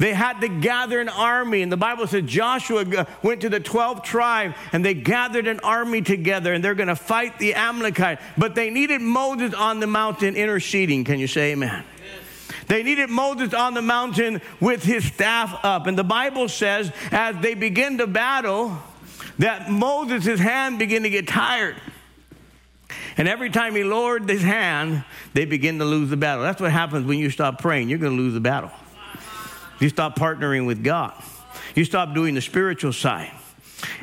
they 0.00 0.14
had 0.14 0.40
to 0.40 0.48
gather 0.48 0.98
an 0.98 1.10
army. 1.10 1.60
And 1.60 1.70
the 1.70 1.76
Bible 1.76 2.06
says 2.06 2.24
Joshua 2.24 3.06
went 3.22 3.42
to 3.42 3.50
the 3.50 3.60
12th 3.60 4.02
tribe 4.02 4.54
and 4.72 4.82
they 4.82 4.94
gathered 4.94 5.46
an 5.46 5.60
army 5.60 6.00
together 6.00 6.54
and 6.54 6.64
they're 6.64 6.74
going 6.74 6.88
to 6.88 6.96
fight 6.96 7.38
the 7.38 7.52
Amalekite. 7.52 8.18
But 8.38 8.54
they 8.54 8.70
needed 8.70 9.02
Moses 9.02 9.52
on 9.52 9.78
the 9.78 9.86
mountain 9.86 10.36
interceding. 10.36 11.04
Can 11.04 11.18
you 11.18 11.26
say 11.26 11.52
amen? 11.52 11.84
They 12.66 12.82
needed 12.82 13.10
Moses 13.10 13.52
on 13.52 13.74
the 13.74 13.82
mountain 13.82 14.40
with 14.58 14.82
his 14.82 15.04
staff 15.04 15.62
up. 15.62 15.86
And 15.86 15.98
the 15.98 16.04
Bible 16.04 16.48
says 16.48 16.90
as 17.10 17.36
they 17.42 17.52
begin 17.52 17.98
to 17.98 18.06
battle, 18.06 18.78
that 19.38 19.70
Moses' 19.70 20.40
hand 20.40 20.78
began 20.78 21.02
to 21.02 21.10
get 21.10 21.28
tired. 21.28 21.76
And 23.18 23.28
every 23.28 23.50
time 23.50 23.74
he 23.74 23.84
lowered 23.84 24.30
his 24.30 24.42
hand, 24.42 25.04
they 25.34 25.44
begin 25.44 25.78
to 25.78 25.84
lose 25.84 26.08
the 26.08 26.16
battle. 26.16 26.42
That's 26.42 26.60
what 26.60 26.72
happens 26.72 27.04
when 27.04 27.18
you 27.18 27.28
stop 27.28 27.60
praying. 27.60 27.90
You're 27.90 27.98
going 27.98 28.16
to 28.16 28.22
lose 28.22 28.32
the 28.32 28.40
battle. 28.40 28.70
You 29.80 29.88
stop 29.88 30.16
partnering 30.16 30.66
with 30.66 30.84
God. 30.84 31.12
You 31.74 31.84
stop 31.84 32.14
doing 32.14 32.34
the 32.34 32.40
spiritual 32.40 32.92
side. 32.92 33.32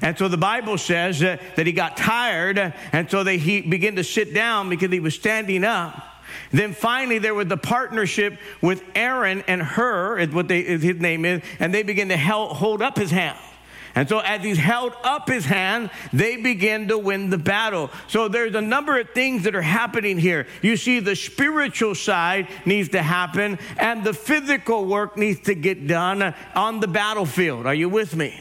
And 0.01 0.17
so 0.17 0.27
the 0.27 0.37
Bible 0.37 0.77
says 0.77 1.21
uh, 1.21 1.37
that 1.55 1.67
he 1.67 1.71
got 1.71 1.97
tired, 1.97 2.73
and 2.91 3.09
so 3.09 3.23
they, 3.23 3.37
he 3.37 3.61
began 3.61 3.95
to 3.95 4.03
sit 4.03 4.33
down 4.33 4.69
because 4.69 4.91
he 4.91 4.99
was 4.99 5.15
standing 5.15 5.63
up. 5.63 6.03
Then 6.51 6.73
finally, 6.73 7.19
there 7.19 7.35
was 7.35 7.47
the 7.47 7.57
partnership 7.57 8.37
with 8.61 8.83
Aaron 8.95 9.43
and 9.47 9.61
Hur, 9.61 10.17
is 10.19 10.29
what 10.29 10.47
they, 10.47 10.59
is 10.59 10.81
his 10.81 10.99
name 10.99 11.25
is, 11.25 11.41
and 11.59 11.73
they 11.73 11.83
began 11.83 12.09
to 12.09 12.17
hold 12.17 12.81
up 12.81 12.97
his 12.97 13.11
hand. 13.11 13.37
And 13.97 14.07
so, 14.07 14.19
as 14.19 14.43
he 14.43 14.53
held 14.53 14.93
up 15.03 15.27
his 15.27 15.43
hand, 15.43 15.89
they 16.13 16.37
begin 16.37 16.89
to 16.89 16.99
win 16.99 17.31
the 17.31 17.37
battle. 17.39 17.89
So, 18.05 18.27
there's 18.27 18.53
a 18.53 18.61
number 18.61 18.99
of 18.99 19.09
things 19.09 19.45
that 19.45 19.55
are 19.55 19.61
happening 19.63 20.19
here. 20.19 20.45
You 20.61 20.77
see, 20.77 20.99
the 20.99 21.15
spiritual 21.15 21.95
side 21.95 22.47
needs 22.63 22.89
to 22.89 23.01
happen, 23.01 23.57
and 23.75 24.03
the 24.03 24.13
physical 24.13 24.85
work 24.85 25.17
needs 25.17 25.39
to 25.47 25.55
get 25.55 25.87
done 25.87 26.35
on 26.53 26.79
the 26.79 26.87
battlefield. 26.87 27.65
Are 27.65 27.73
you 27.73 27.89
with 27.89 28.15
me? 28.15 28.39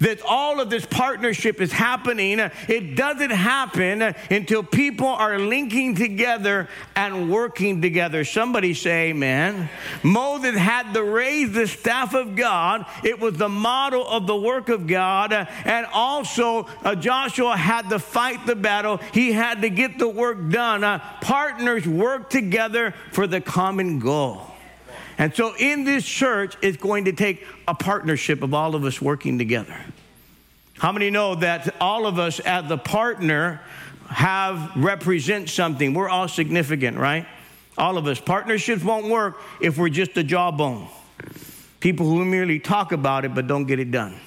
That 0.00 0.20
all 0.22 0.60
of 0.60 0.70
this 0.70 0.86
partnership 0.86 1.60
is 1.60 1.72
happening. 1.72 2.38
It 2.68 2.96
doesn't 2.96 3.30
happen 3.30 4.14
until 4.30 4.62
people 4.62 5.08
are 5.08 5.38
linking 5.38 5.94
together 5.94 6.68
and 6.96 7.30
working 7.30 7.82
together. 7.82 8.24
Somebody 8.24 8.74
say 8.74 9.10
amen. 9.10 9.68
Moses 10.02 10.56
had 10.56 10.92
to 10.94 11.02
raise 11.02 11.52
the 11.52 11.66
staff 11.66 12.14
of 12.14 12.36
God. 12.36 12.86
It 13.02 13.20
was 13.20 13.36
the 13.36 13.48
model 13.48 14.06
of 14.06 14.26
the 14.26 14.36
work 14.36 14.68
of 14.68 14.86
God. 14.86 15.32
And 15.32 15.86
also 15.92 16.66
uh, 16.82 16.94
Joshua 16.94 17.56
had 17.56 17.90
to 17.90 17.98
fight 17.98 18.46
the 18.46 18.56
battle. 18.56 18.98
He 19.12 19.32
had 19.32 19.62
to 19.62 19.70
get 19.70 19.98
the 19.98 20.08
work 20.08 20.50
done. 20.50 20.84
Uh, 20.84 20.98
partners 21.20 21.86
work 21.86 22.30
together 22.30 22.94
for 23.12 23.26
the 23.26 23.40
common 23.40 23.98
goal. 23.98 24.53
And 25.18 25.34
so 25.34 25.54
in 25.56 25.84
this 25.84 26.04
church, 26.04 26.56
it's 26.60 26.76
going 26.76 27.04
to 27.06 27.12
take 27.12 27.46
a 27.68 27.74
partnership 27.74 28.42
of 28.42 28.52
all 28.52 28.74
of 28.74 28.84
us 28.84 29.00
working 29.00 29.38
together. 29.38 29.76
How 30.78 30.92
many 30.92 31.10
know 31.10 31.36
that 31.36 31.74
all 31.80 32.06
of 32.06 32.18
us 32.18 32.40
as 32.40 32.68
the 32.68 32.78
partner 32.78 33.60
have 34.08 34.72
represent 34.76 35.48
something? 35.48 35.94
We're 35.94 36.08
all 36.08 36.28
significant, 36.28 36.98
right? 36.98 37.26
All 37.78 37.96
of 37.96 38.06
us. 38.06 38.20
Partnerships 38.20 38.82
won't 38.82 39.06
work 39.08 39.40
if 39.60 39.78
we're 39.78 39.88
just 39.88 40.16
a 40.16 40.24
jawbone. 40.24 40.88
People 41.80 42.06
who 42.06 42.24
merely 42.24 42.58
talk 42.58 42.92
about 42.92 43.24
it 43.24 43.34
but 43.34 43.46
don't 43.46 43.66
get 43.66 43.78
it 43.78 43.90
done. 43.90 44.18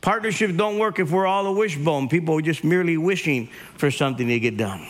Partnerships 0.00 0.54
don't 0.54 0.78
work 0.78 0.98
if 0.98 1.10
we're 1.10 1.26
all 1.26 1.46
a 1.46 1.52
wishbone. 1.52 2.08
People 2.08 2.38
are 2.38 2.42
just 2.42 2.64
merely 2.64 2.96
wishing 2.96 3.48
for 3.76 3.90
something 3.90 4.28
to 4.28 4.40
get 4.40 4.56
done. 4.56 4.86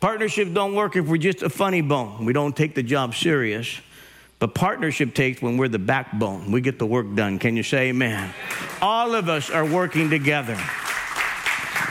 Partnerships 0.00 0.50
don't 0.50 0.74
work 0.74 0.96
if 0.96 1.06
we're 1.06 1.16
just 1.16 1.42
a 1.42 1.50
funny 1.50 1.80
bone. 1.80 2.24
We 2.24 2.32
don't 2.32 2.56
take 2.56 2.74
the 2.74 2.82
job 2.82 3.14
serious. 3.14 3.80
But 4.42 4.54
partnership 4.54 5.14
takes 5.14 5.40
when 5.40 5.56
we're 5.56 5.68
the 5.68 5.78
backbone. 5.78 6.50
We 6.50 6.62
get 6.62 6.80
the 6.80 6.84
work 6.84 7.14
done. 7.14 7.38
Can 7.38 7.56
you 7.56 7.62
say 7.62 7.90
amen? 7.90 8.34
All 8.80 9.14
of 9.14 9.28
us 9.28 9.50
are 9.50 9.64
working 9.64 10.10
together. 10.10 10.56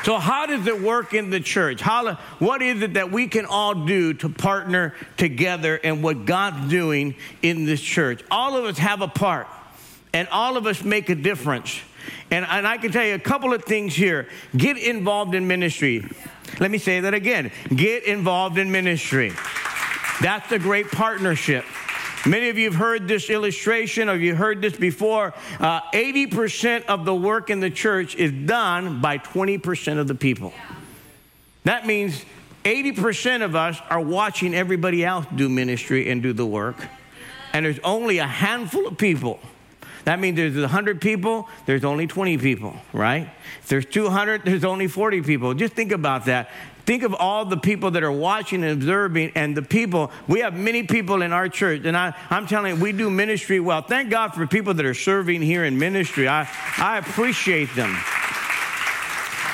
So, 0.04 0.18
how 0.18 0.48
does 0.48 0.68
it 0.68 0.82
work 0.82 1.14
in 1.14 1.30
the 1.30 1.40
church? 1.40 1.80
How, 1.80 2.16
what 2.40 2.62
is 2.62 2.82
it 2.82 2.96
that 2.96 3.10
we 3.10 3.30
can 3.30 3.46
all 3.46 3.86
do 3.86 4.14
to 4.16 4.28
partner 4.28 4.94
together 5.16 5.78
in 5.78 6.02
what 6.02 6.26
God's 6.26 6.70
doing 6.70 7.16
in 7.42 7.64
this 7.64 7.80
church? 7.80 8.22
All 8.30 8.58
of 8.58 8.66
us 8.66 8.78
have 8.80 9.02
a 9.02 9.08
part, 9.08 9.48
and 10.12 10.28
all 10.28 10.58
of 10.58 10.68
us 10.68 10.84
make 10.84 11.08
a 11.08 11.16
difference. 11.16 11.80
And, 12.32 12.44
and 12.44 12.68
I 12.68 12.80
can 12.80 12.92
tell 12.92 13.06
you 13.06 13.16
a 13.16 13.20
couple 13.20 13.54
of 13.54 13.64
things 13.64 13.96
here. 13.96 14.28
Get 14.58 14.78
involved 14.78 15.36
in 15.36 15.48
ministry. 15.48 16.06
Let 16.60 16.70
me 16.70 16.80
say 16.80 17.00
that 17.00 17.14
again. 17.14 17.50
Get 17.74 18.04
involved 18.04 18.58
in 18.58 18.74
ministry. 18.74 19.32
That's 20.20 20.52
a 20.52 20.60
great 20.60 20.92
partnership. 20.92 21.64
Many 22.26 22.50
of 22.50 22.58
you 22.58 22.70
have 22.70 22.80
heard 22.80 23.08
this 23.08 23.30
illustration 23.30 24.08
or 24.08 24.16
you 24.16 24.36
heard 24.36 24.62
this 24.62 24.76
before. 24.76 25.34
Uh, 25.60 25.82
80% 25.92 26.86
of 26.86 27.04
the 27.06 27.16
work 27.16 27.50
in 27.50 27.60
the 27.60 27.72
church 27.72 28.16
is 28.16 28.32
done 28.32 29.02
by 29.02 29.18
20% 29.18 29.98
of 29.98 30.08
the 30.08 30.14
people. 30.14 30.54
That 31.64 31.88
means 31.88 32.24
80% 32.64 33.44
of 33.44 33.56
us 33.56 33.80
are 33.90 34.00
watching 34.00 34.54
everybody 34.54 35.04
else 35.04 35.26
do 35.36 35.50
ministry 35.50 36.12
and 36.12 36.22
do 36.22 36.32
the 36.32 36.46
work. 36.46 36.76
And 37.54 37.66
there's 37.66 37.80
only 37.84 38.20
a 38.20 38.28
handful 38.28 38.88
of 38.88 38.98
people. 38.98 39.40
That 40.06 40.20
means 40.20 40.36
there's 40.36 40.56
100 40.56 41.02
people, 41.02 41.48
there's 41.66 41.84
only 41.84 42.08
20 42.08 42.38
people, 42.40 42.76
right? 42.92 43.30
If 43.62 43.68
there's 43.68 43.86
200, 43.86 44.46
there's 44.46 44.64
only 44.64 44.88
40 44.88 45.22
people. 45.22 45.54
Just 45.54 45.74
think 45.74 45.92
about 45.92 46.26
that. 46.26 46.50
Think 46.86 47.04
of 47.04 47.14
all 47.14 47.46
the 47.46 47.58
people 47.58 47.92
that 47.92 48.04
are 48.04 48.12
watching 48.12 48.64
and 48.64 48.72
observing, 48.74 49.32
and 49.36 49.56
the 49.56 49.62
people. 49.62 50.12
We 50.28 50.40
have 50.40 50.58
many 50.58 50.84
people 50.84 51.22
in 51.22 51.32
our 51.32 51.48
church, 51.48 51.82
and 51.86 51.96
I, 51.96 52.14
I'm 52.30 52.48
telling 52.48 52.76
you, 52.76 52.82
we 52.82 52.92
do 52.92 53.10
ministry 53.10 53.60
well. 53.60 53.82
Thank 53.82 54.10
God 54.10 54.34
for 54.34 54.48
people 54.48 54.74
that 54.74 54.86
are 54.86 54.94
serving 54.94 55.42
here 55.42 55.64
in 55.64 55.78
ministry. 55.78 56.28
I, 56.28 56.48
I 56.78 56.98
appreciate 56.98 57.74
them. 57.76 57.98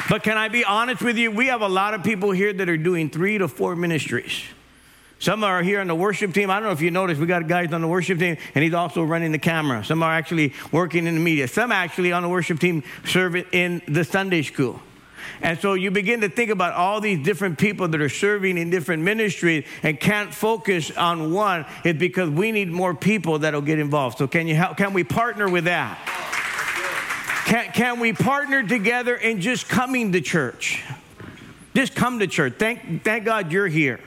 But 0.09 0.23
can 0.23 0.37
I 0.37 0.47
be 0.47 0.63
honest 0.63 1.01
with 1.01 1.17
you? 1.17 1.31
We 1.31 1.47
have 1.47 1.61
a 1.61 1.67
lot 1.67 1.93
of 1.93 2.03
people 2.03 2.31
here 2.31 2.53
that 2.53 2.69
are 2.69 2.77
doing 2.77 3.09
three 3.09 3.37
to 3.37 3.47
four 3.49 3.75
ministries. 3.75 4.41
Some 5.19 5.43
are 5.43 5.63
here 5.63 5.81
on 5.81 5.87
the 5.87 5.95
worship 5.95 6.33
team. 6.33 6.49
I 6.49 6.55
don't 6.55 6.63
know 6.63 6.71
if 6.71 6.81
you 6.81 6.91
noticed, 6.91 7.19
we 7.19 7.25
got 7.25 7.47
guys 7.47 7.73
on 7.73 7.81
the 7.81 7.87
worship 7.87 8.19
team, 8.19 8.37
and 8.53 8.63
he's 8.63 8.73
also 8.73 9.03
running 9.03 9.31
the 9.31 9.39
camera. 9.39 9.83
Some 9.83 10.03
are 10.03 10.13
actually 10.13 10.53
working 10.71 11.07
in 11.07 11.15
the 11.15 11.19
media. 11.19 11.47
Some 11.47 11.71
actually 11.71 12.11
on 12.11 12.23
the 12.23 12.29
worship 12.29 12.59
team 12.59 12.83
serve 13.03 13.35
in 13.35 13.81
the 13.87 14.03
Sunday 14.03 14.43
school. 14.43 14.79
And 15.41 15.59
so 15.59 15.73
you 15.73 15.91
begin 15.91 16.21
to 16.21 16.29
think 16.29 16.49
about 16.49 16.73
all 16.73 17.01
these 17.01 17.23
different 17.23 17.57
people 17.57 17.87
that 17.87 18.01
are 18.01 18.09
serving 18.09 18.57
in 18.57 18.69
different 18.69 19.03
ministries 19.03 19.65
and 19.83 19.99
can't 19.99 20.33
focus 20.33 20.91
on 20.91 21.33
one. 21.33 21.65
It's 21.83 21.99
because 21.99 22.29
we 22.29 22.51
need 22.51 22.69
more 22.69 22.93
people 22.93 23.39
that'll 23.39 23.61
get 23.61 23.79
involved. 23.79 24.17
So 24.17 24.27
can 24.27 24.47
you 24.47 24.55
help? 24.55 24.77
Can 24.77 24.93
we 24.93 25.03
partner 25.03 25.49
with 25.49 25.65
that? 25.65 25.97
Can, 27.45 27.71
can 27.71 27.99
we 27.99 28.11
partner 28.13 28.61
together 28.61 29.15
in 29.15 29.39
just 29.39 29.69
coming 29.69 30.11
to 30.11 30.21
church? 30.21 30.83
Just 31.73 31.95
come 31.95 32.19
to 32.19 32.27
church. 32.27 32.55
Thank, 32.57 33.03
thank 33.03 33.23
God 33.23 33.51
you're 33.51 33.67
here. 33.67 33.99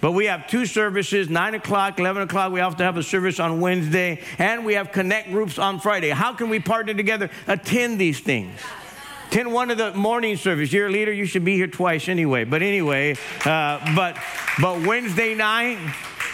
But 0.00 0.12
we 0.12 0.26
have 0.26 0.48
two 0.48 0.66
services, 0.66 1.30
9 1.30 1.54
o'clock, 1.54 1.98
11 1.98 2.24
o'clock. 2.24 2.52
We 2.52 2.60
have 2.60 2.76
to 2.76 2.84
have 2.84 2.96
a 2.96 3.02
service 3.02 3.40
on 3.40 3.60
Wednesday, 3.60 4.22
and 4.38 4.66
we 4.66 4.74
have 4.74 4.92
connect 4.92 5.30
groups 5.30 5.58
on 5.58 5.80
Friday. 5.80 6.10
How 6.10 6.34
can 6.34 6.50
we 6.50 6.60
partner 6.60 6.92
together? 6.94 7.30
Attend 7.46 7.98
these 7.98 8.20
things. 8.20 8.60
Attend 9.28 9.52
one 9.52 9.70
of 9.70 9.78
the 9.78 9.92
morning 9.94 10.36
service. 10.36 10.72
You're 10.72 10.86
a 10.86 10.90
leader, 10.90 11.12
you 11.12 11.26
should 11.26 11.44
be 11.44 11.56
here 11.56 11.66
twice 11.66 12.08
anyway. 12.08 12.44
But 12.44 12.62
anyway, 12.62 13.16
uh, 13.44 13.94
but, 13.94 14.16
but 14.60 14.86
Wednesday 14.86 15.34
night, 15.34 15.78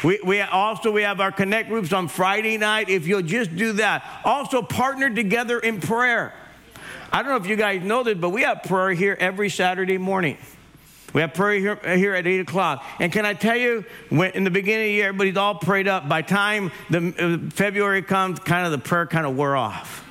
we, 0.05 0.20
we 0.24 0.41
also 0.41 0.91
we 0.91 1.03
have 1.03 1.20
our 1.20 1.32
connect 1.32 1.68
groups 1.68 1.93
on 1.93 2.09
Friday 2.09 2.59
night. 2.59 2.88
If 2.88 3.07
you'll 3.07 3.22
just 3.22 3.55
do 3.57 3.72
that. 3.74 4.05
Also 4.24 4.62
partner 4.62 5.11
together 5.11 5.59
in 5.59 5.80
prayer. 5.80 6.34
I 7.12 7.22
don't 7.22 7.30
know 7.30 7.36
if 7.36 7.47
you 7.47 7.57
guys 7.57 7.82
know 7.82 8.03
this, 8.03 8.16
but 8.16 8.30
we 8.30 8.43
have 8.43 8.62
prayer 8.62 8.93
here 8.93 9.16
every 9.18 9.49
Saturday 9.49 9.99
morning. 9.99 10.38
We 11.12 11.22
have 11.22 11.34
prayer 11.34 11.59
here, 11.59 11.97
here, 11.97 12.14
at 12.14 12.26
8 12.26 12.41
o'clock. 12.41 12.84
And 13.01 13.12
can 13.12 13.26
I 13.26 13.34
tell 13.34 13.57
you, 13.57 13.84
when, 14.11 14.30
in 14.32 14.45
the 14.45 14.51
beginning 14.51 14.84
of 14.84 14.88
the 14.88 14.93
year, 14.93 15.09
everybody's 15.09 15.36
all 15.36 15.57
prayed 15.57 15.88
up. 15.88 16.09
By 16.09 16.22
time 16.22 16.70
the 16.88 17.14
uh, 17.18 17.51
February 17.51 18.03
comes, 18.03 18.38
kind 18.38 18.64
of 18.64 18.72
the 18.72 18.78
prayer 18.78 19.07
kind 19.07 19.26
of 19.26 19.36
wore 19.36 19.57
off 19.57 20.07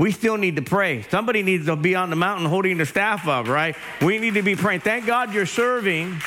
we 0.00 0.12
still 0.12 0.38
need 0.38 0.56
to 0.56 0.62
pray. 0.62 1.02
Somebody 1.02 1.42
needs 1.42 1.66
to 1.66 1.76
be 1.76 1.94
on 1.94 2.08
the 2.08 2.16
mountain 2.16 2.46
holding 2.46 2.78
the 2.78 2.86
staff 2.86 3.28
up, 3.28 3.46
right? 3.46 3.76
We 4.00 4.18
need 4.18 4.32
to 4.32 4.42
be 4.42 4.56
praying. 4.56 4.80
Thank 4.80 5.04
God 5.04 5.34
you're 5.34 5.44
serving, 5.44 6.22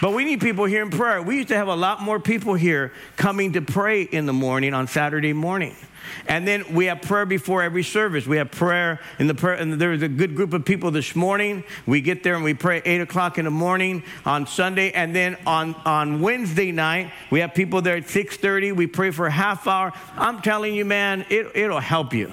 but 0.00 0.14
we 0.14 0.24
need 0.24 0.40
people 0.40 0.64
here 0.64 0.80
in 0.80 0.90
prayer. 0.90 1.20
We 1.20 1.38
used 1.38 1.48
to 1.48 1.56
have 1.56 1.66
a 1.66 1.74
lot 1.74 2.00
more 2.00 2.20
people 2.20 2.54
here 2.54 2.92
coming 3.16 3.54
to 3.54 3.62
pray 3.62 4.02
in 4.02 4.26
the 4.26 4.32
morning 4.32 4.74
on 4.74 4.86
Saturday 4.86 5.32
morning. 5.32 5.74
And 6.28 6.46
then 6.46 6.72
we 6.72 6.84
have 6.84 7.02
prayer 7.02 7.26
before 7.26 7.64
every 7.64 7.82
service. 7.82 8.28
We 8.28 8.36
have 8.36 8.52
prayer 8.52 9.00
in 9.18 9.26
the 9.26 9.34
prayer, 9.34 9.56
and 9.56 9.72
there 9.72 9.90
was 9.90 10.02
a 10.02 10.08
good 10.08 10.36
group 10.36 10.52
of 10.52 10.64
people 10.64 10.92
this 10.92 11.16
morning. 11.16 11.64
We 11.84 12.02
get 12.02 12.22
there 12.22 12.36
and 12.36 12.44
we 12.44 12.54
pray 12.54 12.80
8 12.84 13.00
o'clock 13.00 13.38
in 13.38 13.44
the 13.44 13.50
morning 13.50 14.04
on 14.24 14.46
Sunday. 14.46 14.92
And 14.92 15.12
then 15.12 15.36
on, 15.48 15.74
on 15.84 16.20
Wednesday 16.20 16.70
night, 16.70 17.10
we 17.32 17.40
have 17.40 17.54
people 17.54 17.82
there 17.82 17.96
at 17.96 18.04
6.30. 18.04 18.76
We 18.76 18.86
pray 18.86 19.10
for 19.10 19.26
a 19.26 19.32
half 19.32 19.66
hour. 19.66 19.92
I'm 20.14 20.42
telling 20.42 20.76
you, 20.76 20.84
man, 20.84 21.26
it, 21.28 21.50
it'll 21.56 21.80
help 21.80 22.14
you. 22.14 22.32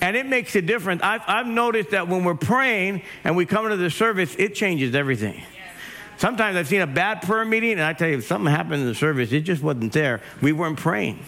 And 0.00 0.16
it 0.16 0.26
makes 0.26 0.54
a 0.56 0.62
difference. 0.62 1.02
I've, 1.02 1.22
I've 1.26 1.46
noticed 1.46 1.90
that 1.90 2.08
when 2.08 2.24
we're 2.24 2.34
praying 2.34 3.02
and 3.24 3.36
we 3.36 3.46
come 3.46 3.64
into 3.64 3.78
the 3.78 3.90
service, 3.90 4.34
it 4.38 4.54
changes 4.54 4.94
everything. 4.94 5.42
Sometimes 6.18 6.56
I've 6.56 6.68
seen 6.68 6.80
a 6.80 6.86
bad 6.86 7.22
prayer 7.22 7.44
meeting, 7.44 7.72
and 7.72 7.82
I 7.82 7.92
tell 7.92 8.08
you, 8.08 8.18
if 8.18 8.26
something 8.26 8.50
happened 8.50 8.82
in 8.82 8.86
the 8.86 8.94
service, 8.94 9.32
it 9.32 9.42
just 9.42 9.62
wasn't 9.62 9.92
there. 9.92 10.22
We 10.40 10.52
weren't 10.52 10.78
praying. 10.78 11.18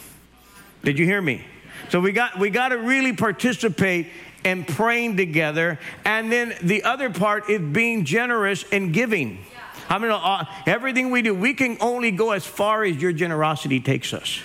Did 0.83 0.99
you 0.99 1.05
hear 1.05 1.21
me? 1.21 1.45
So 1.91 2.01
we 2.01 2.13
got 2.13 2.39
we 2.39 2.51
got 2.51 2.69
to 2.69 2.79
really 2.79 3.13
participate 3.13 4.09
in 4.45 4.65
praying 4.65 5.17
together, 5.17 5.79
and 6.05 6.31
then 6.31 6.55
the 6.63 6.85
other 6.85 7.11
part 7.11 7.51
is 7.51 7.61
being 7.61 8.05
generous 8.05 8.65
and 8.73 8.93
giving. 8.93 9.45
I 9.89 9.99
mean, 9.99 10.11
uh, 10.11 10.45
everything 10.67 11.11
we 11.11 11.23
do, 11.23 11.35
we 11.35 11.55
can 11.55 11.79
only 11.81 12.11
go 12.11 12.33
as 12.33 12.47
far 12.47 12.85
as 12.85 12.97
your 12.97 13.13
generosity 13.13 13.81
takes 13.81 14.13
us. 14.13 14.41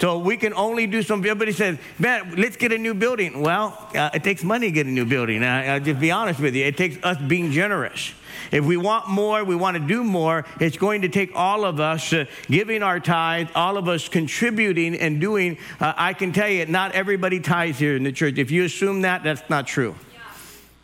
So 0.00 0.18
we 0.18 0.36
can 0.36 0.54
only 0.54 0.86
do 0.86 1.02
something. 1.02 1.28
Everybody 1.28 1.52
says, 1.52 1.78
man, 1.98 2.34
let's 2.36 2.56
get 2.56 2.72
a 2.72 2.78
new 2.78 2.94
building. 2.94 3.40
Well, 3.40 3.76
uh, 3.94 4.10
it 4.14 4.22
takes 4.22 4.44
money 4.44 4.68
to 4.68 4.72
get 4.72 4.86
a 4.86 4.90
new 4.90 5.04
building. 5.04 5.42
I, 5.42 5.74
will 5.74 5.84
just 5.84 6.00
be 6.00 6.12
honest 6.12 6.38
with 6.38 6.54
you. 6.54 6.64
It 6.64 6.76
takes 6.76 7.02
us 7.02 7.18
being 7.18 7.50
generous. 7.50 8.12
If 8.52 8.64
we 8.64 8.76
want 8.76 9.08
more, 9.08 9.42
we 9.44 9.56
want 9.56 9.76
to 9.76 9.82
do 9.82 10.04
more, 10.04 10.46
it's 10.60 10.76
going 10.76 11.02
to 11.02 11.08
take 11.08 11.32
all 11.34 11.64
of 11.64 11.80
us 11.80 12.12
uh, 12.12 12.26
giving 12.48 12.82
our 12.82 13.00
tithe, 13.00 13.48
all 13.54 13.76
of 13.76 13.88
us 13.88 14.08
contributing 14.08 14.94
and 14.94 15.20
doing. 15.20 15.58
Uh, 15.80 15.92
I 15.96 16.12
can 16.14 16.32
tell 16.32 16.48
you, 16.48 16.64
not 16.66 16.92
everybody 16.92 17.40
tithes 17.40 17.78
here 17.78 17.96
in 17.96 18.04
the 18.04 18.12
church. 18.12 18.38
If 18.38 18.52
you 18.52 18.64
assume 18.64 19.02
that, 19.02 19.24
that's 19.24 19.48
not 19.50 19.66
true. 19.66 19.96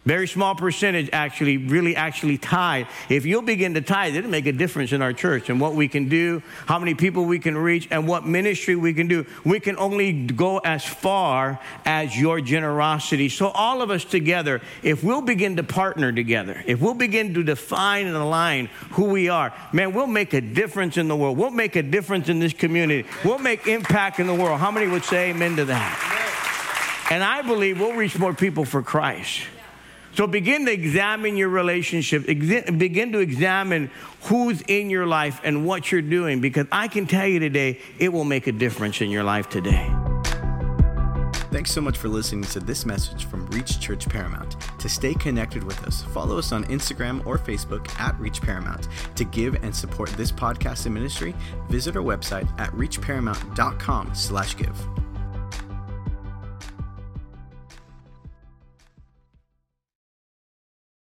Very 0.04 0.28
small 0.28 0.54
percentage 0.54 1.08
actually, 1.12 1.56
really 1.56 1.96
actually 1.96 2.36
tithe. 2.36 2.86
If 3.08 3.24
you'll 3.24 3.40
begin 3.40 3.72
to 3.74 3.80
tithe, 3.80 4.14
it'll 4.14 4.30
make 4.30 4.44
a 4.44 4.52
difference 4.52 4.92
in 4.92 5.00
our 5.00 5.14
church 5.14 5.48
and 5.48 5.58
what 5.58 5.74
we 5.74 5.88
can 5.88 6.10
do, 6.10 6.42
how 6.66 6.78
many 6.78 6.94
people 6.94 7.24
we 7.24 7.38
can 7.38 7.56
reach, 7.56 7.88
and 7.90 8.06
what 8.06 8.26
ministry 8.26 8.76
we 8.76 8.92
can 8.92 9.08
do. 9.08 9.24
We 9.44 9.60
can 9.60 9.78
only 9.78 10.12
go 10.12 10.58
as 10.58 10.84
far 10.84 11.58
as 11.86 12.18
your 12.18 12.42
generosity. 12.42 13.30
So, 13.30 13.48
all 13.48 13.80
of 13.80 13.90
us 13.90 14.04
together, 14.04 14.60
if 14.82 15.02
we'll 15.02 15.22
begin 15.22 15.56
to 15.56 15.62
partner 15.62 16.12
together, 16.12 16.62
if 16.66 16.82
we'll 16.82 16.92
begin 16.92 17.32
to 17.34 17.42
define 17.42 18.06
and 18.06 18.16
align 18.16 18.66
who 18.90 19.04
we 19.04 19.30
are, 19.30 19.54
man, 19.72 19.94
we'll 19.94 20.06
make 20.06 20.34
a 20.34 20.40
difference 20.42 20.98
in 20.98 21.08
the 21.08 21.16
world. 21.16 21.38
We'll 21.38 21.50
make 21.50 21.76
a 21.76 21.82
difference 21.82 22.28
in 22.28 22.40
this 22.40 22.52
community. 22.52 23.08
We'll 23.24 23.38
make 23.38 23.66
impact 23.66 24.20
in 24.20 24.26
the 24.26 24.34
world. 24.34 24.60
How 24.60 24.70
many 24.70 24.86
would 24.86 25.04
say 25.04 25.30
amen 25.30 25.56
to 25.56 25.64
that? 25.64 27.08
And 27.10 27.22
I 27.22 27.40
believe 27.40 27.80
we'll 27.80 27.94
reach 27.94 28.18
more 28.18 28.34
people 28.34 28.66
for 28.66 28.82
Christ. 28.82 29.40
So 30.14 30.28
begin 30.28 30.64
to 30.66 30.72
examine 30.72 31.36
your 31.36 31.48
relationship, 31.48 32.26
begin 32.26 33.12
to 33.12 33.18
examine 33.18 33.90
who's 34.22 34.62
in 34.62 34.88
your 34.88 35.06
life 35.06 35.40
and 35.42 35.66
what 35.66 35.90
you're 35.90 36.02
doing, 36.02 36.40
because 36.40 36.66
I 36.70 36.86
can 36.88 37.06
tell 37.06 37.26
you 37.26 37.40
today, 37.40 37.80
it 37.98 38.12
will 38.12 38.24
make 38.24 38.46
a 38.46 38.52
difference 38.52 39.00
in 39.00 39.10
your 39.10 39.24
life 39.24 39.48
today. 39.48 39.92
Thanks 41.50 41.70
so 41.70 41.80
much 41.80 41.98
for 41.98 42.08
listening 42.08 42.42
to 42.44 42.58
this 42.58 42.84
message 42.84 43.26
from 43.26 43.46
Reach 43.46 43.78
Church 43.80 44.08
Paramount. 44.08 44.56
To 44.80 44.88
stay 44.88 45.14
connected 45.14 45.62
with 45.62 45.84
us, 45.86 46.02
follow 46.02 46.38
us 46.38 46.50
on 46.50 46.64
Instagram 46.64 47.24
or 47.26 47.38
Facebook 47.38 47.88
at 48.00 48.18
Reach 48.18 48.40
Paramount. 48.40 48.88
To 49.14 49.24
give 49.24 49.54
and 49.62 49.74
support 49.74 50.10
this 50.10 50.32
podcast 50.32 50.86
and 50.86 50.94
ministry, 50.94 51.32
visit 51.68 51.96
our 51.96 52.02
website 52.02 52.48
at 52.58 52.70
reachparamount.com 52.72 54.14
slash 54.14 54.56
give. 54.56 55.03